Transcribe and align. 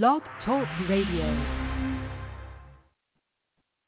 Blog 0.00 0.22
Talk 0.46 0.66
Radio. 0.88 1.26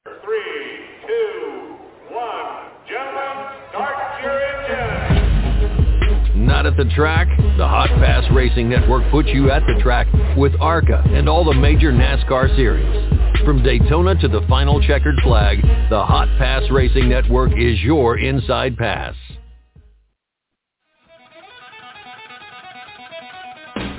Three, 0.04 0.84
two, 1.06 1.78
one. 2.10 2.68
Gentlemen, 2.86 3.46
start 3.70 4.22
your 4.22 4.38
engines. 4.38 6.36
Not 6.36 6.66
at 6.66 6.76
the 6.76 6.84
track? 6.94 7.28
The 7.56 7.66
Hot 7.66 7.88
Pass 7.88 8.30
Racing 8.34 8.68
Network 8.68 9.10
puts 9.10 9.30
you 9.30 9.50
at 9.50 9.60
the 9.60 9.80
track 9.82 10.06
with 10.36 10.52
ARCA 10.60 11.02
and 11.06 11.26
all 11.26 11.42
the 11.42 11.54
major 11.54 11.90
NASCAR 11.90 12.54
series. 12.54 13.10
From 13.46 13.62
Daytona 13.62 14.14
to 14.16 14.28
the 14.28 14.42
final 14.46 14.82
checkered 14.82 15.18
flag, 15.22 15.62
the 15.88 16.04
Hot 16.04 16.28
Pass 16.36 16.70
Racing 16.70 17.08
Network 17.08 17.52
is 17.52 17.80
your 17.80 18.18
inside 18.18 18.76
pass. 18.76 19.14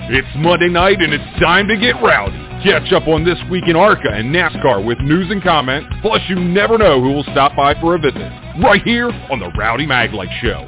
It's 0.07 0.27
Monday 0.37 0.69
night 0.69 1.01
and 1.01 1.11
it's 1.11 1.39
time 1.41 1.67
to 1.67 1.75
get 1.75 1.95
rowdy. 1.95 2.37
Catch 2.63 2.93
up 2.93 3.07
on 3.07 3.25
this 3.25 3.39
week 3.49 3.63
in 3.67 3.75
ARCA 3.75 4.11
and 4.13 4.33
NASCAR 4.33 4.85
with 4.85 4.99
news 4.99 5.31
and 5.31 5.41
comment. 5.41 5.83
Plus, 6.03 6.21
you 6.29 6.35
never 6.35 6.77
know 6.77 7.01
who 7.01 7.11
will 7.11 7.23
stop 7.23 7.55
by 7.55 7.73
for 7.81 7.95
a 7.95 7.97
visit. 7.97 8.31
Right 8.63 8.83
here 8.83 9.09
on 9.09 9.39
the 9.39 9.49
Rowdy 9.57 9.87
Maglite 9.87 10.29
Show. 10.41 10.67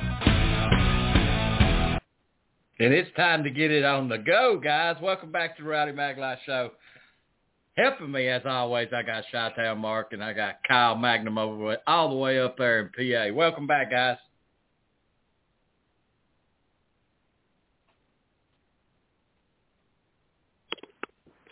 And 2.79 2.91
it's 2.91 3.15
time 3.15 3.43
to 3.43 3.51
get 3.51 3.69
it 3.69 3.85
on 3.85 4.09
the 4.09 4.17
go, 4.17 4.59
guys. 4.59 4.95
Welcome 4.99 5.31
back 5.31 5.55
to 5.57 5.63
the 5.63 5.69
Rowdy 5.69 5.91
Maglite 5.91 6.39
Show. 6.43 6.71
Helping 7.75 8.11
me, 8.11 8.29
as 8.29 8.41
always, 8.43 8.87
I 8.91 9.03
got 9.03 9.23
Chi-Town 9.31 9.77
Mark 9.77 10.13
and 10.13 10.23
I 10.23 10.33
got 10.33 10.55
Kyle 10.67 10.95
Magnum 10.95 11.37
over 11.37 11.77
all 11.85 12.09
the 12.09 12.15
way 12.15 12.39
up 12.39 12.57
there 12.57 12.79
in 12.79 12.89
PA. 12.89 13.35
Welcome 13.35 13.67
back, 13.67 13.91
guys. 13.91 14.17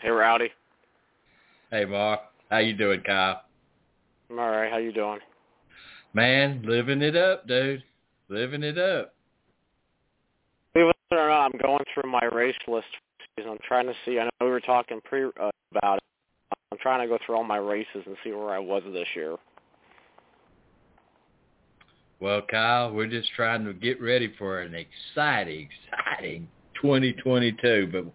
Hey, 0.06 0.12
Rowdy. 0.12 0.52
Hey, 1.72 1.84
Mark. 1.84 2.20
How 2.52 2.60
you 2.60 2.74
doing, 2.74 3.02
Kyle? 3.02 3.42
I'm 4.30 4.38
all 4.38 4.52
right. 4.52 4.72
How 4.72 4.78
you 4.78 4.94
doing? 4.94 5.18
Man, 6.14 6.62
living 6.64 7.02
it 7.02 7.16
up, 7.16 7.48
dude. 7.48 7.84
Living 8.30 8.62
it 8.62 8.78
up. 8.78 9.16
Believe 10.76 10.90
it 11.10 11.16
or 11.16 11.30
not, 11.30 11.46
I'm 11.46 11.60
going 11.60 11.84
through 11.92 12.12
my 12.12 12.24
race 12.26 12.56
list. 12.68 12.86
I'm 13.40 13.58
trying 13.68 13.88
to 13.88 13.96
see. 14.06 14.20
I 14.20 14.26
know 14.26 14.30
we 14.42 14.50
were 14.50 14.60
talking 14.60 15.02
pre 15.04 15.26
uh, 15.26 15.50
about 15.72 15.98
it. 15.98 16.04
I'm 16.72 16.78
trying 16.78 17.02
to 17.02 17.08
go 17.08 17.18
through 17.26 17.38
all 17.38 17.44
my 17.44 17.58
races 17.58 18.04
and 18.06 18.16
see 18.24 18.30
where 18.32 18.52
I 18.52 18.60
was 18.60 18.84
this 18.94 19.08
year. 19.16 19.38
Well, 22.20 22.44
Kyle, 22.44 22.94
we're 22.94 23.08
just 23.08 23.32
trying 23.36 23.66
to 23.66 23.74
get 23.74 24.00
ready 24.00 24.36
for 24.38 24.62
an 24.62 24.76
exciting, 24.76 25.68
exciting 25.92 26.48
2022. 26.80 27.90
But 27.92 28.06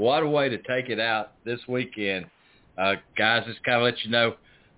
what 0.00 0.22
a 0.22 0.26
way 0.26 0.48
to 0.48 0.56
take 0.56 0.88
it 0.88 0.98
out 0.98 1.32
this 1.44 1.60
weekend. 1.68 2.24
Uh, 2.78 2.94
guys, 3.18 3.44
just 3.46 3.62
kind 3.64 3.76
of 3.76 3.82
let 3.82 4.02
you 4.02 4.10
know 4.10 4.34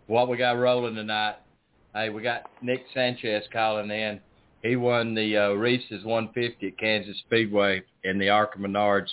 what 0.09 0.29
we 0.29 0.37
got 0.37 0.59
rolling 0.59 0.97
tonight. 0.97 1.37
Hey, 1.95 2.11
we 2.11 2.23
got 2.23 2.51
Nick 2.61 2.85
Sanchez 2.93 3.45
calling 3.53 3.89
in. 3.93 4.19
He 4.63 4.75
won 4.75 5.15
the 5.15 5.37
uh, 5.37 5.51
Reese's 5.51 6.05
150 6.05 6.67
at 6.67 6.77
Kansas 6.77 7.17
Speedway 7.21 7.83
in 8.03 8.19
the 8.19 8.31
ARCA 8.31 8.59
Menards 8.59 9.11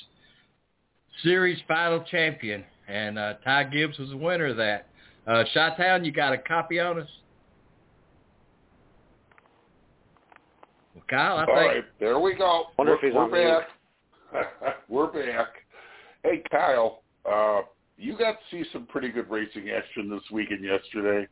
Series 1.22 1.60
final 1.68 2.04
champion. 2.10 2.64
And 2.88 3.20
uh, 3.20 3.36
Ty 3.44 3.66
Gibbs 3.66 4.00
was 4.00 4.10
the 4.10 4.18
winner 4.18 4.48
of 4.48 4.58
that. 4.58 4.88
Uh, 5.28 5.44
Chi-Town, 5.54 6.04
you 6.06 6.12
got 6.12 6.34
a 6.34 6.40
copy 6.40 6.80
on 6.80 7.02
us? 7.02 7.10
Well, 10.96 11.04
Kyle, 11.08 11.38
I 11.38 11.42
All 11.42 11.46
think... 11.46 11.72
right, 11.72 11.86
there 12.00 12.20
we 12.20 12.34
go. 12.34 12.64
Wonder 12.80 12.94
we're, 12.94 12.98
if 12.98 13.02
he's 13.04 13.14
we're 13.14 13.26
on 13.26 13.32
mute. 13.32 13.64
back. 14.34 14.80
we're 14.90 15.06
back. 15.06 15.50
Hey, 16.24 16.44
Kyle, 16.52 17.02
uh, 17.30 17.62
you 17.98 18.18
got 18.18 18.34
to 18.34 18.38
see 18.52 18.64
some 18.72 18.86
pretty 18.86 19.10
good 19.10 19.30
racing 19.30 19.70
action 19.70 20.10
this 20.10 20.24
week 20.32 20.52
and 20.52 20.64
yesterday. 20.64 21.28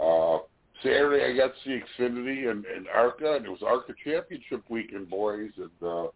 Uh, 0.00 0.38
Saturday, 0.82 1.24
I 1.24 1.36
got 1.36 1.52
to 1.54 1.60
see 1.64 1.80
Xfinity 2.02 2.50
and, 2.50 2.64
and 2.66 2.86
ARCA, 2.94 3.36
and 3.36 3.46
it 3.46 3.48
was 3.48 3.62
ARCA 3.66 3.94
Championship 4.04 4.62
weekend, 4.68 5.08
boys. 5.08 5.50
And 5.56 5.88
uh, 5.88 6.06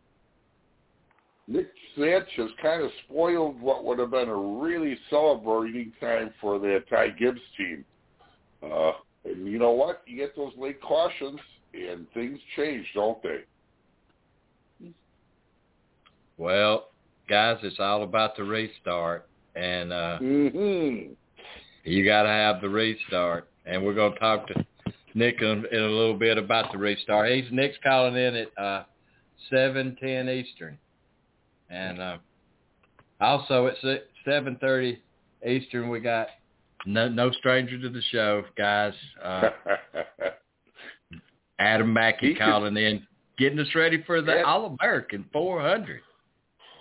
Nick 1.49 1.69
Sanchez 1.97 2.51
kind 2.63 2.83
of 2.83 2.91
spoiled 3.05 3.61
what 3.61 3.85
would 3.85 3.99
have 3.99 4.11
been 4.11 4.29
a 4.29 4.37
really 4.37 4.99
celebrating 5.09 5.93
time 5.99 6.33
for 6.41 6.59
the 6.59 6.85
Ty 6.91 7.11
Gibbs 7.11 7.41
team. 7.57 7.85
Uh, 8.63 8.93
and 9.25 9.47
you 9.47 9.59
know 9.59 9.73
what? 9.73 10.03
You 10.07 10.17
get 10.17 10.37
those 10.37 10.53
late 10.59 10.81
cautions, 10.83 11.41
and 11.73 12.07
things 12.13 12.39
change, 12.57 12.87
don't 12.95 13.23
they? 13.23 13.41
Well, 16.37 16.90
guys, 17.31 17.59
it's 17.63 17.79
all 17.79 18.03
about 18.03 18.37
the 18.37 18.45
restart, 18.45 19.27
and 19.55 19.93
uh, 19.93 20.19
Mm-hmm. 20.21 21.13
you 21.85 22.05
got 22.05 22.25
to 22.25 22.29
have 22.29 22.61
the 22.61 22.69
restart. 22.69 23.49
And 23.67 23.85
we're 23.85 23.95
going 23.95 24.15
to 24.15 24.19
talk 24.19 24.49
to 24.49 24.65
Nick 25.15 25.41
in, 25.41 25.65
in 25.71 25.81
a 25.81 25.87
little 25.89 26.19
bit 26.19 26.39
about 26.39 26.73
the 26.73 26.79
restart. 26.79 27.31
He's 27.31 27.45
Nick's 27.53 27.77
calling 27.83 28.17
in 28.17 28.35
at 28.35 28.59
uh, 28.63 28.83
seven 29.49 29.97
ten 30.03 30.29
Eastern, 30.29 30.77
and 31.71 32.01
uh, 32.01 32.17
also 33.21 33.69
at 33.69 33.75
seven 34.25 34.57
thirty 34.61 35.01
Eastern 35.47 35.89
we 35.89 36.01
got 36.01 36.29
no 36.87 37.09
no 37.09 37.31
stranger 37.33 37.79
to 37.81 37.89
the 37.91 38.03
show, 38.11 38.43
guys. 38.57 38.95
Uh, 39.23 39.51
Adam 41.59 41.93
Mackey 41.93 42.33
He 42.33 42.35
calling 42.35 42.77
in, 42.77 43.07
getting 43.39 43.59
us 43.59 43.69
ready 43.75 44.03
for 44.07 44.23
the. 44.23 44.43
All 44.45 44.77
American 44.81 45.27
400. 45.33 46.01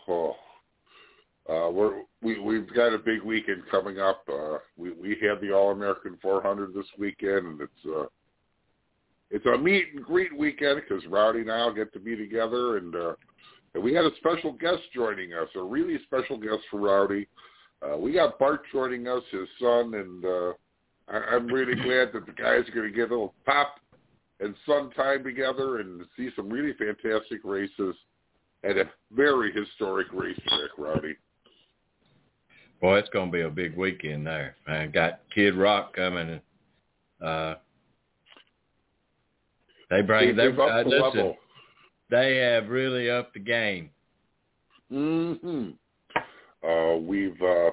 Oh. 0.09 0.35
Uh, 1.49 1.67
we're, 1.71 2.03
we 2.21 2.39
we've 2.39 2.71
got 2.75 2.93
a 2.93 2.97
big 2.99 3.23
weekend 3.23 3.63
coming 3.71 3.99
up. 3.99 4.21
Uh, 4.31 4.57
we 4.77 4.91
we 4.91 5.17
have 5.21 5.41
the 5.41 5.51
All 5.51 5.71
American 5.71 6.15
400 6.21 6.75
this 6.75 6.85
weekend, 6.99 7.47
and 7.47 7.61
it's 7.61 7.85
uh, 7.87 8.05
it's 9.31 9.45
a 9.47 9.57
meet 9.57 9.85
and 9.95 10.03
greet 10.03 10.35
weekend 10.37 10.79
because 10.81 11.03
Rowdy 11.07 11.39
and 11.39 11.51
I'll 11.51 11.73
get 11.73 11.91
to 11.93 11.99
be 11.99 12.15
together, 12.15 12.77
and 12.77 12.95
uh, 12.95 13.13
and 13.73 13.83
we 13.83 13.95
had 13.95 14.05
a 14.05 14.15
special 14.17 14.51
guest 14.51 14.81
joining 14.93 15.33
us, 15.33 15.47
a 15.55 15.61
really 15.61 15.97
special 16.05 16.37
guest 16.37 16.59
for 16.69 16.81
Rowdy. 16.81 17.27
Uh, 17.81 17.97
we 17.97 18.13
got 18.13 18.37
Bart 18.37 18.61
joining 18.71 19.07
us, 19.07 19.23
his 19.31 19.47
son, 19.59 19.93
and 19.95 20.25
uh, 20.25 20.53
I, 21.07 21.35
I'm 21.35 21.47
really 21.47 21.75
glad 21.75 22.11
that 22.13 22.27
the 22.27 22.33
guys 22.33 22.67
are 22.67 22.75
going 22.75 22.91
to 22.91 22.95
get 22.95 23.09
a 23.09 23.13
little 23.13 23.33
pop 23.45 23.79
and 24.39 24.53
sun 24.65 24.91
time 24.91 25.23
together 25.23 25.79
and 25.79 26.03
see 26.15 26.29
some 26.35 26.49
really 26.49 26.73
fantastic 26.73 27.39
races 27.43 27.95
at 28.63 28.77
a 28.77 28.85
very 29.11 29.51
historic 29.53 30.07
racetrack, 30.13 30.77
Rowdy. 30.77 31.15
Boy, 32.81 32.97
it's 32.97 33.09
going 33.09 33.29
to 33.29 33.31
be 33.31 33.41
a 33.41 33.49
big 33.49 33.75
weekend 33.75 34.25
there. 34.25 34.55
Man, 34.67 34.91
got 34.91 35.19
Kid 35.33 35.55
Rock 35.55 35.95
coming. 35.95 36.39
Uh, 37.23 37.55
they 39.89 40.01
bring 40.01 40.35
they 40.35 40.47
They've 40.47 40.59
uh, 40.59 40.83
the 40.83 40.89
listen, 40.89 41.03
level. 41.03 41.37
they 42.09 42.37
have 42.37 42.69
really 42.69 43.09
upped 43.09 43.33
the 43.33 43.39
game. 43.39 43.89
hmm 44.89 45.69
Uh, 46.67 46.95
we've 46.97 47.41
uh, 47.41 47.71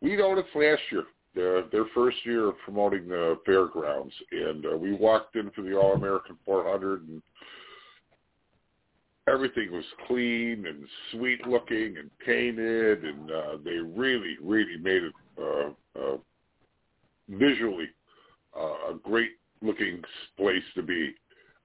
we 0.00 0.16
noticed 0.16 0.48
last 0.54 0.82
year 0.90 1.04
their 1.34 1.62
their 1.68 1.84
first 1.94 2.16
year 2.24 2.48
of 2.48 2.58
promoting 2.64 3.06
the 3.08 3.38
fairgrounds, 3.46 4.12
and 4.32 4.66
uh, 4.66 4.76
we 4.76 4.92
walked 4.92 5.36
in 5.36 5.50
for 5.50 5.62
the 5.62 5.74
All 5.76 5.94
American 5.94 6.36
400, 6.44 7.06
and 7.08 7.22
everything 9.28 9.72
was 9.72 9.84
clean 10.06 10.66
and 10.66 10.84
sweet 11.12 11.46
looking 11.46 11.96
and 11.98 12.10
painted, 12.24 13.04
and 13.04 13.30
uh, 13.30 13.56
they 13.64 13.76
really 13.76 14.36
really 14.42 14.76
made 14.80 15.02
it 15.04 15.12
uh, 15.38 16.00
uh, 16.00 16.16
visually 17.28 17.88
uh, 18.56 18.92
a 18.92 18.98
great 19.02 19.32
looking 19.62 20.02
place 20.36 20.62
to 20.74 20.82
be. 20.82 21.14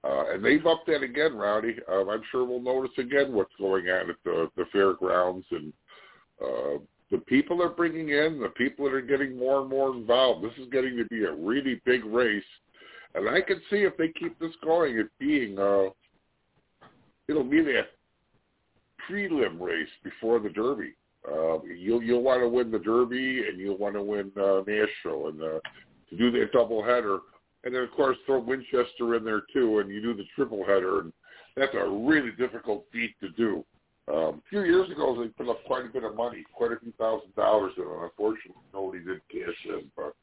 Uh, 0.04 0.34
and 0.34 0.44
they've 0.44 0.66
upped 0.66 0.86
that 0.86 1.02
again, 1.02 1.34
Rowdy. 1.34 1.76
Um, 1.90 2.10
I'm 2.10 2.22
sure 2.30 2.44
we'll 2.44 2.60
notice 2.60 2.92
again 2.98 3.32
what's 3.32 3.54
going 3.58 3.88
on 3.88 4.10
at 4.10 4.16
the, 4.24 4.50
the 4.56 4.66
fairgrounds 4.70 5.46
and 5.50 5.72
uh, 6.42 6.78
the 7.10 7.18
people 7.26 7.58
they're 7.58 7.70
bringing 7.70 8.10
in, 8.10 8.38
the 8.40 8.52
people 8.54 8.84
that 8.84 8.94
are 8.94 9.00
getting 9.00 9.38
more 9.38 9.62
and 9.62 9.70
more 9.70 9.94
involved. 9.94 10.44
This 10.44 10.52
is 10.58 10.70
getting 10.70 10.96
to 10.98 11.04
be 11.06 11.24
a 11.24 11.32
really 11.32 11.80
big 11.86 12.04
race, 12.04 12.44
and 13.14 13.28
I 13.30 13.40
can 13.40 13.60
see 13.70 13.78
if 13.78 13.96
they 13.96 14.08
keep 14.08 14.38
this 14.38 14.54
going, 14.62 14.98
it 14.98 15.06
being 15.18 15.58
uh, 15.58 15.90
it'll 17.28 17.44
be 17.44 17.62
that 17.62 17.88
prelim 19.08 19.60
race 19.60 19.88
before 20.02 20.40
the 20.40 20.50
Derby. 20.50 20.94
Uh, 21.26 21.62
you'll 21.62 22.02
you'll 22.02 22.22
want 22.22 22.42
to 22.42 22.48
win 22.48 22.70
the 22.70 22.78
Derby, 22.78 23.46
and 23.48 23.58
you'll 23.58 23.78
want 23.78 23.94
to 23.94 24.02
win 24.02 24.30
uh, 24.36 24.62
Nashville, 24.66 25.28
and 25.28 25.42
uh, 25.42 25.60
to 26.10 26.16
do 26.16 26.30
that 26.32 26.52
double 26.52 26.84
header 26.84 27.20
and 27.64 27.74
then 27.74 27.82
of 27.82 27.90
course 27.92 28.16
throw 28.26 28.38
Winchester 28.38 29.16
in 29.16 29.24
there 29.24 29.42
too, 29.52 29.78
and 29.78 29.90
you 29.90 30.00
do 30.00 30.14
the 30.14 30.24
triple 30.34 30.64
header, 30.64 31.00
and 31.00 31.12
that's 31.56 31.74
a 31.74 31.88
really 31.88 32.30
difficult 32.32 32.84
feat 32.92 33.14
to 33.20 33.30
do. 33.30 33.64
Um, 34.06 34.42
a 34.44 34.48
few 34.50 34.64
years 34.64 34.90
ago, 34.90 35.16
they 35.18 35.28
put 35.28 35.48
up 35.48 35.64
quite 35.66 35.86
a 35.86 35.88
bit 35.88 36.04
of 36.04 36.14
money, 36.14 36.44
quite 36.54 36.72
a 36.72 36.78
few 36.78 36.92
thousand 36.92 37.34
dollars, 37.34 37.72
and 37.78 37.86
unfortunately, 38.02 38.62
nobody 38.72 39.02
did 39.02 39.20
cash 39.30 39.56
in. 39.66 39.90
But 39.96 40.14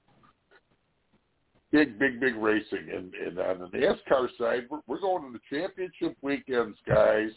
big, 1.71 1.97
big, 1.97 2.19
big 2.19 2.35
racing, 2.35 2.89
and, 2.93 3.13
and 3.13 3.39
on 3.39 3.59
the 3.59 3.77
NASCAR 3.77 4.27
side, 4.37 4.63
we're, 4.69 4.81
we're 4.87 4.99
going 4.99 5.23
to 5.23 5.31
the 5.31 5.55
championship 5.55 6.17
weekends, 6.21 6.77
guys. 6.87 7.29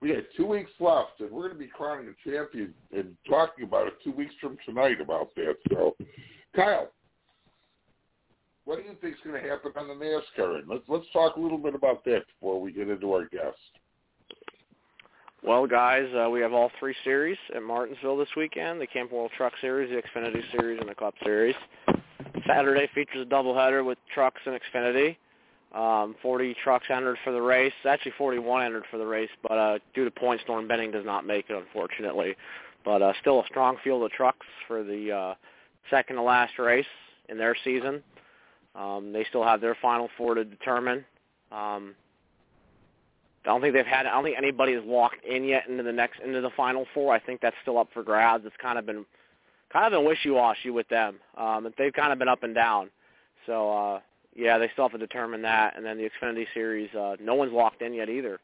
we 0.00 0.08
got 0.12 0.24
two 0.36 0.46
weeks 0.46 0.70
left, 0.80 1.20
and 1.20 1.30
we're 1.30 1.48
going 1.48 1.54
to 1.54 1.58
be 1.58 1.68
crowning 1.68 2.08
a 2.08 2.30
champion 2.30 2.74
and 2.92 3.16
talking 3.28 3.64
about 3.64 3.86
it 3.86 3.94
two 4.04 4.12
weeks 4.12 4.34
from 4.40 4.56
tonight 4.66 5.00
about 5.00 5.34
that. 5.36 5.54
So, 5.70 5.96
Kyle, 6.54 6.90
what 8.64 8.76
do 8.76 8.82
you 8.82 8.96
think 9.00 9.14
is 9.14 9.20
going 9.24 9.42
to 9.42 9.48
happen 9.48 9.72
on 9.76 9.88
the 9.88 9.94
NASCAR 10.04 10.58
end? 10.58 10.68
Let's 10.68 10.84
let's 10.88 11.06
talk 11.12 11.36
a 11.36 11.40
little 11.40 11.58
bit 11.58 11.74
about 11.74 12.04
that 12.04 12.22
before 12.26 12.60
we 12.60 12.72
get 12.72 12.88
into 12.88 13.12
our 13.12 13.24
guest. 13.24 13.56
Well, 15.44 15.66
guys, 15.66 16.06
uh, 16.14 16.30
we 16.30 16.40
have 16.40 16.52
all 16.52 16.70
three 16.78 16.94
series 17.02 17.38
at 17.56 17.62
Martinsville 17.62 18.16
this 18.16 18.28
weekend: 18.36 18.80
the 18.80 18.86
Camping 18.86 19.16
World 19.16 19.32
Truck 19.36 19.52
Series, 19.60 19.90
the 19.90 20.00
Xfinity 20.20 20.42
Series, 20.52 20.78
and 20.80 20.88
the 20.88 20.94
Cup 20.94 21.14
Series. 21.24 21.56
Saturday 22.46 22.88
features 22.94 23.26
a 23.26 23.30
doubleheader 23.30 23.84
with 23.84 23.98
trucks 24.12 24.40
and 24.46 24.58
Xfinity. 24.58 25.16
Um, 25.74 26.14
40 26.22 26.54
trucks 26.62 26.86
entered 26.90 27.16
for 27.24 27.32
the 27.32 27.40
race. 27.40 27.72
Actually, 27.88 28.12
41 28.18 28.64
entered 28.64 28.84
for 28.90 28.98
the 28.98 29.06
race, 29.06 29.30
but 29.42 29.56
uh, 29.56 29.78
due 29.94 30.04
to 30.04 30.10
points, 30.10 30.44
Norm 30.46 30.68
Benning 30.68 30.90
does 30.90 31.06
not 31.06 31.26
make 31.26 31.46
it, 31.48 31.56
unfortunately. 31.56 32.36
But 32.84 33.00
uh, 33.00 33.12
still 33.20 33.40
a 33.40 33.46
strong 33.46 33.76
field 33.82 34.02
of 34.02 34.10
trucks 34.10 34.46
for 34.66 34.82
the 34.82 35.12
uh, 35.12 35.34
second 35.90 36.16
to 36.16 36.22
last 36.22 36.58
race 36.58 36.84
in 37.28 37.38
their 37.38 37.56
season. 37.64 38.02
Um, 38.74 39.12
they 39.12 39.24
still 39.28 39.44
have 39.44 39.60
their 39.60 39.76
final 39.80 40.08
four 40.18 40.34
to 40.34 40.44
determine. 40.44 41.04
Um, 41.50 41.94
I 43.44 43.48
don't 43.48 43.60
think 43.60 43.74
they've 43.74 43.86
had. 43.86 44.06
I 44.06 44.10
don't 44.10 44.24
think 44.24 44.38
anybody 44.38 44.74
has 44.74 44.82
walked 44.84 45.24
in 45.24 45.44
yet 45.44 45.68
into 45.68 45.82
the 45.82 45.92
next 45.92 46.20
into 46.20 46.40
the 46.40 46.50
final 46.56 46.86
four. 46.94 47.12
I 47.12 47.18
think 47.18 47.40
that's 47.40 47.56
still 47.62 47.78
up 47.78 47.88
for 47.92 48.02
grabs. 48.02 48.44
It's 48.46 48.56
kind 48.60 48.78
of 48.78 48.86
been 48.86 49.04
kind 49.72 49.86
of 49.86 49.98
been 49.98 50.06
wishy-washy 50.06 50.70
with 50.70 50.88
them. 50.88 51.16
Um, 51.36 51.72
they've 51.78 51.92
kind 51.92 52.12
of 52.12 52.18
been 52.18 52.28
up 52.28 52.42
and 52.42 52.54
down. 52.54 52.90
So 53.46 53.72
uh, 53.72 54.00
yeah, 54.36 54.58
they 54.58 54.68
still 54.72 54.84
have 54.84 54.92
to 54.92 54.98
determine 54.98 55.42
that. 55.42 55.76
And 55.76 55.84
then 55.84 55.98
the 55.98 56.08
Xfinity 56.08 56.46
Series, 56.54 56.94
uh, 56.94 57.16
no 57.20 57.34
one's 57.34 57.52
locked 57.52 57.82
in 57.82 57.94
yet 57.94 58.08
either. 58.08 58.38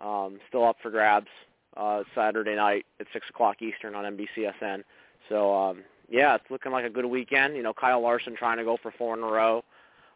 Um, 0.00 0.38
still 0.48 0.66
up 0.66 0.76
for 0.82 0.90
grabs 0.90 1.28
uh, 1.76 2.02
Saturday 2.14 2.56
night 2.56 2.86
at 3.00 3.06
six 3.12 3.26
o'clock 3.30 3.62
Eastern 3.62 3.94
on 3.94 4.16
NBCSN. 4.16 4.82
So 5.28 5.54
um, 5.54 5.82
yeah, 6.08 6.34
it's 6.34 6.44
looking 6.50 6.72
like 6.72 6.84
a 6.84 6.90
good 6.90 7.06
weekend. 7.06 7.56
You 7.56 7.62
know, 7.62 7.72
Kyle 7.72 8.00
Larson 8.00 8.36
trying 8.36 8.58
to 8.58 8.64
go 8.64 8.76
for 8.82 8.92
four 8.96 9.16
in 9.16 9.22
a 9.22 9.26
row. 9.26 9.64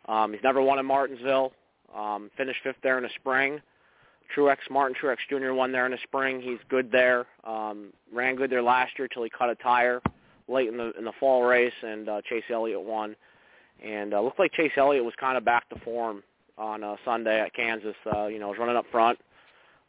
Um, 0.06 0.32
he's 0.32 0.42
never 0.42 0.62
won 0.62 0.78
in 0.78 0.86
Martinsville. 0.86 1.52
Um, 1.96 2.30
finished 2.36 2.60
fifth 2.62 2.76
there 2.82 2.98
in 2.98 3.04
the 3.04 3.10
spring. 3.18 3.60
Truex 4.36 4.58
Martin 4.70 4.94
Truex 5.00 5.16
Jr. 5.30 5.52
won 5.52 5.72
there 5.72 5.86
in 5.86 5.92
the 5.92 5.98
spring. 6.02 6.42
He's 6.42 6.58
good 6.68 6.92
there. 6.92 7.26
Um, 7.44 7.92
ran 8.12 8.36
good 8.36 8.50
there 8.50 8.62
last 8.62 8.92
year 8.98 9.08
till 9.08 9.22
he 9.22 9.30
cut 9.30 9.48
a 9.48 9.54
tire 9.54 10.02
late 10.48 10.68
in 10.68 10.76
the 10.76 10.92
in 10.98 11.04
the 11.04 11.12
fall 11.20 11.44
race, 11.44 11.72
and 11.82 12.08
uh, 12.08 12.20
Chase 12.28 12.44
Elliott 12.50 12.82
won. 12.82 13.14
And 13.84 14.12
uh, 14.12 14.20
looked 14.20 14.40
like 14.40 14.52
Chase 14.52 14.72
Elliott 14.76 15.04
was 15.04 15.14
kind 15.20 15.36
of 15.36 15.44
back 15.44 15.68
to 15.68 15.78
form 15.80 16.22
on 16.56 16.82
uh, 16.82 16.96
Sunday 17.04 17.40
at 17.40 17.54
Kansas. 17.54 17.94
Uh, 18.12 18.26
you 18.26 18.38
know, 18.38 18.48
was 18.48 18.58
running 18.58 18.76
up 18.76 18.86
front. 18.90 19.18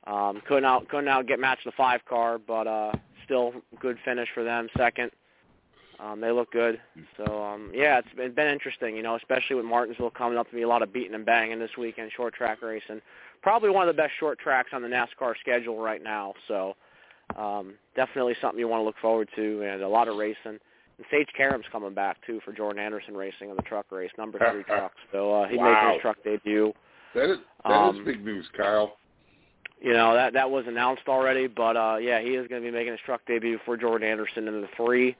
Um, 0.05 0.41
couldn't 0.47 0.65
out 0.65 0.87
couldn't 0.89 1.07
out 1.07 1.27
get 1.27 1.39
matched 1.39 1.65
the 1.65 1.71
five 1.71 2.05
car, 2.05 2.37
but 2.37 2.67
uh, 2.67 2.91
still 3.25 3.53
good 3.79 3.97
finish 4.05 4.29
for 4.33 4.43
them. 4.43 4.67
Second. 4.77 5.11
Um, 5.99 6.21
they 6.21 6.31
look 6.31 6.49
good. 6.51 6.79
So 7.17 7.43
um, 7.43 7.71
yeah, 7.73 7.99
it's 7.99 8.07
been, 8.15 8.27
it's 8.27 8.35
been 8.35 8.47
interesting. 8.47 8.95
You 8.95 9.03
know, 9.03 9.15
especially 9.15 9.57
with 9.57 9.65
Martinsville 9.65 10.11
coming 10.11 10.37
up 10.37 10.49
to 10.49 10.55
be 10.55 10.61
a 10.61 10.67
lot 10.67 10.81
of 10.81 10.93
beating 10.93 11.13
and 11.13 11.25
banging 11.25 11.59
this 11.59 11.71
weekend, 11.77 12.11
short 12.15 12.33
track 12.33 12.61
racing. 12.61 13.01
Probably 13.41 13.69
one 13.69 13.87
of 13.87 13.93
the 13.93 14.01
best 14.01 14.13
short 14.19 14.39
tracks 14.39 14.69
on 14.73 14.81
the 14.81 14.87
NASCAR 14.87 15.33
schedule 15.41 15.77
right 15.77 16.01
now. 16.01 16.33
So 16.47 16.75
um, 17.35 17.73
definitely 17.95 18.35
something 18.41 18.59
you 18.59 18.67
want 18.67 18.81
to 18.81 18.85
look 18.85 18.97
forward 19.01 19.29
to, 19.35 19.61
and 19.63 19.81
a 19.81 19.87
lot 19.87 20.07
of 20.07 20.17
racing. 20.17 20.57
And 20.97 21.05
Sage 21.11 21.27
Karam's 21.37 21.65
coming 21.71 21.93
back 21.93 22.17
too 22.25 22.41
for 22.43 22.51
Jordan 22.51 22.81
Anderson 22.83 23.15
Racing 23.15 23.49
in 23.49 23.55
the 23.55 23.61
truck 23.61 23.85
race, 23.91 24.11
number 24.17 24.37
three 24.51 24.63
truck. 24.67 24.91
So 25.11 25.31
uh, 25.43 25.47
he 25.47 25.57
Wow. 25.57 25.71
making 25.73 25.93
his 25.93 26.01
truck 26.01 26.17
debut. 26.23 26.73
That 27.15 27.31
is 27.31 27.37
that 27.65 27.89
is 27.89 27.99
Um, 27.99 28.05
big 28.05 28.23
news, 28.23 28.45
Kyle. 28.55 28.97
You 29.81 29.93
know 29.93 30.13
that 30.13 30.33
that 30.33 30.49
was 30.51 30.65
announced 30.67 31.03
already, 31.07 31.47
but 31.47 31.77
uh, 31.77 31.97
yeah, 32.01 32.19
he 32.19 32.31
is 32.35 32.47
going 32.47 32.61
to 32.61 32.67
be 32.67 32.71
making 32.71 32.91
his 32.91 33.01
truck 33.05 33.21
debut 33.25 33.59
for 33.65 33.77
Jordan 33.77 34.07
Anderson 34.09 34.47
in 34.47 34.61
the 34.61 34.67
three. 34.75 35.15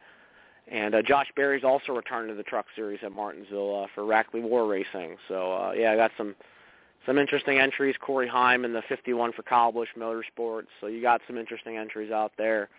And 0.68 0.94
uh, 0.94 1.02
Josh 1.02 1.28
Berry's 1.36 1.64
also 1.64 1.94
returning 1.94 2.30
to 2.30 2.36
the 2.36 2.44
truck 2.44 2.66
series 2.76 3.00
at 3.02 3.12
Martinsville 3.12 3.84
uh, 3.84 3.88
for 3.96 4.04
Rackley 4.04 4.42
War 4.42 4.68
Racing. 4.68 5.16
So 5.30 5.54
uh, 5.54 5.72
yeah, 5.76 5.94
I 5.94 5.96
got 5.96 6.12
some 6.18 6.36
some 7.06 7.18
interesting 7.18 7.60
entries. 7.60 7.96
Corey 8.00 8.28
Heim 8.28 8.66
in 8.66 8.74
the 8.74 8.82
51 8.90 9.34
for 9.34 9.44
Kyle 9.44 9.72
Busch 9.72 9.90
Motorsports. 9.98 10.68
So 10.82 10.88
you 10.88 11.02
got 11.02 11.22
some 11.28 11.38
interesting 11.38 11.78
entries 11.78 12.12
out 12.12 12.32
there. 12.38 12.70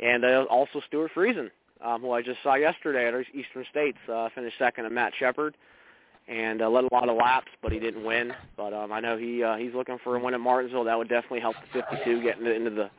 And 0.00 0.24
uh, 0.24 0.46
also 0.50 0.80
Stewart 0.86 1.10
Friesen, 1.14 1.50
um, 1.84 2.02
who 2.02 2.12
I 2.12 2.22
just 2.22 2.42
saw 2.42 2.54
yesterday 2.54 3.08
at 3.08 3.14
Eastern 3.34 3.64
States, 3.70 3.98
uh, 4.12 4.28
finished 4.34 4.58
second 4.58 4.84
to 4.84 4.90
Matt 4.90 5.12
Sheppard 5.18 5.56
and 6.28 6.60
uh, 6.60 6.68
led 6.68 6.84
a 6.84 6.94
lot 6.94 7.08
of 7.08 7.16
laps, 7.16 7.48
but 7.62 7.72
he 7.72 7.78
didn't 7.78 8.04
win. 8.04 8.32
But 8.56 8.72
um, 8.72 8.92
I 8.92 9.00
know 9.00 9.16
he 9.16 9.42
uh, 9.42 9.56
he's 9.56 9.74
looking 9.74 9.98
for 10.04 10.16
a 10.16 10.22
win 10.22 10.34
at 10.34 10.40
Martinsville. 10.40 10.84
That 10.84 10.98
would 10.98 11.08
definitely 11.08 11.40
help 11.40 11.56
the 11.72 11.82
52 11.82 12.22
get 12.22 12.38
into, 12.38 12.54
into 12.54 12.70
the 12.70 12.90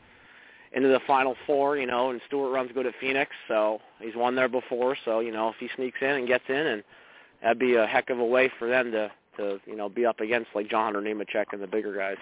into 0.74 0.90
the 0.90 1.00
final 1.06 1.36
four. 1.46 1.78
You 1.78 1.86
know, 1.86 2.10
and 2.10 2.20
Stewart 2.28 2.52
runs 2.52 2.72
good 2.74 2.88
at 2.88 2.94
Phoenix, 3.00 3.32
so 3.48 3.80
he's 4.02 4.16
won 4.16 4.36
there 4.36 4.50
before. 4.50 4.98
So 5.06 5.20
you 5.20 5.32
know, 5.32 5.50
if 5.50 5.56
he 5.60 5.70
sneaks 5.76 6.00
in 6.02 6.10
and 6.10 6.28
gets 6.28 6.46
in, 6.50 6.56
and 6.56 6.84
that'd 7.42 7.60
be 7.60 7.76
a 7.76 7.86
heck 7.86 8.10
of 8.10 8.20
a 8.20 8.26
way 8.26 8.52
for 8.58 8.68
them 8.68 8.92
to 8.92 9.12
to 9.40 9.60
you 9.66 9.76
know 9.76 9.90
be 9.90 10.06
up 10.06 10.20
against 10.20 10.50
like 10.54 10.70
John 10.70 10.94
Hunter 10.94 11.02
Nemechek 11.02 11.46
and 11.54 11.62
the 11.62 11.68
bigger 11.68 11.96
guys. 11.96 12.18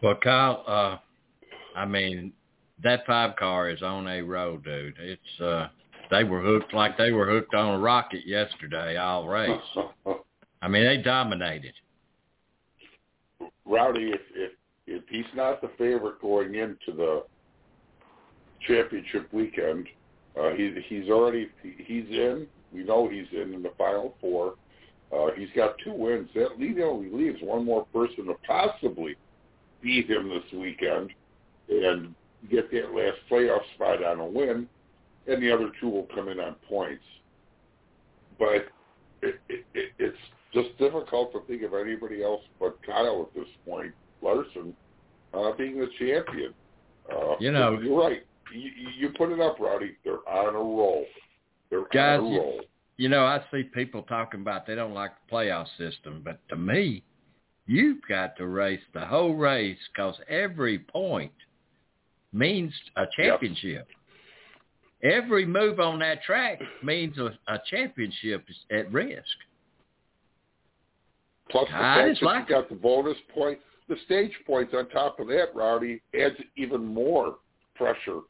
Well, 0.00 0.16
Kyle, 0.22 0.64
uh, 0.66 1.78
I 1.78 1.84
mean, 1.84 2.32
that 2.82 3.06
five 3.06 3.36
car 3.36 3.70
is 3.70 3.82
on 3.82 4.06
a 4.08 4.20
roll, 4.20 4.58
dude. 4.58 4.94
It's 4.98 5.40
uh, 5.40 5.68
they 6.10 6.24
were 6.24 6.40
hooked 6.40 6.74
like 6.74 6.98
they 6.98 7.12
were 7.12 7.28
hooked 7.28 7.54
on 7.54 7.74
a 7.74 7.78
rocket 7.78 8.26
yesterday 8.26 8.96
all 8.96 9.26
race. 9.26 9.60
I 10.62 10.68
mean, 10.68 10.84
they 10.84 10.98
dominated. 10.98 11.74
Rowdy, 13.64 14.10
if 14.10 14.20
if 14.34 14.52
if 14.86 15.02
he's 15.08 15.24
not 15.34 15.60
the 15.60 15.70
favorite 15.78 16.20
going 16.20 16.56
into 16.56 16.92
the 16.96 17.24
championship 18.66 19.32
weekend, 19.32 19.86
uh, 20.40 20.50
he 20.50 20.74
he's 20.88 21.08
already 21.10 21.48
he's 21.62 22.06
in. 22.08 22.46
We 22.72 22.84
know 22.84 23.08
he's 23.08 23.26
in 23.32 23.52
in 23.54 23.62
the 23.62 23.72
final 23.76 24.14
four. 24.20 24.54
Uh, 25.12 25.28
he's 25.36 25.50
got 25.54 25.76
two 25.84 25.92
wins. 25.92 26.28
That 26.34 26.58
lead 26.58 26.80
only 26.80 27.10
leaves 27.10 27.38
one 27.42 27.64
more 27.66 27.84
person 27.92 28.26
to 28.26 28.34
possibly 28.46 29.14
beat 29.82 30.08
him 30.08 30.28
this 30.30 30.44
weekend 30.58 31.10
and 31.68 32.14
get 32.50 32.70
that 32.70 32.94
last 32.94 33.18
playoff 33.30 33.60
spot 33.74 34.02
on 34.02 34.20
a 34.20 34.26
win, 34.26 34.66
and 35.26 35.42
the 35.42 35.52
other 35.52 35.70
two 35.80 35.88
will 35.90 36.08
come 36.14 36.28
in 36.28 36.40
on 36.40 36.54
points. 36.68 37.04
But 38.38 38.68
it, 39.22 39.38
it, 39.48 39.64
it, 39.74 39.92
it's 39.98 40.16
just 40.54 40.76
difficult 40.78 41.32
to 41.32 41.40
think 41.46 41.62
of 41.62 41.74
anybody 41.74 42.22
else 42.24 42.42
but 42.58 42.78
Kyle 42.84 43.28
at 43.28 43.38
this 43.38 43.48
point. 43.66 43.92
Larson 44.22 44.74
uh, 45.34 45.52
being 45.58 45.78
the 45.78 45.88
champion. 45.98 46.54
Uh, 47.12 47.34
You 47.40 47.52
know- 47.52 47.78
you're 47.80 47.98
right. 48.00 48.22
You, 48.52 48.70
you- 48.76 48.90
you 48.98 49.08
put 49.16 49.30
it 49.32 49.40
up, 49.40 49.58
Rowdy. 49.58 49.96
They're 50.04 50.26
on 50.28 50.54
a 50.54 50.58
roll. 50.58 51.06
They're 51.70 51.84
Guys, 51.92 52.20
on 52.20 52.26
a 52.26 52.30
you- 52.30 52.38
roll. 52.40 52.60
You 52.98 53.08
know, 53.08 53.24
I 53.24 53.42
see 53.50 53.62
people 53.64 54.02
talking 54.02 54.42
about 54.42 54.66
they 54.66 54.74
don't 54.74 54.94
like 54.94 55.12
the 55.26 55.34
playoff 55.34 55.66
system, 55.78 56.20
but 56.24 56.38
to 56.50 56.56
me, 56.56 57.02
you've 57.66 57.98
got 58.08 58.36
to 58.36 58.46
race 58.46 58.82
the 58.92 59.04
whole 59.04 59.34
race 59.34 59.78
because 59.92 60.14
every 60.28 60.78
point 60.78 61.32
means 62.32 62.72
a 62.96 63.04
championship. 63.16 63.88
Every 65.02 65.44
move 65.46 65.80
on 65.80 65.98
that 66.00 66.22
track 66.22 66.60
means 66.84 67.18
a, 67.18 67.36
a 67.48 67.58
championship 67.70 68.44
is 68.48 68.56
at 68.70 68.92
risk. 68.92 69.24
Plus 71.50 71.68
the 71.68 71.74
I 71.76 71.80
fact 71.80 72.20
that 72.20 72.26
like 72.26 72.48
you 72.48 72.54
got 72.54 72.68
the 72.68 72.74
bonus 72.76 73.16
point, 73.34 73.58
the 73.88 73.96
stage 74.06 74.32
points 74.46 74.72
on 74.76 74.88
top 74.90 75.18
of 75.18 75.26
that, 75.28 75.46
Rowdy, 75.54 76.00
adds 76.18 76.36
even 76.56 76.84
more 76.84 77.36
pressure 77.74 78.20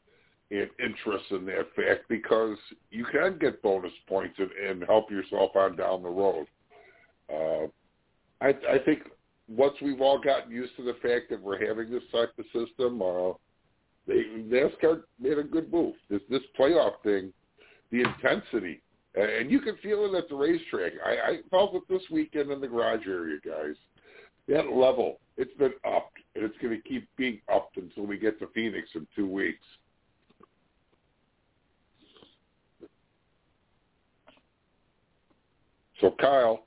interest 0.53 1.25
in 1.31 1.45
that 1.45 1.67
fact 1.75 2.07
because 2.09 2.57
you 2.91 3.05
can 3.05 3.37
get 3.39 3.61
bonus 3.61 3.91
points 4.07 4.35
and, 4.37 4.51
and 4.51 4.83
help 4.83 5.09
yourself 5.09 5.55
on 5.55 5.75
down 5.75 6.03
the 6.03 6.09
road. 6.09 6.45
Uh, 7.31 7.67
I, 8.41 8.49
I 8.49 8.79
think 8.85 9.03
once 9.47 9.73
we've 9.81 10.01
all 10.01 10.19
gotten 10.19 10.51
used 10.51 10.75
to 10.77 10.83
the 10.83 10.95
fact 11.01 11.29
that 11.29 11.41
we're 11.41 11.65
having 11.65 11.89
this 11.89 12.03
type 12.11 12.33
of 12.37 12.45
system, 12.45 13.01
uh, 13.01 13.33
they, 14.07 14.23
NASCAR 14.37 15.03
made 15.19 15.37
a 15.37 15.43
good 15.43 15.71
move. 15.71 15.95
This 16.09 16.21
this 16.29 16.41
playoff 16.59 17.01
thing, 17.03 17.31
the 17.91 18.01
intensity, 18.01 18.81
and 19.15 19.49
you 19.49 19.61
can 19.61 19.77
feel 19.77 20.05
it 20.05 20.17
at 20.17 20.29
the 20.29 20.35
racetrack. 20.35 20.93
I, 21.05 21.31
I 21.31 21.37
felt 21.49 21.75
it 21.75 21.83
this 21.89 22.01
weekend 22.11 22.51
in 22.51 22.59
the 22.59 22.67
garage 22.67 23.07
area, 23.07 23.37
guys. 23.45 23.75
That 24.47 24.73
level, 24.73 25.19
it's 25.37 25.55
been 25.57 25.73
upped, 25.85 26.17
and 26.35 26.43
it's 26.43 26.57
going 26.61 26.75
to 26.75 26.89
keep 26.89 27.07
being 27.15 27.39
upped 27.53 27.77
until 27.77 28.05
we 28.05 28.17
get 28.17 28.39
to 28.39 28.47
Phoenix 28.53 28.89
in 28.95 29.07
two 29.15 29.27
weeks. 29.27 29.63
So, 36.03 36.13
Kyle, 36.19 36.65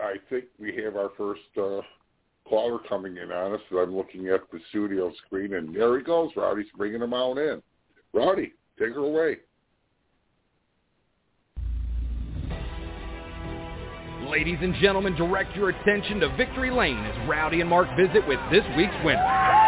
I 0.00 0.14
think 0.30 0.46
we 0.58 0.74
have 0.82 0.96
our 0.96 1.10
first 1.18 1.42
uh, 1.58 1.82
caller 2.48 2.78
coming 2.88 3.18
in 3.18 3.30
on 3.30 3.52
us. 3.52 3.60
I'm 3.70 3.94
looking 3.94 4.28
at 4.28 4.50
the 4.50 4.58
studio 4.70 5.12
screen, 5.26 5.52
and 5.52 5.76
there 5.76 5.98
he 5.98 6.02
goes. 6.02 6.30
Rowdy's 6.34 6.64
bringing 6.78 7.02
him 7.02 7.12
out 7.12 7.36
in. 7.36 7.62
Rowdy, 8.14 8.54
take 8.78 8.94
her 8.94 9.04
away. 9.04 9.36
ladies 14.30 14.58
and 14.60 14.74
gentlemen, 14.74 15.14
direct 15.16 15.56
your 15.56 15.70
attention 15.70 16.20
to 16.20 16.28
Victory 16.36 16.70
Lane 16.70 16.98
as 16.98 17.28
Rowdy 17.28 17.60
and 17.62 17.68
Mark 17.68 17.88
visit 17.96 18.26
with 18.28 18.38
this 18.50 18.62
week's 18.76 18.94
winner. 19.02 19.67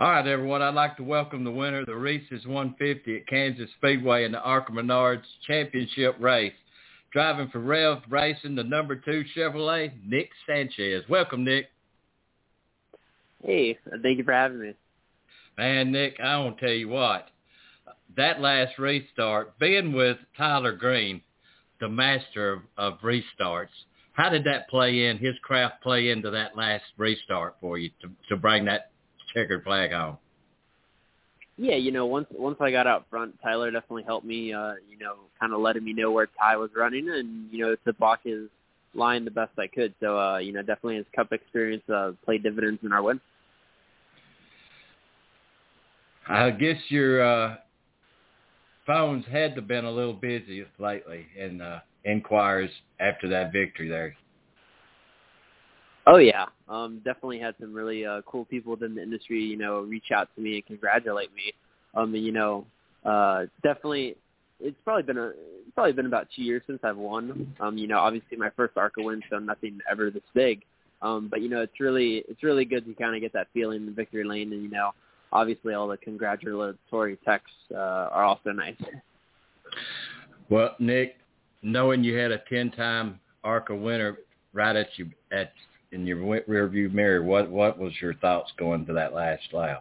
All 0.00 0.08
right, 0.08 0.28
everyone. 0.28 0.62
I'd 0.62 0.76
like 0.76 0.96
to 0.98 1.02
welcome 1.02 1.42
the 1.42 1.50
winner 1.50 1.80
of 1.80 1.86
the 1.86 1.96
Reese's 1.96 2.46
150 2.46 3.16
at 3.16 3.26
Kansas 3.26 3.68
Speedway 3.78 4.22
in 4.22 4.30
the 4.30 4.40
ARCA 4.40 4.70
Menards 4.70 5.24
Championship 5.44 6.14
race. 6.20 6.52
Driving 7.12 7.48
for 7.48 7.58
Rev 7.58 7.98
Racing, 8.08 8.54
the 8.54 8.62
number 8.62 8.94
two 8.94 9.24
Chevrolet, 9.36 9.90
Nick 10.06 10.30
Sanchez. 10.46 11.02
Welcome, 11.08 11.42
Nick. 11.42 11.70
Hey, 13.44 13.76
thank 14.00 14.18
you 14.18 14.24
for 14.24 14.32
having 14.32 14.60
me. 14.60 14.74
Man, 15.58 15.90
Nick, 15.90 16.20
I 16.22 16.38
want 16.38 16.58
to 16.58 16.66
tell 16.66 16.76
you 16.76 16.90
what. 16.90 17.30
That 18.16 18.40
last 18.40 18.78
restart, 18.78 19.58
being 19.58 19.92
with 19.92 20.18
Tyler 20.36 20.76
Green, 20.76 21.22
the 21.80 21.88
master 21.88 22.52
of, 22.52 22.60
of 22.76 23.00
restarts, 23.00 23.66
how 24.12 24.28
did 24.28 24.44
that 24.44 24.68
play 24.68 25.06
in, 25.06 25.18
his 25.18 25.34
craft 25.42 25.82
play 25.82 26.10
into 26.10 26.30
that 26.30 26.56
last 26.56 26.84
restart 26.98 27.56
for 27.60 27.78
you 27.78 27.90
to, 28.00 28.10
to 28.28 28.36
bring 28.36 28.64
that 28.66 28.92
checkered 29.34 29.64
flag 29.64 29.92
home? 29.92 30.18
Yeah, 31.56 31.74
you 31.74 31.90
know, 31.90 32.06
once 32.06 32.28
once 32.30 32.56
I 32.60 32.70
got 32.70 32.86
out 32.86 33.06
front, 33.10 33.34
Tyler 33.42 33.70
definitely 33.70 34.04
helped 34.04 34.24
me. 34.24 34.52
Uh, 34.52 34.74
you 34.88 34.96
know, 34.98 35.16
kind 35.40 35.52
of 35.52 35.60
letting 35.60 35.84
me 35.84 35.92
know 35.92 36.12
where 36.12 36.28
Ty 36.40 36.56
was 36.56 36.70
running, 36.76 37.08
and 37.08 37.52
you 37.52 37.64
know, 37.64 37.76
to 37.84 37.92
block 37.94 38.20
his 38.22 38.48
line 38.94 39.24
the 39.24 39.30
best 39.30 39.52
I 39.58 39.66
could. 39.66 39.92
So, 40.00 40.18
uh, 40.18 40.38
you 40.38 40.52
know, 40.52 40.60
definitely 40.60 40.96
his 40.96 41.06
Cup 41.14 41.32
experience 41.32 41.82
uh, 41.92 42.12
played 42.24 42.42
dividends 42.42 42.80
in 42.84 42.92
our 42.92 43.02
win. 43.02 43.20
I 46.28 46.50
guess 46.50 46.76
your 46.88 47.22
uh, 47.22 47.56
phones 48.86 49.24
had 49.30 49.54
to 49.54 49.62
been 49.62 49.84
a 49.84 49.90
little 49.90 50.12
busy 50.12 50.64
lately 50.78 51.26
in 51.36 51.60
uh, 51.60 51.80
inquiries 52.04 52.70
after 53.00 53.28
that 53.28 53.52
victory 53.52 53.88
there. 53.88 54.14
Oh 56.10 56.16
yeah, 56.16 56.46
um, 56.70 57.02
definitely 57.04 57.38
had 57.38 57.54
some 57.60 57.74
really 57.74 58.06
uh, 58.06 58.22
cool 58.24 58.46
people 58.46 58.70
within 58.70 58.94
the 58.94 59.02
industry, 59.02 59.42
you 59.42 59.58
know, 59.58 59.80
reach 59.80 60.10
out 60.10 60.34
to 60.34 60.40
me 60.40 60.54
and 60.54 60.66
congratulate 60.66 61.34
me. 61.34 61.52
Um, 61.94 62.14
you 62.14 62.32
know, 62.32 62.64
uh, 63.04 63.44
definitely, 63.62 64.16
it's 64.58 64.76
probably 64.84 65.02
been 65.02 65.18
a 65.18 65.26
it's 65.26 65.74
probably 65.74 65.92
been 65.92 66.06
about 66.06 66.28
two 66.34 66.42
years 66.42 66.62
since 66.66 66.78
I've 66.82 66.96
won. 66.96 67.54
Um, 67.60 67.76
you 67.76 67.86
know, 67.86 67.98
obviously 67.98 68.38
my 68.38 68.48
first 68.56 68.74
ARCA 68.78 69.02
win, 69.02 69.22
so 69.28 69.38
nothing 69.38 69.80
ever 69.90 70.10
this 70.10 70.22
big. 70.32 70.62
Um, 71.02 71.28
but 71.28 71.42
you 71.42 71.50
know, 71.50 71.60
it's 71.60 71.78
really 71.78 72.24
it's 72.26 72.42
really 72.42 72.64
good 72.64 72.86
to 72.86 72.94
kind 72.94 73.14
of 73.14 73.20
get 73.20 73.34
that 73.34 73.48
feeling 73.52 73.86
in 73.86 73.94
victory 73.94 74.24
lane, 74.24 74.50
and 74.54 74.62
you 74.62 74.70
know, 74.70 74.92
obviously 75.30 75.74
all 75.74 75.88
the 75.88 75.98
congratulatory 75.98 77.18
texts 77.22 77.52
uh, 77.70 77.76
are 77.76 78.24
also 78.24 78.50
nice. 78.52 78.76
Well, 80.48 80.74
Nick, 80.78 81.16
knowing 81.60 82.02
you 82.02 82.16
had 82.16 82.30
a 82.30 82.38
ten-time 82.48 83.20
ARCA 83.44 83.74
winner 83.74 84.16
right 84.54 84.74
at 84.74 84.88
you 84.96 85.10
at 85.32 85.52
in 85.92 86.06
your 86.06 86.42
rear 86.46 86.68
view 86.68 86.88
mirror, 86.90 87.22
what 87.22 87.50
what 87.50 87.78
was 87.78 87.92
your 88.00 88.14
thoughts 88.14 88.52
going 88.58 88.84
to 88.86 88.92
that 88.94 89.14
last 89.14 89.42
lap? 89.52 89.80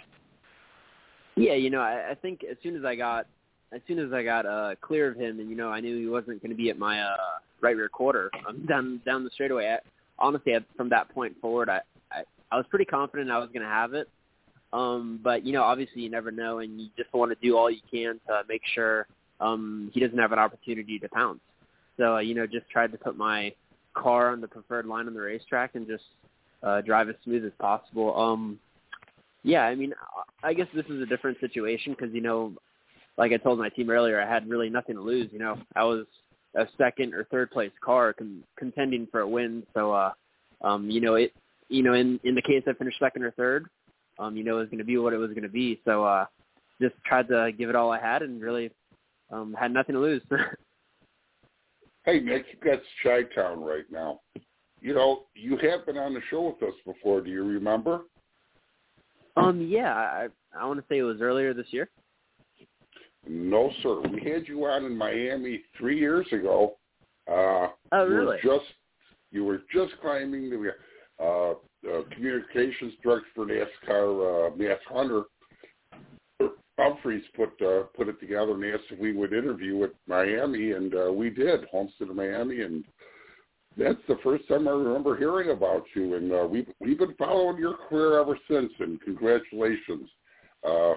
Yeah, 1.35 1.53
you 1.53 1.69
know, 1.69 1.81
I, 1.81 2.11
I 2.11 2.15
think 2.15 2.43
as 2.49 2.57
soon 2.63 2.75
as 2.75 2.85
I 2.85 2.95
got 2.95 3.27
as 3.73 3.81
soon 3.87 3.99
as 3.99 4.13
I 4.13 4.23
got 4.23 4.45
uh 4.45 4.75
clear 4.81 5.09
of 5.09 5.17
him, 5.17 5.39
and 5.39 5.49
you 5.49 5.55
know, 5.55 5.69
I 5.69 5.79
knew 5.79 5.97
he 5.97 6.07
wasn't 6.07 6.41
going 6.41 6.51
to 6.51 6.57
be 6.57 6.69
at 6.69 6.79
my 6.79 7.01
uh 7.01 7.15
right 7.61 7.75
rear 7.75 7.89
quarter 7.89 8.31
um, 8.47 8.65
down 8.65 9.01
down 9.05 9.23
the 9.23 9.29
straightaway. 9.31 9.67
I, 9.67 9.79
honestly, 10.19 10.55
I, 10.55 10.59
from 10.75 10.89
that 10.89 11.09
point 11.09 11.35
forward, 11.41 11.69
I, 11.69 11.81
I 12.11 12.23
I 12.51 12.57
was 12.57 12.65
pretty 12.69 12.85
confident 12.85 13.29
I 13.29 13.39
was 13.39 13.49
going 13.49 13.63
to 13.63 13.67
have 13.67 13.93
it. 13.93 14.09
Um, 14.73 15.19
but 15.23 15.45
you 15.45 15.53
know, 15.53 15.63
obviously, 15.63 16.01
you 16.01 16.09
never 16.09 16.31
know, 16.31 16.59
and 16.59 16.79
you 16.79 16.87
just 16.97 17.13
want 17.13 17.31
to 17.31 17.37
do 17.45 17.57
all 17.57 17.69
you 17.69 17.81
can 17.91 18.19
to 18.27 18.41
make 18.47 18.61
sure 18.73 19.07
um 19.39 19.91
he 19.93 19.99
doesn't 19.99 20.17
have 20.17 20.31
an 20.31 20.39
opportunity 20.39 20.97
to 20.99 21.09
pounce. 21.09 21.39
So 21.97 22.15
uh, 22.15 22.19
you 22.19 22.35
know, 22.35 22.47
just 22.47 22.69
tried 22.69 22.91
to 22.93 22.97
put 22.97 23.17
my 23.17 23.53
car 24.01 24.29
on 24.29 24.41
the 24.41 24.47
preferred 24.47 24.85
line 24.85 25.07
on 25.07 25.13
the 25.13 25.21
racetrack 25.21 25.75
and 25.75 25.87
just 25.87 26.03
uh, 26.63 26.81
drive 26.81 27.09
as 27.09 27.15
smooth 27.23 27.45
as 27.45 27.51
possible. 27.59 28.17
Um, 28.19 28.59
yeah, 29.43 29.63
I 29.63 29.75
mean, 29.75 29.93
I 30.43 30.53
guess 30.53 30.67
this 30.73 30.85
is 30.87 31.01
a 31.01 31.05
different 31.05 31.39
situation 31.39 31.95
because 31.97 32.13
you 32.13 32.21
know, 32.21 32.53
like 33.17 33.31
I 33.31 33.37
told 33.37 33.59
my 33.59 33.69
team 33.69 33.89
earlier, 33.89 34.21
I 34.21 34.31
had 34.31 34.49
really 34.49 34.69
nothing 34.69 34.95
to 34.95 35.01
lose. 35.01 35.29
You 35.31 35.39
know, 35.39 35.57
I 35.75 35.83
was 35.83 36.05
a 36.55 36.65
second 36.77 37.13
or 37.13 37.25
third 37.25 37.51
place 37.51 37.71
car 37.83 38.13
con- 38.13 38.43
contending 38.57 39.07
for 39.11 39.21
a 39.21 39.27
win, 39.27 39.63
so 39.73 39.93
uh, 39.93 40.11
um, 40.61 40.89
you 40.89 41.01
know 41.01 41.15
it. 41.15 41.33
You 41.69 41.83
know, 41.83 41.93
in 41.93 42.19
in 42.23 42.35
the 42.35 42.41
case 42.41 42.63
I 42.67 42.73
finished 42.73 42.99
second 42.99 43.23
or 43.23 43.31
third, 43.31 43.67
um, 44.19 44.37
you 44.37 44.43
know, 44.43 44.57
it 44.57 44.61
was 44.61 44.69
going 44.69 44.79
to 44.79 44.85
be 44.85 44.97
what 44.97 45.13
it 45.13 45.17
was 45.17 45.29
going 45.29 45.43
to 45.43 45.49
be. 45.49 45.79
So 45.85 46.03
uh, 46.03 46.25
just 46.81 46.95
tried 47.05 47.27
to 47.29 47.51
give 47.57 47.69
it 47.69 47.75
all 47.75 47.91
I 47.91 47.99
had 47.99 48.21
and 48.21 48.41
really 48.41 48.71
um, 49.31 49.55
had 49.57 49.71
nothing 49.71 49.93
to 49.93 50.01
lose. 50.01 50.21
Hey, 52.07 52.21
Nick, 52.21 52.45
you 52.53 52.71
got 52.71 52.79
Chi 53.03 53.23
Town 53.35 53.61
right 53.61 53.83
now. 53.91 54.21
You 54.79 54.93
know, 54.93 55.23
you 55.35 55.57
have 55.57 55.85
been 55.85 55.97
on 55.97 56.13
the 56.13 56.21
show 56.29 56.55
with 56.57 56.69
us 56.69 56.75
before. 56.85 57.19
Do 57.19 57.29
you 57.29 57.43
remember? 57.43 58.03
Um, 59.35 59.59
yeah, 59.59 59.93
I 59.93 60.27
I 60.57 60.65
want 60.65 60.79
to 60.79 60.85
say 60.87 60.99
it 60.99 61.03
was 61.03 61.19
earlier 61.19 61.53
this 61.53 61.65
year. 61.71 61.89
No, 63.27 63.69
sir. 63.83 63.99
We 64.09 64.23
had 64.23 64.47
you 64.47 64.63
on 64.63 64.85
in 64.85 64.97
Miami 64.97 65.63
three 65.77 65.99
years 65.99 66.25
ago. 66.31 66.77
Uh, 67.27 67.67
oh, 67.91 68.05
you 68.05 68.05
really? 68.05 68.25
Were 68.25 68.39
just 68.41 68.71
you 69.31 69.43
were 69.43 69.63
just 69.73 69.91
climbing 69.99 70.49
the 70.49 70.71
uh, 71.21 71.51
uh, 71.51 72.03
communications 72.13 72.93
director 73.03 73.27
for 73.35 73.45
NASCAR, 73.47 74.53
uh, 74.53 74.55
Matt 74.55 74.79
Hunter. 74.87 75.23
Humphreys 76.77 77.23
put 77.35 77.49
uh, 77.65 77.83
put 77.95 78.07
it 78.07 78.19
together 78.19 78.53
and 78.53 78.65
asked 78.65 78.91
if 78.91 78.99
we 78.99 79.11
would 79.11 79.33
interview 79.33 79.83
at 79.83 79.91
Miami, 80.07 80.73
and 80.73 80.93
uh, 80.93 81.11
we 81.11 81.29
did, 81.29 81.65
Homestead 81.71 82.09
of 82.09 82.15
Miami, 82.15 82.61
and 82.61 82.83
that's 83.77 83.99
the 84.07 84.17
first 84.23 84.47
time 84.47 84.67
I 84.67 84.71
remember 84.71 85.17
hearing 85.17 85.49
about 85.49 85.83
you. 85.95 86.15
And 86.15 86.31
uh, 86.31 86.45
we've 86.45 86.67
we've 86.79 86.99
been 86.99 87.15
following 87.15 87.57
your 87.57 87.77
career 87.89 88.19
ever 88.19 88.37
since. 88.49 88.71
And 88.79 89.01
congratulations, 89.01 90.07
uh, 90.67 90.93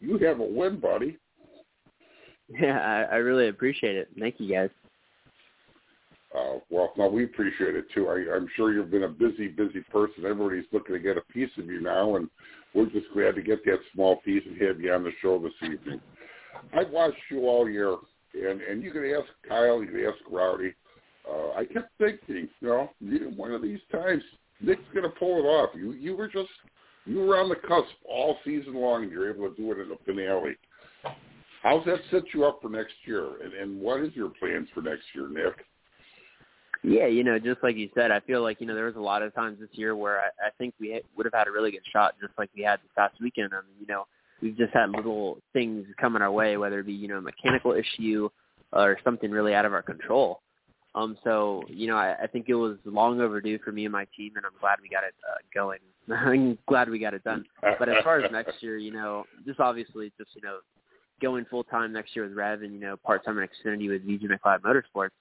you 0.00 0.18
have 0.18 0.40
a 0.40 0.44
win, 0.44 0.80
buddy. 0.80 1.18
Yeah, 2.60 2.78
I, 2.78 3.14
I 3.14 3.16
really 3.16 3.48
appreciate 3.48 3.96
it. 3.96 4.08
Thank 4.20 4.34
you, 4.38 4.52
guys. 4.52 4.68
Uh, 6.36 6.58
well, 6.68 6.92
no, 6.98 7.08
we 7.08 7.24
appreciate 7.24 7.74
it 7.74 7.86
too. 7.94 8.08
I, 8.08 8.36
I'm 8.36 8.46
sure 8.54 8.70
you've 8.70 8.90
been 8.90 9.04
a 9.04 9.08
busy, 9.08 9.48
busy 9.48 9.80
person. 9.90 10.26
Everybody's 10.26 10.66
looking 10.70 10.94
to 10.94 11.00
get 11.00 11.16
a 11.16 11.32
piece 11.32 11.48
of 11.56 11.64
you 11.64 11.80
now, 11.80 12.16
and 12.16 12.28
we're 12.74 12.86
just 12.86 13.06
glad 13.14 13.36
to 13.36 13.42
get 13.42 13.64
that 13.64 13.78
small 13.92 14.16
piece 14.16 14.42
and 14.46 14.60
have 14.60 14.80
you 14.80 14.92
on 14.92 15.04
the 15.04 15.12
show 15.22 15.38
this 15.38 15.52
evening. 15.62 16.00
I've 16.76 16.90
watched 16.90 17.16
you 17.30 17.46
all 17.46 17.68
year, 17.68 17.96
and 18.34 18.60
and 18.60 18.82
you 18.82 18.90
can 18.90 19.04
ask 19.04 19.26
Kyle, 19.48 19.82
you 19.82 19.90
can 19.90 20.04
ask 20.04 20.18
Rowdy. 20.30 20.74
Uh, 21.28 21.52
I 21.52 21.64
kept 21.64 21.90
thinking, 21.98 22.48
you 22.60 22.68
know, 22.68 22.90
one 23.36 23.52
of 23.52 23.62
these 23.62 23.80
times 23.90 24.22
Nick's 24.60 24.82
going 24.92 25.04
to 25.04 25.16
pull 25.18 25.38
it 25.38 25.46
off. 25.46 25.70
You 25.74 25.92
you 25.92 26.16
were 26.16 26.28
just 26.28 26.50
you 27.06 27.20
were 27.20 27.38
on 27.38 27.48
the 27.48 27.56
cusp 27.56 27.94
all 28.08 28.36
season 28.44 28.74
long, 28.74 29.04
and 29.04 29.12
you're 29.12 29.32
able 29.32 29.48
to 29.48 29.56
do 29.56 29.72
it 29.72 29.78
in 29.78 29.88
the 29.88 29.98
finale. 30.04 30.56
How's 31.62 31.84
that 31.86 32.00
set 32.10 32.22
you 32.34 32.44
up 32.44 32.60
for 32.60 32.68
next 32.68 32.94
year, 33.06 33.42
and 33.42 33.54
and 33.54 33.80
what 33.80 34.00
is 34.00 34.14
your 34.14 34.30
plans 34.30 34.68
for 34.74 34.82
next 34.82 35.04
year, 35.14 35.28
Nick? 35.28 35.64
Yeah, 36.86 37.06
you 37.06 37.24
know, 37.24 37.38
just 37.38 37.62
like 37.62 37.76
you 37.76 37.88
said, 37.94 38.10
I 38.10 38.20
feel 38.20 38.42
like 38.42 38.60
you 38.60 38.66
know 38.66 38.74
there 38.74 38.84
was 38.84 38.96
a 38.96 39.00
lot 39.00 39.22
of 39.22 39.34
times 39.34 39.58
this 39.58 39.70
year 39.72 39.96
where 39.96 40.20
I, 40.20 40.48
I 40.48 40.50
think 40.58 40.74
we 40.78 41.00
would 41.16 41.24
have 41.24 41.32
had 41.32 41.48
a 41.48 41.50
really 41.50 41.70
good 41.70 41.80
shot, 41.90 42.14
just 42.20 42.34
like 42.36 42.50
we 42.54 42.62
had 42.62 42.78
this 42.80 42.90
past 42.94 43.14
weekend. 43.22 43.54
I 43.54 43.62
mean, 43.66 43.76
you 43.80 43.86
know, 43.86 44.04
we've 44.42 44.56
just 44.56 44.74
had 44.74 44.90
little 44.90 45.38
things 45.54 45.86
coming 45.98 46.20
our 46.20 46.30
way, 46.30 46.58
whether 46.58 46.80
it 46.80 46.86
be 46.86 46.92
you 46.92 47.08
know 47.08 47.18
a 47.18 47.22
mechanical 47.22 47.72
issue 47.72 48.28
or 48.74 48.98
something 49.02 49.30
really 49.30 49.54
out 49.54 49.64
of 49.64 49.72
our 49.72 49.82
control. 49.82 50.42
Um, 50.94 51.16
so 51.24 51.62
you 51.68 51.86
know, 51.86 51.96
I, 51.96 52.16
I 52.24 52.26
think 52.26 52.50
it 52.50 52.54
was 52.54 52.76
long 52.84 53.18
overdue 53.22 53.58
for 53.64 53.72
me 53.72 53.86
and 53.86 53.92
my 53.92 54.06
team, 54.14 54.32
and 54.36 54.44
I'm 54.44 54.52
glad 54.60 54.76
we 54.82 54.90
got 54.90 55.04
it 55.04 55.14
uh, 55.26 55.38
going. 55.54 55.78
I'm 56.14 56.58
glad 56.68 56.90
we 56.90 56.98
got 56.98 57.14
it 57.14 57.24
done. 57.24 57.46
But 57.62 57.88
as 57.88 58.04
far 58.04 58.20
as 58.20 58.30
next 58.30 58.62
year, 58.62 58.76
you 58.76 58.92
know, 58.92 59.24
just 59.46 59.58
obviously 59.58 60.12
just 60.18 60.30
you 60.34 60.42
know 60.42 60.58
going 61.22 61.46
full 61.46 61.64
time 61.64 61.94
next 61.94 62.14
year 62.14 62.26
with 62.26 62.36
Rev 62.36 62.60
and 62.60 62.74
you 62.74 62.80
know 62.80 62.98
part 62.98 63.24
time 63.24 63.38
in 63.38 63.48
Xfinity 63.48 63.88
with 63.88 64.06
BJ 64.06 64.24
McLeod 64.24 64.60
Motorsports 64.60 65.12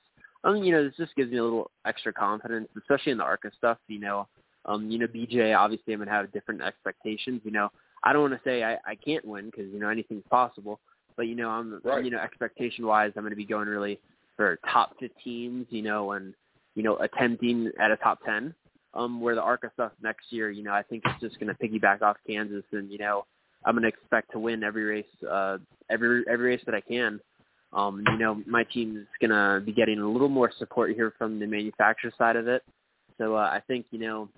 um, 0.43 0.63
you 0.63 0.71
know, 0.71 0.83
this 0.83 0.95
just 0.97 1.15
gives 1.15 1.31
me 1.31 1.38
a 1.38 1.43
little 1.43 1.71
extra 1.85 2.12
confidence, 2.12 2.67
especially 2.77 3.12
in 3.12 3.17
the 3.17 3.23
ARCA 3.23 3.51
stuff. 3.57 3.77
You 3.88 4.00
know, 4.00 4.27
um, 4.65 4.89
you 4.89 5.00
know, 5.00 5.07
BJ, 5.07 5.57
obviously 5.57 5.93
I'm 5.93 6.00
gonna 6.00 6.12
have 6.12 6.31
different 6.31 6.62
expectations. 6.62 7.41
You 7.43 7.51
know, 7.51 7.69
I 8.03 8.13
don't 8.13 8.21
want 8.21 8.33
to 8.33 8.50
say 8.50 8.63
I, 8.63 8.73
I 8.85 8.95
can't 8.95 9.25
win 9.25 9.45
because 9.45 9.71
you 9.71 9.79
know 9.79 9.89
anything's 9.89 10.25
possible, 10.29 10.79
but 11.15 11.23
you 11.23 11.35
know, 11.35 11.50
I'm, 11.50 11.79
right. 11.83 12.03
you 12.03 12.12
know, 12.12 12.19
expectation 12.19 12.85
wise, 12.85 13.12
I'm 13.15 13.23
gonna 13.23 13.35
be 13.35 13.45
going 13.45 13.67
really 13.67 14.00
for 14.35 14.59
top 14.71 14.95
15s. 15.01 15.67
You 15.69 15.81
know, 15.81 16.12
and 16.12 16.33
you 16.75 16.83
know, 16.83 16.97
attempting 16.97 17.71
at 17.79 17.91
a 17.91 17.97
top 17.97 18.19
10. 18.25 18.53
Um, 18.95 19.21
where 19.21 19.33
the 19.33 19.41
ARCA 19.41 19.71
stuff 19.73 19.91
next 20.03 20.31
year, 20.31 20.51
you 20.51 20.62
know, 20.62 20.71
I 20.71 20.83
think 20.83 21.01
it's 21.07 21.19
just 21.19 21.39
gonna 21.39 21.55
piggyback 21.55 22.03
off 22.03 22.17
Kansas, 22.27 22.63
and 22.73 22.91
you 22.91 23.00
know, 23.00 23.25
I'm 23.65 23.75
gonna 23.75 23.88
expect 23.88 24.31
to 24.33 24.39
win 24.39 24.63
every 24.63 24.83
race, 24.83 25.05
uh, 25.27 25.57
every 25.89 26.23
every 26.29 26.50
race 26.51 26.62
that 26.67 26.75
I 26.75 26.81
can. 26.81 27.19
Um, 27.74 28.03
you 28.12 28.18
know, 28.18 28.42
my 28.46 28.63
team 28.63 28.98
is 28.98 29.08
gonna 29.22 29.62
be 29.63 29.72
getting 29.72 30.00
a 30.00 30.08
little 30.08 30.30
more 30.30 30.51
support 30.58 30.92
here 30.92 31.13
from 31.18 31.39
the 31.39 31.48
manufacturer 31.48 32.12
side 32.18 32.36
of 32.36 32.48
it. 32.48 32.63
So 33.18 33.36
uh, 33.36 33.50
I 33.51 33.62
think 33.68 33.86
you 33.92 34.00
know, 34.00 34.30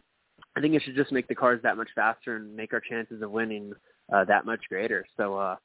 I 0.55 0.61
think 0.61 0.73
it 0.73 0.81
should 0.83 0.95
just 0.95 1.11
make 1.11 1.27
the 1.27 1.35
cars 1.35 1.59
that 1.63 1.77
much 1.77 1.89
faster 1.95 2.37
and 2.37 2.55
make 2.55 2.73
our 2.73 2.79
chances 2.79 3.21
of 3.21 3.31
winning 3.31 3.73
uh, 4.13 4.23
that 4.25 4.45
much 4.45 4.61
greater. 4.69 5.05
So 5.17 5.37
uh, 5.37 5.55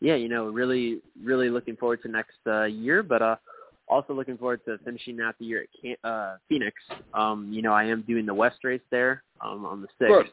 yeah, 0.00 0.14
you 0.14 0.28
know, 0.28 0.46
really, 0.46 1.00
really 1.22 1.50
looking 1.50 1.76
forward 1.76 2.02
to 2.02 2.08
next 2.08 2.38
uh, 2.46 2.64
year, 2.64 3.02
but 3.02 3.20
uh, 3.20 3.36
also 3.88 4.14
looking 4.14 4.38
forward 4.38 4.60
to 4.66 4.78
finishing 4.84 5.20
out 5.20 5.34
the 5.38 5.46
year 5.46 5.62
at 5.62 5.68
Can- 5.80 6.10
uh, 6.10 6.36
Phoenix. 6.48 6.76
Um, 7.14 7.50
you 7.52 7.62
know, 7.62 7.72
I 7.72 7.84
am 7.84 8.02
doing 8.02 8.26
the 8.26 8.34
West 8.34 8.58
race 8.64 8.80
there 8.90 9.22
um, 9.40 9.64
on 9.64 9.80
the 9.80 9.88
sixth. 9.98 10.32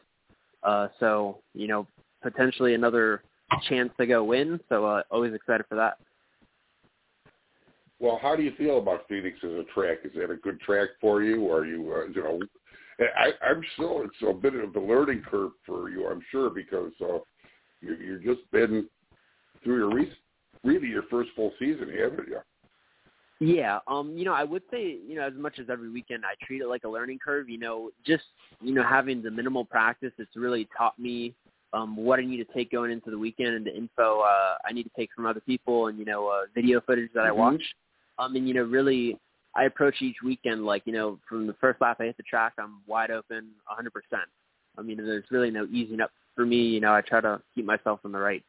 Uh, 0.62 0.88
so 1.00 1.38
you 1.54 1.68
know, 1.68 1.86
potentially 2.22 2.74
another 2.74 3.22
chance 3.68 3.90
to 3.98 4.06
go 4.06 4.24
win. 4.24 4.60
So 4.68 4.84
uh, 4.84 5.02
always 5.10 5.34
excited 5.34 5.66
for 5.68 5.76
that. 5.76 5.98
Well, 7.98 8.18
how 8.20 8.36
do 8.36 8.42
you 8.42 8.52
feel 8.58 8.78
about 8.78 9.08
Phoenix 9.08 9.38
as 9.42 9.50
a 9.50 9.64
track? 9.74 9.98
Is 10.04 10.12
that 10.16 10.30
a 10.30 10.36
good 10.36 10.60
track 10.60 10.90
for 11.00 11.22
you? 11.22 11.42
Or 11.42 11.60
are 11.60 11.66
you, 11.66 11.92
uh, 11.94 12.04
you 12.14 12.22
know, 12.22 12.40
I, 13.18 13.30
I'm 13.46 13.62
still 13.74 14.02
it's 14.04 14.14
a 14.28 14.32
bit 14.34 14.54
of 14.54 14.74
a 14.74 14.80
learning 14.80 15.22
curve 15.30 15.52
for 15.64 15.88
you, 15.90 16.06
I'm 16.06 16.22
sure, 16.30 16.50
because 16.50 16.92
uh, 17.00 17.18
you, 17.80 17.94
you've 17.94 18.22
just 18.22 18.50
been 18.52 18.86
through 19.64 19.76
your 19.78 19.90
re- 19.90 20.12
really 20.64 20.88
your 20.88 21.04
first 21.10 21.30
full 21.34 21.52
season, 21.58 21.88
haven't 21.90 22.28
you? 22.28 22.40
Yeah, 23.38 23.80
um, 23.86 24.16
you 24.16 24.24
know, 24.24 24.32
I 24.32 24.44
would 24.44 24.62
say, 24.70 24.96
you 25.06 25.14
know, 25.16 25.26
as 25.26 25.34
much 25.34 25.58
as 25.58 25.66
every 25.70 25.90
weekend 25.90 26.24
I 26.24 26.42
treat 26.46 26.62
it 26.62 26.68
like 26.68 26.84
a 26.84 26.88
learning 26.88 27.18
curve, 27.22 27.50
you 27.50 27.58
know, 27.58 27.90
just, 28.06 28.24
you 28.62 28.72
know, 28.72 28.82
having 28.82 29.22
the 29.22 29.30
minimal 29.30 29.64
practice, 29.64 30.12
it's 30.18 30.36
really 30.36 30.68
taught 30.76 30.98
me 30.98 31.34
um 31.72 31.96
what 31.96 32.20
I 32.20 32.24
need 32.24 32.38
to 32.38 32.54
take 32.54 32.70
going 32.70 32.92
into 32.92 33.10
the 33.10 33.18
weekend 33.18 33.54
and 33.54 33.66
the 33.66 33.76
info 33.76 34.20
uh 34.20 34.54
I 34.64 34.72
need 34.72 34.84
to 34.84 34.90
take 34.96 35.10
from 35.14 35.26
other 35.26 35.40
people 35.40 35.88
and, 35.88 35.98
you 35.98 36.04
know, 36.04 36.28
uh 36.28 36.42
video 36.54 36.80
footage 36.80 37.10
that 37.14 37.24
I 37.24 37.30
Mhm. 37.30 37.36
watch. 37.36 37.62
Um 38.18 38.36
and 38.36 38.46
you 38.48 38.54
know, 38.54 38.62
really 38.62 39.18
I 39.54 39.64
approach 39.64 40.02
each 40.02 40.16
weekend 40.22 40.66
like, 40.66 40.82
you 40.84 40.92
know, 40.92 41.18
from 41.28 41.46
the 41.46 41.54
first 41.54 41.80
lap 41.80 41.96
I 42.00 42.04
hit 42.04 42.16
the 42.18 42.22
track, 42.24 42.52
I'm 42.58 42.82
wide 42.86 43.10
open 43.10 43.48
100%. 43.70 43.88
I 44.78 44.82
mean, 44.82 44.98
there's 44.98 45.24
really 45.30 45.50
no 45.50 45.66
easing 45.72 46.00
up 46.02 46.10
for 46.34 46.44
me, 46.44 46.56
you 46.56 46.80
know, 46.80 46.92
I 46.94 47.00
try 47.00 47.22
to 47.22 47.40
keep 47.54 47.64
myself 47.64 48.00
in 48.04 48.12
the 48.12 48.18
right 48.18 48.42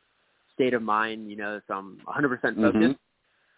state 0.53 0.73
of 0.73 0.81
mind, 0.81 1.29
you 1.29 1.37
know, 1.37 1.61
so 1.67 1.75
I'm 1.75 1.97
100% 2.05 2.41
focused. 2.41 2.75
Mhm. 2.75 2.97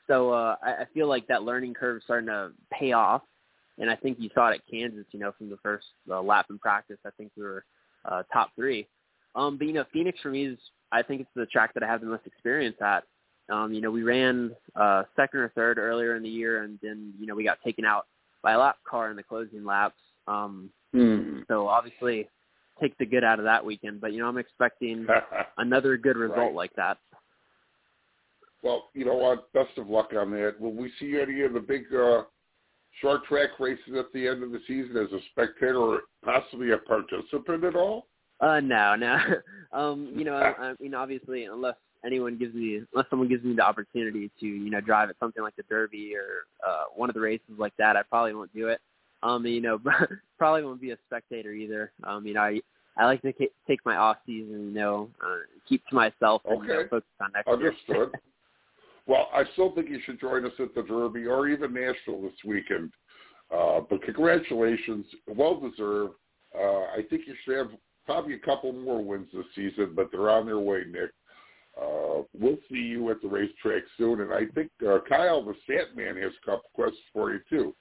So 0.07 0.31
uh, 0.31 0.55
I, 0.61 0.81
I 0.81 0.85
feel 0.93 1.07
like 1.07 1.27
that 1.27 1.43
learning 1.43 1.73
curve 1.75 1.97
is 1.97 2.03
starting 2.03 2.27
to 2.27 2.51
pay 2.71 2.91
off, 2.91 3.21
and 3.77 3.89
I 3.89 3.95
think 3.95 4.17
you 4.19 4.29
saw 4.33 4.49
it 4.49 4.55
at 4.55 4.61
Kansas. 4.69 5.05
You 5.11 5.19
know, 5.19 5.31
from 5.37 5.49
the 5.49 5.57
first 5.57 5.85
uh, 6.09 6.21
lap 6.21 6.47
in 6.49 6.57
practice, 6.59 6.97
I 7.05 7.11
think 7.11 7.31
we 7.37 7.43
were 7.43 7.63
uh, 8.05 8.23
top 8.33 8.49
three. 8.55 8.87
Um, 9.35 9.57
but 9.57 9.67
you 9.67 9.73
know, 9.73 9.85
Phoenix 9.93 10.19
for 10.21 10.29
me 10.29 10.47
is 10.47 10.57
I 10.91 11.03
think 11.03 11.21
it's 11.21 11.29
the 11.35 11.45
track 11.45 11.73
that 11.75 11.83
I 11.83 11.87
have 11.87 12.01
the 12.01 12.07
most 12.07 12.25
experience 12.25 12.75
at. 12.81 13.03
Um, 13.49 13.73
you 13.73 13.81
know, 13.81 13.91
we 13.91 14.03
ran 14.03 14.51
uh, 14.75 15.03
second 15.15 15.39
or 15.41 15.49
third 15.49 15.77
earlier 15.77 16.15
in 16.15 16.23
the 16.23 16.29
year, 16.29 16.63
and 16.63 16.79
then 16.81 17.13
you 17.19 17.25
know 17.27 17.35
we 17.35 17.43
got 17.43 17.59
taken 17.63 17.85
out 17.85 18.05
by 18.41 18.53
a 18.53 18.59
lap 18.59 18.77
car 18.89 19.09
in 19.09 19.17
the 19.17 19.23
closing 19.23 19.63
laps. 19.65 19.99
Um, 20.27 20.69
Hmm. 20.91 21.41
so 21.47 21.67
obviously, 21.67 22.27
take 22.81 22.97
the 22.97 23.05
good 23.05 23.23
out 23.23 23.37
of 23.39 23.45
that 23.45 23.63
weekend. 23.63 24.01
But 24.01 24.13
you 24.13 24.19
know, 24.19 24.27
I'm 24.27 24.37
expecting 24.37 25.05
another 25.57 25.97
good 25.97 26.17
result 26.17 26.37
Right. 26.39 26.53
like 26.55 26.73
that. 26.75 26.97
well, 28.63 28.89
you 28.93 29.05
know 29.05 29.15
what? 29.15 29.51
Best 29.53 29.77
of 29.77 29.87
luck 29.89 30.11
on 30.17 30.31
that. 30.31 30.59
Will 30.59 30.73
we 30.73 30.91
see 30.99 31.19
any 31.19 31.41
of 31.43 31.53
the 31.53 31.59
big 31.59 31.83
uh, 31.93 32.23
short 33.01 33.23
track 33.25 33.51
races 33.59 33.95
at 33.97 34.11
the 34.13 34.27
end 34.27 34.43
of 34.43 34.51
the 34.51 34.59
season 34.67 34.97
as 34.97 35.11
a 35.13 35.19
spectator 35.31 35.77
or 35.77 36.01
possibly 36.23 36.71
a 36.71 36.77
participant 36.77 37.63
at 37.63 37.75
all? 37.75 38.07
Uh, 38.41 38.59
no, 38.59 38.95
no. 38.95 39.17
um, 39.73 40.11
you 40.15 40.23
know, 40.25 40.33
I, 40.35 40.69
I 40.69 40.73
mean, 40.79 40.93
obviously, 40.93 41.45
unless 41.45 41.75
anyone 42.05 42.37
gives 42.37 42.53
me, 42.53 42.81
unless 42.93 43.09
someone 43.09 43.27
gives 43.27 43.43
me 43.43 43.55
the 43.55 43.61
opportunity 43.61 44.31
to, 44.39 44.45
you 44.45 44.69
know, 44.69 44.81
drive 44.81 45.09
at 45.09 45.19
something 45.19 45.43
like 45.43 45.55
the 45.55 45.63
Derby 45.63 46.13
or 46.15 46.47
uh, 46.67 46.85
one 46.95 47.09
of 47.09 47.13
the 47.13 47.21
races 47.21 47.45
like 47.57 47.73
that, 47.77 47.95
I 47.95 48.03
probably 48.03 48.33
won't 48.33 48.53
do 48.53 48.67
it. 48.67 48.79
Um, 49.21 49.45
you 49.45 49.61
know, 49.61 49.79
probably 50.37 50.63
won't 50.63 50.81
be 50.81 50.91
a 50.91 50.97
spectator 51.07 51.51
either. 51.51 51.91
Um, 52.03 52.25
you 52.25 52.33
know, 52.33 52.41
I 52.41 52.61
I 52.97 53.05
like 53.05 53.21
to 53.21 53.33
ca- 53.33 53.51
take 53.67 53.79
my 53.85 53.95
off 53.95 54.17
season, 54.25 54.67
you 54.67 54.79
know, 54.79 55.09
uh, 55.23 55.37
keep 55.67 55.85
to 55.87 55.95
myself 55.95 56.41
and 56.45 56.61
you 56.63 56.69
know, 56.69 56.83
focus 56.89 57.09
on 57.21 57.31
next 57.33 57.47
year. 57.47 57.55
Understood. 57.55 58.09
well, 59.07 59.29
I 59.33 59.43
still 59.53 59.73
think 59.73 59.89
you 59.89 59.99
should 60.05 60.19
join 60.19 60.45
us 60.45 60.51
at 60.59 60.75
the 60.75 60.83
Derby 60.83 61.25
or 61.25 61.47
even 61.47 61.73
Nashville 61.73 62.21
this 62.21 62.33
weekend. 62.45 62.91
Uh, 63.55 63.81
but 63.89 64.03
congratulations, 64.03 65.05
well 65.27 65.59
deserved. 65.59 66.13
Uh, 66.55 66.83
I 66.95 67.01
think 67.09 67.23
you 67.25 67.35
should 67.43 67.57
have 67.57 67.71
probably 68.05 68.35
a 68.35 68.39
couple 68.39 68.71
more 68.73 69.03
wins 69.03 69.27
this 69.33 69.45
season, 69.55 69.93
but 69.95 70.09
they're 70.12 70.29
on 70.29 70.45
their 70.45 70.59
way, 70.59 70.83
Nick. 70.89 71.12
Uh, 71.79 72.23
we'll 72.37 72.57
see 72.69 72.77
you 72.77 73.09
at 73.11 73.21
the 73.21 73.27
racetrack 73.27 73.83
soon, 73.97 74.21
and 74.21 74.33
I 74.33 74.45
think 74.53 74.69
uh, 74.87 74.99
Kyle 75.07 75.43
the 75.43 75.53
Sandman 75.67 76.21
has 76.21 76.31
a 76.41 76.45
couple 76.45 76.69
questions 76.73 77.03
for 77.13 77.31
you 77.31 77.39
too. 77.49 77.75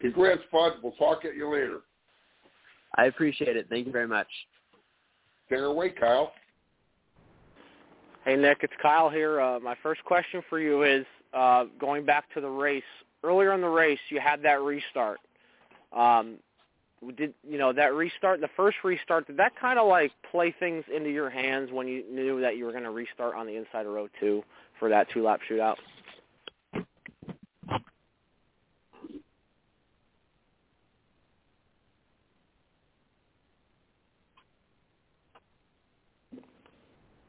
Congrats, 0.00 0.42
Bud. 0.52 0.74
We'll 0.82 0.92
talk 0.92 1.24
at 1.24 1.34
you 1.34 1.52
later. 1.52 1.80
I 2.96 3.06
appreciate 3.06 3.56
it. 3.56 3.66
Thank 3.68 3.86
you 3.86 3.92
very 3.92 4.08
much. 4.08 4.28
Take 5.48 5.58
her 5.58 5.66
away, 5.66 5.90
Kyle. 5.90 6.32
Hey 8.24 8.36
Nick, 8.36 8.58
it's 8.62 8.72
Kyle 8.82 9.08
here. 9.08 9.40
Uh, 9.40 9.58
my 9.60 9.74
first 9.82 10.04
question 10.04 10.42
for 10.50 10.60
you 10.60 10.82
is 10.82 11.06
uh, 11.32 11.64
going 11.78 12.04
back 12.04 12.32
to 12.34 12.40
the 12.40 12.48
race. 12.48 12.82
Earlier 13.24 13.54
in 13.54 13.60
the 13.60 13.68
race, 13.68 13.98
you 14.10 14.20
had 14.20 14.42
that 14.42 14.60
restart. 14.60 15.20
Um, 15.92 16.36
did 17.16 17.32
you 17.48 17.58
know 17.58 17.72
that 17.72 17.94
restart? 17.94 18.40
The 18.40 18.48
first 18.56 18.76
restart 18.84 19.26
did 19.26 19.38
that 19.38 19.52
kind 19.58 19.78
of 19.78 19.88
like 19.88 20.12
play 20.30 20.54
things 20.58 20.84
into 20.94 21.10
your 21.10 21.30
hands 21.30 21.70
when 21.72 21.88
you 21.88 22.04
knew 22.10 22.40
that 22.40 22.56
you 22.56 22.66
were 22.66 22.72
going 22.72 22.84
to 22.84 22.90
restart 22.90 23.34
on 23.34 23.46
the 23.46 23.56
inside 23.56 23.86
of 23.86 23.92
row 23.92 24.08
two 24.18 24.42
for 24.78 24.88
that 24.90 25.08
two 25.12 25.22
lap 25.22 25.40
shootout? 25.50 25.76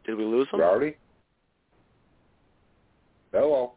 Did 0.06 0.18
we 0.18 0.26
lose 0.26 0.48
him? 0.52 0.60
Rowdy? 0.60 0.98
Hello. 3.32 3.74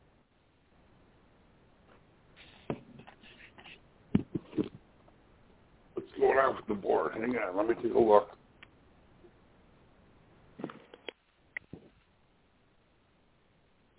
What's 5.94 6.08
going 6.18 6.38
on 7.12 7.20
with 7.20 7.28
the 7.28 7.28
board? 7.28 7.36
Hang 7.36 7.48
on, 7.48 7.56
let 7.56 7.68
me 7.68 7.74
take 7.82 7.94
a 7.94 7.98
look. 7.98 8.36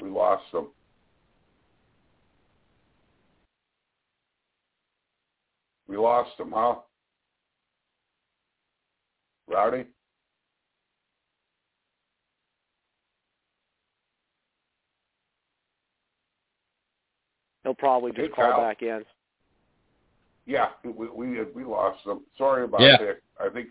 We 0.02 0.10
lost 0.10 0.44
them. 0.52 0.68
We 5.88 5.98
lost 5.98 6.38
them, 6.38 6.52
huh? 6.54 6.76
Rowdy? 9.48 9.86
He'll 17.64 17.74
probably 17.74 18.12
Hey, 18.16 18.28
just 18.28 18.36
call 18.36 18.52
Kyle. 18.52 18.62
back 18.62 18.82
in. 18.82 19.04
Yeah, 20.46 20.68
we 20.84 21.08
we 21.10 21.44
we 21.56 21.64
lost 21.64 22.04
them. 22.06 22.22
Sorry 22.38 22.64
about 22.66 22.82
Yeah. 22.82 22.98
that. 22.98 23.18
I 23.40 23.50
think 23.50 23.70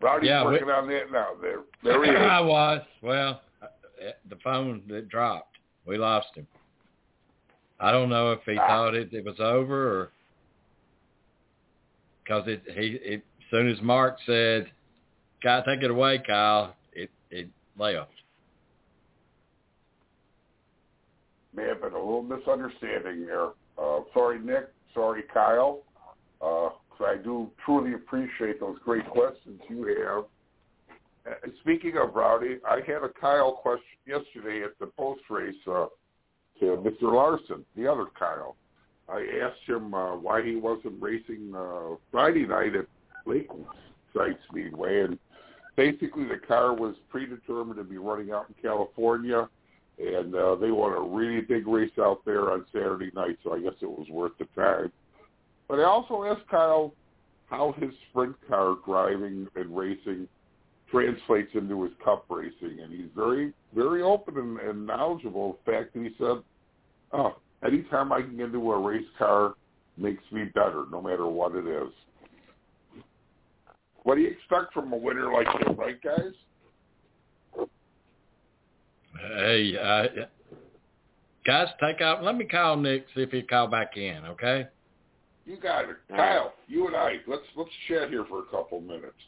Rowdy's 0.00 0.28
Yeah, 0.28 0.44
we- 0.44 0.52
working 0.52 0.70
on 0.70 0.88
that 0.88 1.12
now. 1.12 1.34
There, 1.40 1.60
there 1.82 2.02
he 2.04 2.10
is. 2.16 2.16
I 2.16 2.40
was. 2.40 2.80
Well, 3.02 3.42
uh, 3.62 3.66
the 4.28 4.36
phone 4.36 4.82
that 4.88 5.08
dropped. 5.10 5.58
We 5.86 5.98
lost 5.98 6.28
him. 6.34 6.46
I 7.78 7.92
don't 7.92 8.08
know 8.08 8.32
if 8.32 8.40
he 8.44 8.56
Ah. 8.58 8.66
thought 8.66 8.94
it, 8.94 9.12
it 9.12 9.24
was 9.24 9.40
over 9.40 10.00
or 10.00 10.10
because 12.24 12.46
it 12.46 12.62
he 12.66 12.96
it, 13.02 13.22
as 13.40 13.50
soon 13.50 13.68
as 13.68 13.80
Mark 13.82 14.16
said, 14.24 14.70
"God, 15.42 15.64
take 15.66 15.82
it 15.82 15.90
away, 15.90 16.18
Kyle," 16.26 16.74
it 16.92 17.10
it 17.30 17.48
left. 17.76 18.10
May 21.54 21.64
have 21.66 21.80
been 21.82 21.92
a 21.92 21.98
little 21.98 22.22
misunderstanding 22.22 23.26
there. 23.26 23.48
Uh, 23.76 24.00
sorry, 24.14 24.38
Nick. 24.38 24.70
Sorry, 24.94 25.22
Kyle. 25.32 25.80
Uh, 26.40 26.70
'cause 26.90 27.06
I 27.06 27.16
do 27.16 27.50
truly 27.64 27.94
appreciate 27.94 28.60
those 28.60 28.78
great 28.80 29.06
questions 29.06 29.60
you 29.68 29.84
have. 29.84 30.24
Uh, 31.26 31.48
speaking 31.60 31.96
of 31.96 32.14
Rowdy, 32.14 32.58
I 32.64 32.80
had 32.80 33.02
a 33.02 33.08
Kyle 33.10 33.52
question 33.52 33.98
yesterday 34.06 34.62
at 34.64 34.78
the 34.78 34.86
post 34.86 35.22
race 35.28 35.54
uh, 35.66 35.86
to 36.60 36.64
Mr. 36.78 37.12
Larson, 37.12 37.64
the 37.76 37.86
other 37.86 38.06
Kyle. 38.18 38.56
I 39.08 39.26
asked 39.42 39.68
him 39.68 39.92
uh, 39.92 40.16
why 40.16 40.42
he 40.42 40.56
wasn't 40.56 41.00
racing 41.02 41.52
uh, 41.54 41.96
Friday 42.10 42.46
night 42.46 42.74
at 42.76 42.86
Lakeside 43.26 44.38
Speedway, 44.48 45.02
and 45.02 45.18
basically 45.76 46.24
the 46.24 46.38
car 46.38 46.74
was 46.74 46.94
predetermined 47.08 47.76
to 47.76 47.84
be 47.84 47.98
running 47.98 48.30
out 48.30 48.46
in 48.48 48.54
California, 48.62 49.48
and 49.98 50.34
uh, 50.34 50.54
they 50.56 50.70
want 50.70 50.96
a 50.96 51.00
really 51.00 51.40
big 51.40 51.66
race 51.66 51.98
out 51.98 52.24
there 52.24 52.52
on 52.52 52.64
Saturday 52.72 53.10
night, 53.14 53.38
so 53.42 53.52
I 53.52 53.60
guess 53.60 53.74
it 53.82 53.90
was 53.90 54.08
worth 54.10 54.32
the 54.38 54.46
time. 54.54 54.92
But 55.70 55.78
I 55.78 55.84
also 55.84 56.24
asked 56.24 56.48
Kyle 56.50 56.92
how 57.48 57.72
his 57.78 57.90
sprint 58.10 58.34
car 58.48 58.74
driving 58.84 59.46
and 59.54 59.76
racing 59.76 60.26
translates 60.90 61.50
into 61.54 61.84
his 61.84 61.92
cup 62.04 62.24
racing, 62.28 62.80
and 62.82 62.92
he's 62.92 63.08
very, 63.14 63.52
very 63.72 64.02
open 64.02 64.36
and, 64.36 64.58
and 64.58 64.84
knowledgeable. 64.84 65.60
In 65.64 65.72
fact, 65.72 65.90
he 65.94 66.10
said, 66.18 66.42
"Oh, 67.12 67.36
anytime 67.64 68.12
I 68.12 68.20
can 68.20 68.36
get 68.36 68.46
into 68.46 68.72
a 68.72 68.80
race 68.80 69.06
car, 69.16 69.54
makes 69.96 70.24
me 70.32 70.46
better, 70.46 70.86
no 70.90 71.00
matter 71.00 71.28
what 71.28 71.54
it 71.54 71.68
is." 71.68 71.92
What 74.02 74.16
do 74.16 74.22
you 74.22 74.30
expect 74.30 74.74
from 74.74 74.92
a 74.92 74.96
winner 74.96 75.32
like 75.32 75.46
him, 75.46 75.76
right, 75.76 76.02
guys? 76.02 77.68
Hey, 79.20 79.76
uh, 79.80 80.24
guys, 81.46 81.68
take 81.80 82.00
out. 82.00 82.24
Let 82.24 82.36
me 82.36 82.44
call 82.44 82.76
Nick 82.76 83.06
see 83.14 83.22
if 83.22 83.30
he 83.30 83.42
call 83.42 83.68
back 83.68 83.96
in. 83.96 84.24
Okay. 84.24 84.66
You 85.50 85.56
got 85.56 85.90
it, 85.90 85.96
Kyle. 86.08 86.54
You 86.68 86.86
and 86.86 86.94
I. 86.94 87.14
Let's 87.26 87.42
let's 87.56 87.70
chat 87.88 88.08
here 88.08 88.24
for 88.28 88.38
a 88.38 88.44
couple 88.44 88.80
minutes. 88.80 89.18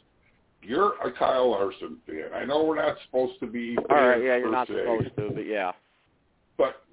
You're 0.61 0.93
a 1.05 1.11
Kyle 1.11 1.51
Larson 1.51 1.97
fan. 2.07 2.29
I 2.33 2.45
know 2.45 2.63
we're 2.63 2.77
not 2.77 2.95
supposed 3.05 3.41
to 3.41 3.45
be. 3.45 3.77
All 3.89 3.97
right, 3.97 4.23
yeah, 4.23 4.37
you're 4.37 4.49
not 4.49 4.69
se, 4.69 4.75
supposed 4.79 5.15
to, 5.17 5.31
but 5.35 5.45
yeah. 5.45 5.73
but 6.57 6.85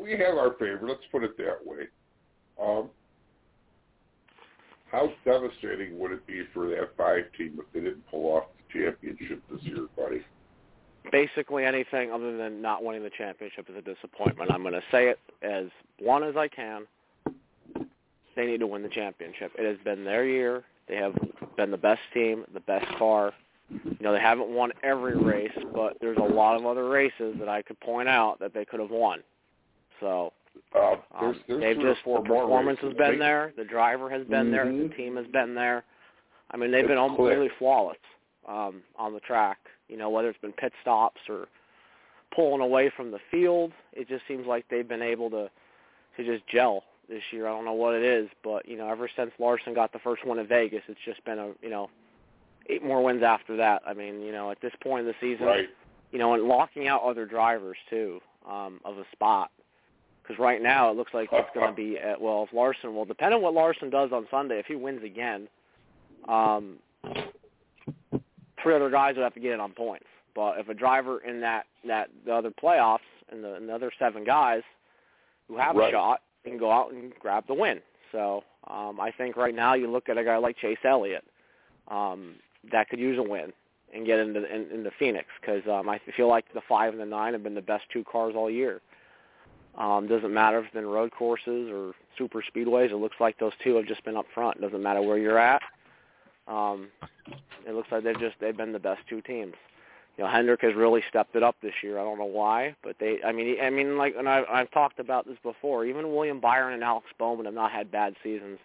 we 0.00 0.12
have 0.12 0.38
our 0.38 0.52
favorite. 0.52 0.88
Let's 0.88 1.02
put 1.12 1.24
it 1.24 1.36
that 1.36 1.58
way. 1.62 1.88
Um, 2.58 2.88
how 4.90 5.12
devastating 5.26 5.98
would 5.98 6.12
it 6.12 6.26
be 6.26 6.44
for 6.54 6.70
that 6.70 6.96
five 6.96 7.24
team 7.36 7.58
if 7.58 7.70
they 7.74 7.80
didn't 7.80 8.08
pull 8.10 8.34
off 8.34 8.44
the 8.56 8.80
championship 8.80 9.42
this 9.52 9.60
year, 9.62 9.88
buddy? 9.94 10.22
Basically 11.12 11.66
anything 11.66 12.12
other 12.12 12.34
than 12.38 12.62
not 12.62 12.82
winning 12.82 13.02
the 13.02 13.10
championship 13.10 13.68
is 13.68 13.76
a 13.76 13.82
disappointment. 13.82 14.50
I'm 14.50 14.62
going 14.62 14.72
to 14.72 14.82
say 14.90 15.08
it 15.08 15.18
as 15.42 15.66
blunt 15.98 16.24
as 16.24 16.36
I 16.38 16.48
can. 16.48 16.86
They 18.40 18.46
need 18.46 18.60
to 18.60 18.66
win 18.66 18.82
the 18.82 18.88
championship. 18.88 19.52
It 19.58 19.66
has 19.66 19.76
been 19.84 20.02
their 20.02 20.24
year. 20.24 20.64
They 20.88 20.96
have 20.96 21.14
been 21.58 21.70
the 21.70 21.76
best 21.76 22.00
team, 22.14 22.46
the 22.54 22.60
best 22.60 22.86
car. 22.96 23.34
You 23.68 23.96
know, 24.00 24.14
they 24.14 24.20
haven't 24.20 24.48
won 24.48 24.72
every 24.82 25.14
race, 25.14 25.52
but 25.74 25.98
there's 26.00 26.16
a 26.16 26.22
lot 26.22 26.56
of 26.56 26.64
other 26.64 26.88
races 26.88 27.36
that 27.38 27.50
I 27.50 27.60
could 27.60 27.78
point 27.80 28.08
out 28.08 28.38
that 28.40 28.54
they 28.54 28.64
could 28.64 28.80
have 28.80 28.90
won. 28.90 29.22
So 30.00 30.32
Uh, 30.74 30.96
there's, 31.20 31.36
there's 31.48 31.60
they've 31.60 31.80
just 31.80 32.00
the 32.02 32.22
performance 32.22 32.78
has 32.80 32.94
been 32.94 33.18
there. 33.18 33.52
The 33.58 33.64
driver 33.64 34.08
has 34.08 34.26
been 34.26 34.50
there. 34.50 34.64
Mhm. 34.64 34.88
The 34.88 34.96
team 34.96 35.16
has 35.16 35.26
been 35.26 35.54
there. 35.54 35.84
I 36.50 36.56
mean, 36.56 36.70
they've 36.70 36.80
It's 36.80 36.88
been 36.88 36.98
almost 36.98 37.20
nearly 37.20 37.50
flawless 37.58 37.98
um, 38.48 38.82
on 38.96 39.12
the 39.12 39.20
track. 39.20 39.58
You 39.88 39.98
know, 39.98 40.08
whether 40.08 40.30
it's 40.30 40.40
been 40.40 40.52
pit 40.54 40.72
stops 40.80 41.20
or 41.28 41.46
pulling 42.34 42.62
away 42.62 42.88
from 42.96 43.10
the 43.10 43.20
field, 43.30 43.72
it 43.92 44.08
just 44.08 44.26
seems 44.26 44.46
like 44.46 44.64
they've 44.70 44.88
been 44.88 45.02
able 45.02 45.28
to 45.28 45.50
to 46.16 46.24
just 46.24 46.46
gel 46.48 46.84
this 47.10 47.22
year. 47.32 47.46
I 47.46 47.50
don't 47.50 47.64
know 47.66 47.72
what 47.74 47.94
it 47.94 48.02
is, 48.02 48.28
but 48.42 48.66
you 48.66 48.78
know, 48.78 48.88
ever 48.88 49.10
since 49.14 49.30
Larson 49.38 49.74
got 49.74 49.92
the 49.92 49.98
first 49.98 50.24
one 50.24 50.38
in 50.38 50.46
Vegas, 50.46 50.82
it's 50.88 51.00
just 51.04 51.22
been 51.24 51.38
a 51.38 51.52
you 51.60 51.68
know 51.68 51.90
eight 52.68 52.82
more 52.82 53.02
wins 53.02 53.22
after 53.22 53.56
that. 53.58 53.82
I 53.86 53.92
mean, 53.92 54.22
you 54.22 54.32
know, 54.32 54.50
at 54.50 54.60
this 54.62 54.72
point 54.82 55.00
in 55.00 55.06
the 55.06 55.14
season, 55.20 55.46
Right. 55.46 55.68
you 56.12 56.18
know, 56.18 56.34
and 56.34 56.44
locking 56.44 56.88
out 56.88 57.02
other 57.02 57.26
drivers 57.26 57.76
too 57.90 58.20
um, 58.48 58.80
of 58.84 58.96
a 58.98 59.04
spot. 59.12 59.50
Because 60.22 60.38
right 60.38 60.62
now 60.62 60.88
it 60.90 60.96
looks 60.96 61.12
like 61.12 61.28
it's 61.32 61.48
going 61.54 61.66
to 61.70 61.74
be 61.74 61.98
at, 61.98 62.20
well, 62.20 62.44
if 62.44 62.52
Larson, 62.54 62.94
well, 62.94 63.04
depending 63.04 63.38
on 63.38 63.42
what 63.42 63.52
Larson 63.54 63.90
does 63.90 64.12
on 64.12 64.28
Sunday, 64.30 64.60
if 64.60 64.66
he 64.66 64.76
wins 64.76 65.02
again, 65.02 65.48
um, 66.28 66.76
three 68.62 68.74
other 68.74 68.90
guys 68.90 69.16
would 69.16 69.24
have 69.24 69.34
to 69.34 69.40
get 69.40 69.52
in 69.52 69.60
on 69.60 69.72
points. 69.72 70.06
But 70.36 70.58
if 70.58 70.68
a 70.68 70.74
driver 70.74 71.18
in 71.20 71.40
that 71.40 71.66
that 71.86 72.10
the 72.24 72.32
other 72.32 72.50
playoffs 72.50 72.98
and 73.32 73.42
the, 73.42 73.54
and 73.54 73.68
the 73.68 73.74
other 73.74 73.90
seven 73.98 74.22
guys 74.22 74.62
who 75.48 75.56
have 75.56 75.74
Right. 75.74 75.88
a 75.88 75.96
shot 75.96 76.20
can 76.44 76.58
go 76.58 76.70
out 76.70 76.92
and 76.92 77.12
grab 77.18 77.44
the 77.46 77.54
win. 77.54 77.80
So 78.12 78.44
um, 78.68 79.00
I 79.00 79.10
think 79.10 79.36
right 79.36 79.54
now 79.54 79.74
you 79.74 79.90
look 79.90 80.08
at 80.08 80.18
a 80.18 80.24
guy 80.24 80.36
like 80.36 80.56
Chase 80.58 80.78
Elliott 80.84 81.24
um, 81.88 82.36
that 82.70 82.88
could 82.88 82.98
use 82.98 83.18
a 83.18 83.22
win 83.22 83.52
and 83.94 84.06
get 84.06 84.18
into 84.18 84.44
in, 84.44 84.70
into 84.70 84.90
Phoenix 84.98 85.26
because 85.40 85.62
um, 85.66 85.88
I 85.88 86.00
feel 86.16 86.28
like 86.28 86.44
the 86.54 86.60
five 86.68 86.92
and 86.92 87.00
the 87.00 87.06
nine 87.06 87.32
have 87.32 87.42
been 87.42 87.54
the 87.54 87.62
best 87.62 87.84
two 87.92 88.04
cars 88.04 88.34
all 88.36 88.50
year. 88.50 88.80
Um, 89.78 90.08
doesn't 90.08 90.34
matter 90.34 90.58
if 90.58 90.66
it's 90.66 90.74
been 90.74 90.86
road 90.86 91.12
courses 91.12 91.70
or 91.72 91.92
super 92.18 92.42
speedways. 92.42 92.90
It 92.90 92.96
looks 92.96 93.16
like 93.20 93.38
those 93.38 93.52
two 93.62 93.76
have 93.76 93.86
just 93.86 94.04
been 94.04 94.16
up 94.16 94.26
front. 94.34 94.60
Doesn't 94.60 94.82
matter 94.82 95.00
where 95.00 95.18
you're 95.18 95.38
at. 95.38 95.62
Um, 96.48 96.88
it 97.66 97.74
looks 97.74 97.88
like 97.92 98.02
they've 98.02 98.18
just 98.18 98.36
they've 98.40 98.56
been 98.56 98.72
the 98.72 98.78
best 98.78 99.00
two 99.08 99.20
teams. 99.22 99.54
You 100.16 100.24
know, 100.24 100.30
Hendrick 100.30 100.60
has 100.62 100.74
really 100.74 101.02
stepped 101.08 101.34
it 101.34 101.42
up 101.42 101.56
this 101.62 101.72
year. 101.82 101.98
I 101.98 102.02
don't 102.02 102.18
know 102.18 102.24
why, 102.26 102.74
but 102.82 102.96
they. 103.00 103.18
I 103.24 103.32
mean, 103.32 103.56
I 103.62 103.70
mean, 103.70 103.96
like, 103.96 104.14
and 104.18 104.28
I've 104.28 104.44
I've 104.50 104.70
talked 104.70 104.98
about 104.98 105.26
this 105.26 105.38
before. 105.42 105.86
Even 105.86 106.14
William 106.14 106.40
Byron 106.40 106.74
and 106.74 106.82
Alex 106.84 107.06
Bowman 107.18 107.46
have 107.46 107.54
not 107.54 107.70
had 107.72 107.90
bad 107.90 108.14
seasons. 108.22 108.58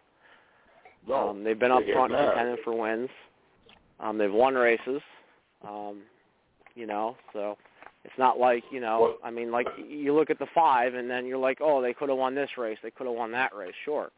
No, 1.07 1.29
Um, 1.29 1.43
they've 1.43 1.57
been 1.57 1.71
up 1.71 1.83
front 1.93 2.13
and 2.13 2.27
contending 2.29 2.57
for 2.63 2.73
wins. 2.73 3.09
Um, 3.99 4.17
they've 4.17 4.31
won 4.33 4.55
races. 4.55 5.01
Um, 5.65 6.01
you 6.73 6.85
know, 6.87 7.15
so 7.31 7.57
it's 8.03 8.17
not 8.17 8.37
like 8.37 8.63
you 8.71 8.81
know. 8.81 8.99
Well- 9.01 9.17
I 9.23 9.31
mean, 9.31 9.51
like 9.51 9.67
you 9.87 10.13
look 10.13 10.29
at 10.29 10.39
the 10.39 10.47
five, 10.53 10.93
and 10.95 11.09
then 11.09 11.25
you're 11.25 11.37
like, 11.37 11.59
oh, 11.61 11.81
they 11.81 11.93
could 11.93 12.09
have 12.09 12.17
won 12.17 12.35
this 12.35 12.49
race. 12.57 12.79
They 12.83 12.91
could 12.91 13.07
have 13.07 13.15
won 13.15 13.31
that 13.31 13.55
race. 13.55 13.73
Sure, 13.85 14.09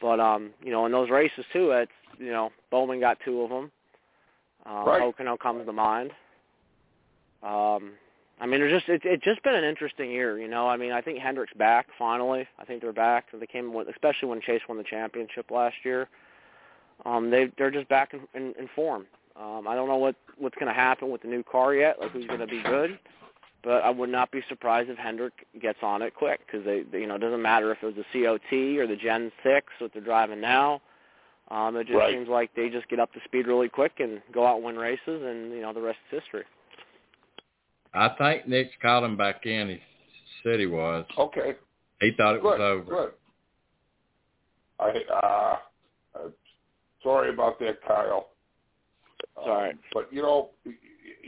but 0.00 0.18
um, 0.18 0.50
you 0.62 0.72
know, 0.72 0.86
in 0.86 0.92
those 0.92 1.10
races 1.10 1.44
too, 1.52 1.70
it's 1.72 1.92
you 2.18 2.32
know, 2.32 2.50
Bowman 2.72 2.98
got 3.00 3.18
two 3.24 3.42
of 3.42 3.50
them. 3.50 3.70
Um, 4.66 4.84
Right. 4.88 5.00
Pocono 5.00 5.36
comes 5.36 5.64
to 5.66 5.72
mind. 5.72 6.10
Um, 7.42 7.92
I 8.40 8.46
mean, 8.46 8.62
it's 8.62 8.72
just 8.72 8.88
it's 8.88 9.04
it's 9.06 9.24
just 9.24 9.42
been 9.42 9.54
an 9.54 9.64
interesting 9.64 10.10
year, 10.10 10.38
you 10.38 10.48
know. 10.48 10.68
I 10.68 10.76
mean, 10.76 10.92
I 10.92 11.00
think 11.00 11.18
Hendrick's 11.18 11.54
back 11.54 11.86
finally. 11.98 12.46
I 12.58 12.64
think 12.64 12.82
they're 12.82 12.92
back. 12.92 13.26
They 13.32 13.46
came, 13.46 13.72
with, 13.72 13.88
especially 13.88 14.28
when 14.28 14.40
Chase 14.40 14.60
won 14.68 14.78
the 14.78 14.84
championship 14.84 15.50
last 15.50 15.76
year. 15.84 16.08
Um, 17.04 17.30
they 17.30 17.50
they're 17.58 17.70
just 17.70 17.88
back 17.88 18.14
in, 18.14 18.20
in, 18.34 18.54
in 18.58 18.68
form. 18.74 19.06
Um, 19.36 19.66
I 19.68 19.74
don't 19.74 19.88
know 19.88 19.96
what 19.96 20.16
what's 20.36 20.54
going 20.56 20.68
to 20.68 20.74
happen 20.74 21.10
with 21.10 21.22
the 21.22 21.28
new 21.28 21.42
car 21.42 21.74
yet, 21.74 22.00
like 22.00 22.10
who's 22.12 22.26
going 22.26 22.40
to 22.40 22.46
be 22.46 22.62
good. 22.62 22.98
But 23.64 23.82
I 23.82 23.90
would 23.90 24.08
not 24.10 24.30
be 24.30 24.42
surprised 24.48 24.88
if 24.88 24.98
Hendrick 24.98 25.46
gets 25.60 25.78
on 25.82 26.00
it 26.00 26.14
quick 26.14 26.40
because 26.46 26.64
they, 26.64 26.82
they, 26.82 27.00
you 27.00 27.06
know, 27.08 27.16
it 27.16 27.20
doesn't 27.20 27.42
matter 27.42 27.72
if 27.72 27.78
it 27.82 27.86
was 27.86 27.96
a 27.96 28.04
COT 28.12 28.78
or 28.78 28.86
the 28.86 28.96
Gen 28.96 29.32
Six 29.42 29.66
what 29.80 29.92
they're 29.92 30.02
driving 30.02 30.40
now. 30.40 30.80
Um, 31.50 31.76
it 31.76 31.86
just 31.86 31.98
Right. 31.98 32.14
seems 32.14 32.28
like 32.28 32.54
they 32.54 32.68
just 32.68 32.88
get 32.88 33.00
up 33.00 33.12
to 33.14 33.20
speed 33.24 33.46
really 33.48 33.68
quick 33.68 33.92
and 33.98 34.22
go 34.32 34.46
out 34.46 34.56
and 34.56 34.64
win 34.64 34.76
races, 34.76 35.22
and 35.24 35.52
you 35.52 35.60
know 35.60 35.72
the 35.72 35.80
rest 35.80 35.98
is 36.12 36.20
history. 36.22 36.44
I 37.94 38.08
think 38.18 38.46
Nick's 38.46 38.74
called 38.80 39.04
him 39.04 39.16
back 39.16 39.46
in. 39.46 39.68
He 39.68 39.80
said 40.42 40.60
he 40.60 40.66
was. 40.66 41.04
Okay. 41.18 41.54
He 42.00 42.12
thought 42.16 42.36
it 42.36 42.42
was 42.42 42.60
over. 42.60 42.84
Good. 42.84 43.12
I 44.80 45.12
uh, 45.12 45.56
uh, 46.14 46.28
sorry 47.02 47.30
about 47.30 47.58
that, 47.58 47.80
Kyle. 47.86 48.28
Sorry. 49.34 49.46
all 49.48 49.56
right. 49.56 49.72
Um, 49.72 49.78
but 49.92 50.12
you 50.12 50.22
know, 50.22 50.50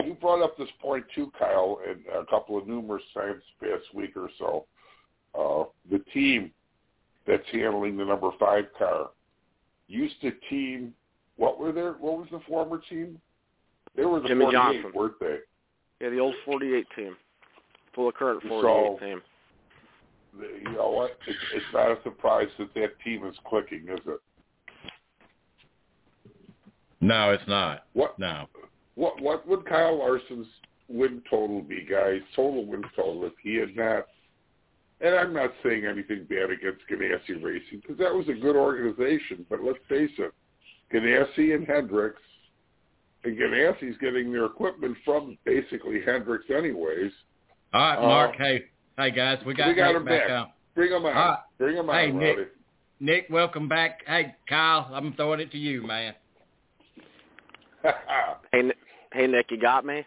you 0.04 0.14
brought 0.20 0.42
up 0.42 0.56
this 0.56 0.68
point 0.80 1.04
too, 1.14 1.32
Kyle, 1.38 1.80
and 1.88 2.00
a 2.14 2.24
couple 2.26 2.56
of 2.56 2.68
numerous 2.68 3.02
times 3.14 3.42
past 3.60 3.92
week 3.94 4.16
or 4.16 4.30
so. 4.38 4.66
Uh, 5.34 5.64
the 5.90 6.02
team 6.12 6.50
that's 7.26 7.42
handling 7.52 7.96
the 7.96 8.04
number 8.04 8.30
five 8.38 8.64
car 8.78 9.10
used 9.88 10.20
to 10.20 10.32
team. 10.48 10.94
What 11.36 11.58
were 11.58 11.72
their? 11.72 11.92
What 11.94 12.18
was 12.18 12.28
the 12.30 12.40
former 12.48 12.80
team? 12.88 13.20
They 13.96 14.04
were 14.04 14.20
the 14.20 14.28
Jimmy 14.28 14.44
48, 14.44 14.56
Johnson. 14.56 14.92
weren't 14.94 15.20
they? 15.20 15.36
Yeah, 16.00 16.08
the 16.10 16.18
old 16.18 16.34
48 16.44 16.86
team, 16.96 17.16
full 17.94 18.08
of 18.08 18.14
current 18.14 18.42
48 18.42 18.62
So- 18.62 18.98
team. 19.04 19.22
You 20.64 20.72
know 20.74 20.90
what? 20.90 21.18
It's, 21.26 21.38
it's 21.54 21.64
not 21.74 21.90
a 21.90 22.00
surprise 22.04 22.46
that 22.58 22.72
that 22.74 23.00
team 23.04 23.26
is 23.26 23.34
clicking, 23.48 23.88
is 23.88 23.98
it? 24.06 24.20
No, 27.00 27.32
it's 27.32 27.46
not. 27.48 27.86
What 27.94 28.18
No. 28.18 28.46
What 28.94 29.20
what 29.20 29.46
would 29.48 29.64
Kyle 29.66 29.96
Larson's 29.98 30.46
win 30.88 31.22
total 31.28 31.62
be, 31.62 31.84
guys? 31.88 32.20
Total 32.36 32.64
win 32.64 32.82
total 32.94 33.24
if 33.24 33.32
he 33.42 33.56
had 33.56 33.74
not. 33.74 34.06
And 35.00 35.14
I'm 35.14 35.32
not 35.32 35.50
saying 35.64 35.86
anything 35.86 36.26
bad 36.28 36.50
against 36.50 36.86
Ganassi 36.90 37.42
Racing 37.42 37.80
because 37.80 37.96
that 37.98 38.14
was 38.14 38.28
a 38.28 38.34
good 38.34 38.54
organization. 38.54 39.46
But 39.48 39.64
let's 39.64 39.78
face 39.88 40.10
it, 40.18 40.32
Ganassi 40.92 41.54
and 41.54 41.66
Hendricks, 41.66 42.20
and 43.24 43.36
Ganassi's 43.36 43.96
getting 43.98 44.32
their 44.32 44.46
equipment 44.46 44.96
from 45.04 45.36
basically 45.44 46.00
Hendricks 46.04 46.46
anyways. 46.50 47.12
All 47.72 47.80
right, 47.80 47.96
Uh, 47.98 48.02
Mark. 48.02 48.36
hey, 48.36 48.64
hey 48.96 49.10
guys, 49.10 49.38
we 49.46 49.54
got, 49.54 49.68
we 49.68 49.74
got 49.74 49.88
Nick 49.88 49.96
him 49.96 50.04
back, 50.04 50.28
back. 50.28 50.30
on. 50.30 50.52
Bring 50.74 50.90
him 50.92 51.04
on. 51.04 51.16
All 51.16 51.28
right. 51.30 51.38
Bring 51.58 51.76
him 51.76 51.90
on, 51.90 51.94
Hey, 51.96 52.10
Nick. 52.12 52.36
Rowdy. 52.38 52.50
Nick, 53.00 53.26
welcome 53.30 53.68
back. 53.68 54.00
Hey, 54.06 54.34
Kyle, 54.48 54.90
I'm 54.92 55.12
throwing 55.14 55.40
it 55.40 55.50
to 55.52 55.58
you, 55.58 55.86
man. 55.86 56.14
Hey, 58.52 58.62
Ni- 58.62 58.72
hey, 59.12 59.26
Nick, 59.26 59.50
you 59.50 59.58
got 59.58 59.84
me? 59.86 60.04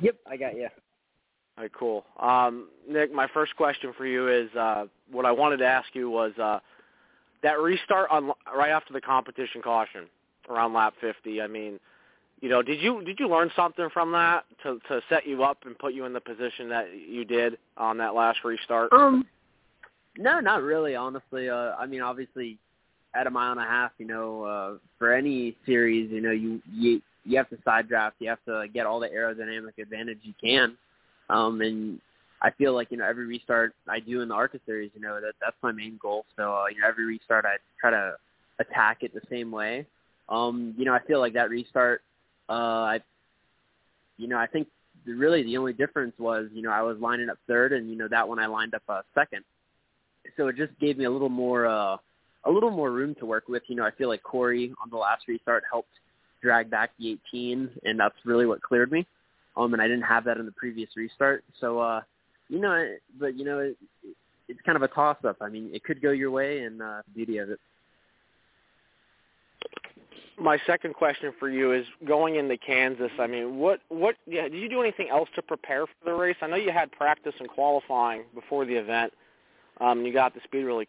Yep, 0.00 0.16
I 0.26 0.36
got 0.36 0.54
you. 0.54 0.68
All 1.56 1.64
right, 1.64 1.72
cool. 1.72 2.04
Um, 2.20 2.68
Nick, 2.88 3.12
my 3.12 3.26
first 3.32 3.56
question 3.56 3.92
for 3.96 4.06
you 4.06 4.28
is 4.28 4.54
uh, 4.54 4.84
what 5.10 5.24
I 5.24 5.32
wanted 5.32 5.56
to 5.58 5.66
ask 5.66 5.88
you 5.94 6.10
was 6.10 6.32
uh, 6.38 6.60
that 7.42 7.58
restart 7.60 8.10
on 8.10 8.32
right 8.54 8.70
after 8.70 8.92
the 8.92 9.00
competition 9.00 9.62
caution 9.62 10.06
around 10.48 10.72
lap 10.74 10.94
50. 11.00 11.40
I 11.40 11.46
mean, 11.46 11.80
you 12.40 12.48
know, 12.48 12.62
did 12.62 12.80
you 12.80 13.02
did 13.04 13.18
you 13.18 13.28
learn 13.28 13.50
something 13.56 13.88
from 13.92 14.12
that 14.12 14.44
to 14.62 14.78
to 14.88 15.00
set 15.08 15.26
you 15.26 15.44
up 15.44 15.58
and 15.64 15.78
put 15.78 15.94
you 15.94 16.04
in 16.04 16.12
the 16.12 16.20
position 16.20 16.68
that 16.68 16.88
you 17.08 17.24
did 17.24 17.58
on 17.76 17.98
that 17.98 18.14
last 18.14 18.38
restart? 18.44 18.92
Um, 18.92 19.26
no, 20.16 20.40
not 20.40 20.62
really. 20.62 20.94
Honestly, 20.94 21.48
uh, 21.48 21.74
I 21.78 21.86
mean, 21.86 22.00
obviously, 22.00 22.58
at 23.14 23.26
a 23.26 23.30
mile 23.30 23.52
and 23.52 23.60
a 23.60 23.64
half, 23.64 23.92
you 23.98 24.06
know, 24.06 24.44
uh, 24.44 24.74
for 24.98 25.12
any 25.12 25.56
series, 25.66 26.10
you 26.10 26.20
know, 26.20 26.32
you 26.32 26.60
you 26.70 27.00
you 27.24 27.36
have 27.38 27.48
to 27.50 27.58
side 27.64 27.88
draft. 27.88 28.16
You 28.18 28.28
have 28.28 28.44
to 28.46 28.66
get 28.72 28.86
all 28.86 29.00
the 29.00 29.08
aerodynamic 29.08 29.78
advantage 29.80 30.18
you 30.22 30.34
can. 30.42 30.76
Um, 31.30 31.60
and 31.62 32.00
I 32.42 32.50
feel 32.50 32.74
like 32.74 32.90
you 32.90 32.98
know 32.98 33.06
every 33.06 33.26
restart 33.26 33.74
I 33.88 34.00
do 34.00 34.20
in 34.20 34.28
the 34.28 34.34
ARCA 34.34 34.60
series, 34.66 34.90
you 34.94 35.00
know, 35.00 35.20
that 35.20 35.32
that's 35.40 35.56
my 35.62 35.72
main 35.72 35.98
goal. 36.00 36.26
So 36.36 36.54
uh, 36.54 36.66
you 36.66 36.80
know, 36.80 36.88
every 36.88 37.06
restart 37.06 37.44
I 37.46 37.56
try 37.80 37.90
to 37.90 38.16
attack 38.58 38.98
it 39.00 39.14
the 39.14 39.22
same 39.30 39.50
way. 39.50 39.86
Um, 40.28 40.74
you 40.76 40.84
know, 40.84 40.92
I 40.92 41.00
feel 41.06 41.20
like 41.20 41.32
that 41.34 41.50
restart. 41.50 42.02
Uh, 42.48 42.52
I, 42.52 43.00
you 44.16 44.28
know, 44.28 44.38
I 44.38 44.46
think 44.46 44.68
really 45.06 45.42
the 45.42 45.56
only 45.56 45.72
difference 45.72 46.14
was, 46.18 46.48
you 46.52 46.62
know, 46.62 46.70
I 46.70 46.82
was 46.82 46.98
lining 46.98 47.28
up 47.28 47.38
third, 47.46 47.72
and 47.72 47.90
you 47.90 47.96
know 47.96 48.08
that 48.08 48.28
one 48.28 48.38
I 48.38 48.46
lined 48.46 48.74
up 48.74 48.82
uh, 48.88 49.02
second. 49.14 49.44
So 50.36 50.48
it 50.48 50.56
just 50.56 50.78
gave 50.80 50.96
me 50.96 51.04
a 51.04 51.10
little 51.10 51.28
more, 51.28 51.66
uh, 51.66 51.96
a 52.44 52.50
little 52.50 52.70
more 52.70 52.90
room 52.90 53.14
to 53.16 53.26
work 53.26 53.48
with. 53.48 53.62
You 53.68 53.76
know, 53.76 53.84
I 53.84 53.90
feel 53.90 54.08
like 54.08 54.22
Corey 54.22 54.72
on 54.82 54.90
the 54.90 54.96
last 54.96 55.28
restart 55.28 55.64
helped 55.70 55.90
drag 56.42 56.70
back 56.70 56.90
the 56.98 57.12
18, 57.32 57.70
and 57.84 57.98
that's 57.98 58.14
really 58.24 58.46
what 58.46 58.62
cleared 58.62 58.92
me. 58.92 59.06
Um, 59.56 59.72
and 59.72 59.80
I 59.80 59.86
didn't 59.86 60.02
have 60.02 60.24
that 60.24 60.36
in 60.38 60.46
the 60.46 60.52
previous 60.52 60.90
restart. 60.96 61.44
So, 61.60 61.78
uh, 61.78 62.00
you 62.48 62.58
know, 62.58 62.94
but 63.18 63.36
you 63.38 63.44
know, 63.44 63.60
it, 63.60 63.76
it's 64.48 64.60
kind 64.62 64.76
of 64.76 64.82
a 64.82 64.88
toss 64.88 65.16
up. 65.24 65.36
I 65.40 65.48
mean, 65.48 65.70
it 65.72 65.84
could 65.84 66.02
go 66.02 66.10
your 66.10 66.30
way, 66.30 66.60
and 66.60 66.82
uh, 66.82 67.02
beauty 67.14 67.38
of 67.38 67.50
it. 67.50 67.60
My 70.36 70.58
second 70.66 70.94
question 70.94 71.32
for 71.38 71.48
you 71.48 71.72
is 71.72 71.86
going 72.04 72.36
into 72.36 72.56
Kansas. 72.56 73.10
I 73.20 73.26
mean, 73.26 73.56
what 73.58 73.80
what 73.88 74.16
yeah, 74.26 74.42
did 74.42 74.54
you 74.54 74.68
do 74.68 74.80
anything 74.80 75.08
else 75.08 75.28
to 75.36 75.42
prepare 75.42 75.86
for 75.86 76.04
the 76.04 76.12
race? 76.12 76.36
I 76.42 76.48
know 76.48 76.56
you 76.56 76.72
had 76.72 76.90
practice 76.90 77.34
and 77.38 77.48
qualifying 77.48 78.22
before 78.34 78.64
the 78.64 78.74
event. 78.74 79.12
Um, 79.80 80.04
you 80.04 80.12
got 80.12 80.34
the 80.34 80.40
speed 80.44 80.64
really. 80.64 80.88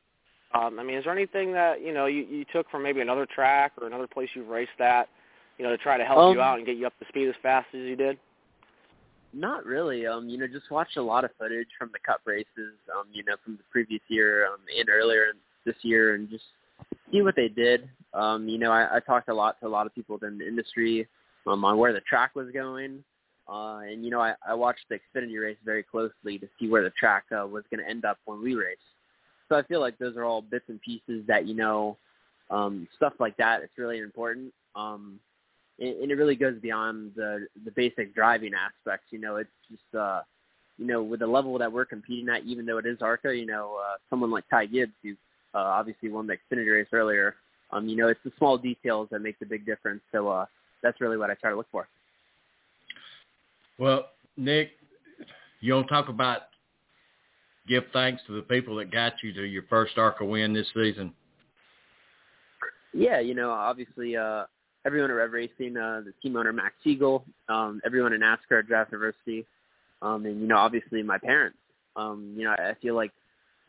Um, 0.53 0.79
I 0.79 0.83
mean, 0.83 0.97
is 0.97 1.03
there 1.03 1.13
anything 1.13 1.53
that 1.53 1.81
you 1.81 1.93
know 1.93 2.07
you, 2.07 2.25
you 2.29 2.45
took 2.51 2.69
from 2.71 2.81
maybe 2.81 3.01
another 3.01 3.27
track 3.27 3.73
or 3.79 3.87
another 3.87 4.07
place 4.07 4.29
you've 4.33 4.47
raced 4.47 4.79
at, 4.79 5.09
you 5.57 5.65
know, 5.65 5.69
to 5.69 5.77
try 5.77 5.97
to 5.97 6.05
help 6.05 6.19
Um, 6.19 6.35
you 6.35 6.41
out 6.41 6.57
and 6.57 6.65
get 6.65 6.77
you 6.77 6.87
up 6.87 6.97
to 6.99 7.05
speed 7.09 7.27
as 7.27 7.35
fast 7.43 7.67
as 7.73 7.81
you 7.81 7.95
did? 7.95 8.17
Not 9.33 9.65
really. 9.65 10.07
Um, 10.07 10.29
you 10.29 10.37
know, 10.37 10.47
just 10.47 10.71
watched 10.71 10.97
a 10.97 11.01
lot 11.01 11.25
of 11.25 11.31
footage 11.37 11.67
from 11.77 11.89
the 11.91 11.99
Cup 11.99 12.21
races. 12.25 12.73
Um, 12.97 13.05
you 13.11 13.23
know, 13.23 13.35
from 13.43 13.57
the 13.57 13.63
previous 13.69 14.01
year 14.07 14.47
um, 14.47 14.59
and 14.75 14.89
earlier 14.89 15.33
this 15.65 15.75
year, 15.81 16.15
and 16.15 16.29
just 16.29 16.45
see 17.11 17.21
what 17.21 17.35
they 17.35 17.47
did. 17.47 17.89
Um, 18.13 18.47
you 18.47 18.57
know, 18.57 18.71
I, 18.71 18.97
I 18.97 18.99
talked 18.99 19.29
a 19.29 19.33
lot 19.33 19.59
to 19.59 19.67
a 19.67 19.69
lot 19.69 19.85
of 19.85 19.95
people 19.95 20.17
in 20.23 20.37
the 20.37 20.47
industry 20.47 21.07
um, 21.47 21.65
on 21.65 21.77
where 21.77 21.93
the 21.93 22.01
track 22.01 22.35
was 22.35 22.47
going, 22.53 23.03
uh, 23.47 23.79
and 23.79 24.03
you 24.03 24.09
know, 24.09 24.21
I, 24.21 24.33
I 24.47 24.53
watched 24.53 24.85
the 24.89 24.95
Xfinity 24.95 25.41
race 25.41 25.57
very 25.63 25.83
closely 25.83 26.37
to 26.39 26.47
see 26.59 26.67
where 26.67 26.83
the 26.83 26.91
track 26.91 27.25
uh, 27.31 27.45
was 27.45 27.63
going 27.69 27.83
to 27.83 27.89
end 27.89 28.05
up 28.05 28.17
when 28.25 28.41
we 28.41 28.55
race. 28.55 28.77
So 29.49 29.55
I 29.55 29.63
feel 29.63 29.79
like 29.79 29.97
those 29.97 30.17
are 30.17 30.23
all 30.23 30.41
bits 30.41 30.65
and 30.69 30.81
pieces 30.81 31.23
that 31.27 31.45
you 31.45 31.53
know, 31.53 31.97
um, 32.49 32.87
stuff 32.95 33.13
like 33.19 33.37
that. 33.37 33.61
It's 33.61 33.77
really 33.77 33.99
important. 33.99 34.53
Um, 34.75 35.19
and, 35.79 35.95
and 35.97 36.11
it 36.11 36.15
really 36.15 36.35
goes 36.35 36.59
beyond 36.61 37.11
the 37.15 37.47
the 37.65 37.71
basic 37.71 38.15
driving 38.15 38.53
aspects. 38.53 39.07
You 39.11 39.19
know, 39.19 39.35
it's 39.35 39.49
just 39.69 39.95
uh, 39.95 40.21
you 40.77 40.87
know 40.87 41.03
with 41.03 41.19
the 41.19 41.27
level 41.27 41.57
that 41.59 41.71
we're 41.71 41.85
competing 41.85 42.29
at, 42.29 42.43
even 42.45 42.65
though 42.65 42.77
it 42.77 42.85
is 42.85 42.97
ARCA, 43.01 43.35
you 43.35 43.45
know, 43.45 43.77
uh, 43.79 43.97
someone 44.09 44.31
like 44.31 44.45
Ty 44.49 44.67
Gibbs 44.67 44.93
who 45.03 45.15
uh, 45.55 45.59
obviously 45.59 46.09
won 46.09 46.27
the 46.27 46.35
Xfinity 46.35 46.71
race 46.71 46.87
earlier. 46.91 47.35
Um, 47.71 47.87
you 47.87 47.95
know, 47.95 48.09
it's 48.09 48.19
the 48.23 48.31
small 48.37 48.57
details 48.57 49.07
that 49.11 49.19
make 49.19 49.39
the 49.39 49.45
big 49.45 49.65
difference. 49.65 50.01
So 50.11 50.27
uh, 50.27 50.45
that's 50.83 51.01
really 51.01 51.17
what 51.17 51.31
I 51.31 51.35
try 51.35 51.49
to 51.49 51.55
look 51.55 51.67
for. 51.71 51.87
Well, 53.79 54.09
Nick, 54.37 54.71
you 55.61 55.81
to 55.81 55.87
talk 55.87 56.09
about 56.09 56.41
give 57.67 57.83
thanks 57.93 58.21
to 58.27 58.35
the 58.35 58.41
people 58.41 58.75
that 58.75 58.91
got 58.91 59.13
you 59.23 59.33
to 59.33 59.43
your 59.43 59.63
first 59.63 59.97
ARCA 59.97 60.23
win 60.23 60.53
this 60.53 60.67
season? 60.73 61.13
Yeah, 62.93 63.19
you 63.19 63.33
know, 63.33 63.51
obviously 63.51 64.15
uh, 64.15 64.45
everyone 64.85 65.09
at 65.09 65.15
Rev 65.15 65.31
Racing, 65.31 65.75
uh, 65.75 66.01
the 66.05 66.13
team 66.21 66.37
owner 66.37 66.53
Max 66.53 66.75
Siegel, 66.83 67.25
um, 67.49 67.81
everyone 67.85 68.13
in 68.13 68.21
NASCAR 68.21 68.59
at 68.59 68.67
Drive 68.67 68.87
for 68.87 68.97
Diversity, 68.97 69.45
um, 70.01 70.25
and 70.25 70.39
you 70.39 70.47
know, 70.47 70.57
obviously 70.57 71.03
my 71.03 71.17
parents. 71.17 71.57
Um, 71.95 72.33
you 72.37 72.43
know, 72.43 72.55
I 72.57 72.69
I 72.69 72.73
feel 72.81 72.95
like 72.95 73.11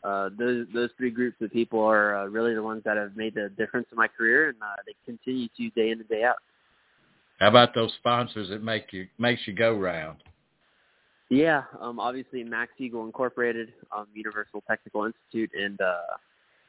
uh, 0.07 0.29
those 0.39 0.65
those 0.73 0.89
three 0.97 1.11
groups 1.11 1.35
of 1.41 1.51
people 1.51 1.83
are 1.83 2.15
uh, 2.15 2.25
really 2.27 2.53
the 2.53 2.63
ones 2.63 2.81
that 2.85 2.95
have 2.95 3.17
made 3.17 3.35
the 3.35 3.49
difference 3.57 3.87
in 3.91 3.97
my 3.97 4.07
career, 4.07 4.49
and 4.49 4.57
uh, 4.61 4.75
they 4.85 4.93
continue 5.05 5.47
to 5.57 5.69
day 5.71 5.89
in 5.91 5.99
and 5.99 6.07
day 6.07 6.23
out. 6.23 6.37
How 7.39 7.49
about 7.49 7.75
those 7.75 7.91
sponsors 7.99 8.49
that 8.49 8.63
make 8.63 8.93
you 8.93 9.07
makes 9.17 9.41
you 9.45 9.53
go 9.53 9.73
round? 9.73 10.19
Yeah, 11.29 11.63
um, 11.81 11.99
obviously 11.99 12.41
Max 12.43 12.71
Siegel 12.77 13.03
Incorporated, 13.05 13.73
um, 13.95 14.07
Universal 14.13 14.63
Technical 14.65 15.03
Institute, 15.05 15.51
and 15.53 15.79
uh, 15.81 16.15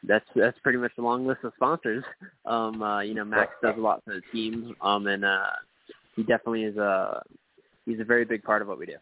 that's 0.03 0.27
that's 0.35 0.59
pretty 0.65 0.79
much 0.79 0.91
a 0.99 1.03
long 1.03 1.25
list 1.27 1.41
of 1.45 1.53
sponsors. 1.57 2.05
Um, 2.45 2.81
uh, 2.81 3.01
you 3.01 3.13
know, 3.13 3.27
Max 3.27 3.53
does 3.63 3.75
a 3.77 3.81
lot 3.81 4.03
for 4.07 4.15
the 4.15 4.23
team, 4.33 4.75
um, 4.81 5.07
and 5.07 5.23
uh, 5.23 5.51
he 6.17 6.23
definitely 6.23 6.63
is 6.63 6.79
a 6.79 7.23
he's 7.85 8.01
a 8.01 8.05
very 8.05 8.25
big 8.25 8.43
part 8.43 8.63
of 8.63 8.69
what 8.69 8.79
we 8.79 8.87
do. 8.87 8.95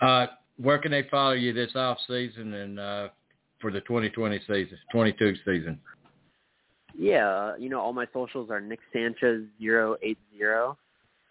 Uh, 0.00 0.26
where 0.56 0.78
can 0.78 0.90
they 0.90 1.04
follow 1.10 1.32
you 1.32 1.52
this 1.52 1.72
off 1.74 1.98
season 2.06 2.54
and 2.54 2.78
uh, 2.78 3.08
for 3.60 3.70
the 3.70 3.80
2020 3.82 4.38
season, 4.40 4.78
22 4.92 5.34
season? 5.44 5.80
Yeah, 6.96 7.28
uh, 7.28 7.54
you 7.58 7.68
know, 7.68 7.80
all 7.80 7.92
my 7.92 8.06
socials 8.12 8.50
are 8.50 8.60
Nick 8.60 8.78
Sanchez 8.92 9.42
zero 9.58 9.96
eight 10.02 10.18
zero. 10.36 10.78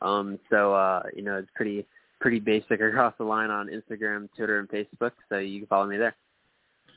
Um, 0.01 0.38
so 0.49 0.73
uh, 0.73 1.03
you 1.15 1.21
know, 1.21 1.38
it's 1.38 1.49
pretty 1.55 1.86
pretty 2.19 2.39
basic 2.39 2.81
across 2.81 3.13
the 3.17 3.23
line 3.23 3.49
on 3.49 3.67
Instagram, 3.67 4.27
Twitter, 4.36 4.59
and 4.59 4.67
Facebook. 4.67 5.12
So 5.29 5.38
you 5.38 5.59
can 5.59 5.67
follow 5.67 5.88
me 5.88 5.97
there. 5.97 6.15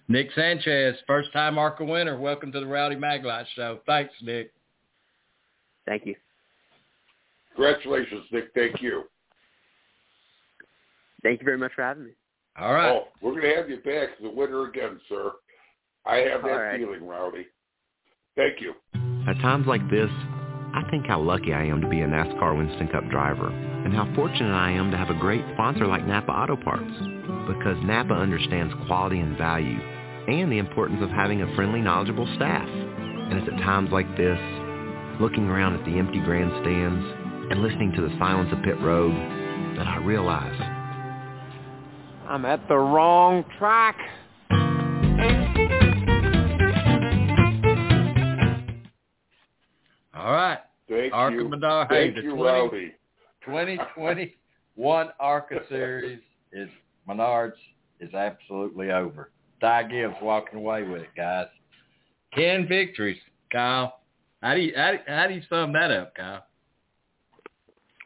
Nick 0.09 0.29
Sanchez, 0.35 0.97
first 1.07 1.33
time 1.33 1.59
ARCA 1.59 1.85
winner. 1.85 2.19
Welcome 2.19 2.53
to 2.53 2.61
the 2.61 2.67
Rowdy 2.67 2.97
Maglite 2.97 3.47
Show. 3.55 3.81
Thanks, 3.87 4.15
Nick. 4.23 4.53
Thank 5.87 6.07
you. 6.07 6.17
Congratulations, 7.55 8.25
Nick. 8.33 8.51
Thank 8.55 8.83
you. 8.83 9.05
Thank 11.27 11.41
you 11.41 11.45
very 11.45 11.59
much 11.59 11.73
for 11.75 11.83
having 11.83 12.05
me. 12.05 12.13
All 12.57 12.73
right. 12.73 12.93
Oh, 12.93 13.09
we're 13.21 13.33
going 13.33 13.43
to 13.43 13.57
have 13.57 13.69
you 13.69 13.79
back 13.79 14.11
as 14.17 14.25
a 14.25 14.31
winner 14.31 14.69
again, 14.69 15.01
sir. 15.09 15.33
I 16.07 16.19
have 16.19 16.43
that 16.43 16.51
All 16.53 16.59
right. 16.59 16.79
feeling, 16.79 17.05
Rowdy. 17.05 17.47
Thank 18.37 18.61
you. 18.61 18.75
At 19.29 19.35
times 19.43 19.67
like 19.67 19.83
this, 19.91 20.09
I 20.09 20.87
think 20.89 21.07
how 21.07 21.21
lucky 21.21 21.53
I 21.53 21.65
am 21.65 21.81
to 21.81 21.89
be 21.89 22.03
a 22.03 22.07
NASCAR 22.07 22.57
Winston 22.57 22.87
Cup 22.89 23.11
driver 23.11 23.49
and 23.49 23.93
how 23.93 24.09
fortunate 24.15 24.55
I 24.55 24.71
am 24.71 24.93
to 24.93 24.97
have 24.97 25.11
a 25.11 25.19
great 25.19 25.43
sponsor 25.55 25.89
like 25.89 26.07
Napa 26.07 26.31
Auto 26.31 26.55
Parts 26.55 26.95
because 27.49 27.77
Napa 27.83 28.15
understands 28.15 28.73
quality 28.87 29.19
and 29.19 29.37
value 29.37 29.81
and 30.29 30.53
the 30.53 30.59
importance 30.59 31.01
of 31.03 31.11
having 31.11 31.43
a 31.43 31.57
friendly, 31.57 31.81
knowledgeable 31.81 32.33
staff. 32.37 32.69
And 32.69 33.33
it's 33.33 33.49
at 33.53 33.59
times 33.65 33.91
like 33.91 34.07
this, 34.17 34.39
looking 35.21 35.49
around 35.49 35.75
at 35.75 35.85
the 35.85 35.99
empty 35.99 36.21
grandstands 36.21 37.05
and 37.51 37.65
listening 37.65 37.91
to 37.97 38.03
the 38.03 38.17
silence 38.17 38.53
of 38.53 38.63
pit 38.63 38.81
road, 38.81 39.13
that 39.77 39.89
I 39.89 39.97
realize 39.99 40.76
I'm 42.29 42.45
at 42.45 42.67
the 42.69 42.77
wrong 42.77 43.45
track. 43.57 43.97
All 50.13 50.33
right. 50.33 50.59
Thank 50.89 51.15
ARCA 51.15 51.37
you. 51.37 51.49
Menard. 51.49 51.89
Thank 51.89 52.17
the 52.17 52.23
you, 52.23 52.35
20 52.35 52.43
Rowdy. 52.43 52.95
2021 53.45 55.09
ARCA 55.21 55.61
Series 55.69 56.21
is 56.53 56.69
Menards 57.09 57.53
is 58.01 58.13
absolutely 58.13 58.91
over. 58.91 59.31
Ty 59.61 59.85
Gibbs 59.85 60.17
walking 60.21 60.59
away 60.59 60.83
with 60.83 61.03
it, 61.03 61.11
guys. 61.17 61.47
Ten 62.35 62.67
victories, 62.67 63.19
Kyle. 63.53 64.01
How 64.43 64.55
do 64.55 64.61
you 64.61 64.73
how 64.77 64.93
do, 64.93 64.99
how 65.07 65.29
do 65.29 65.35
you 65.35 65.43
sum 65.49 65.73
that 65.75 65.93
up, 65.93 66.15
Kyle? 66.17 66.45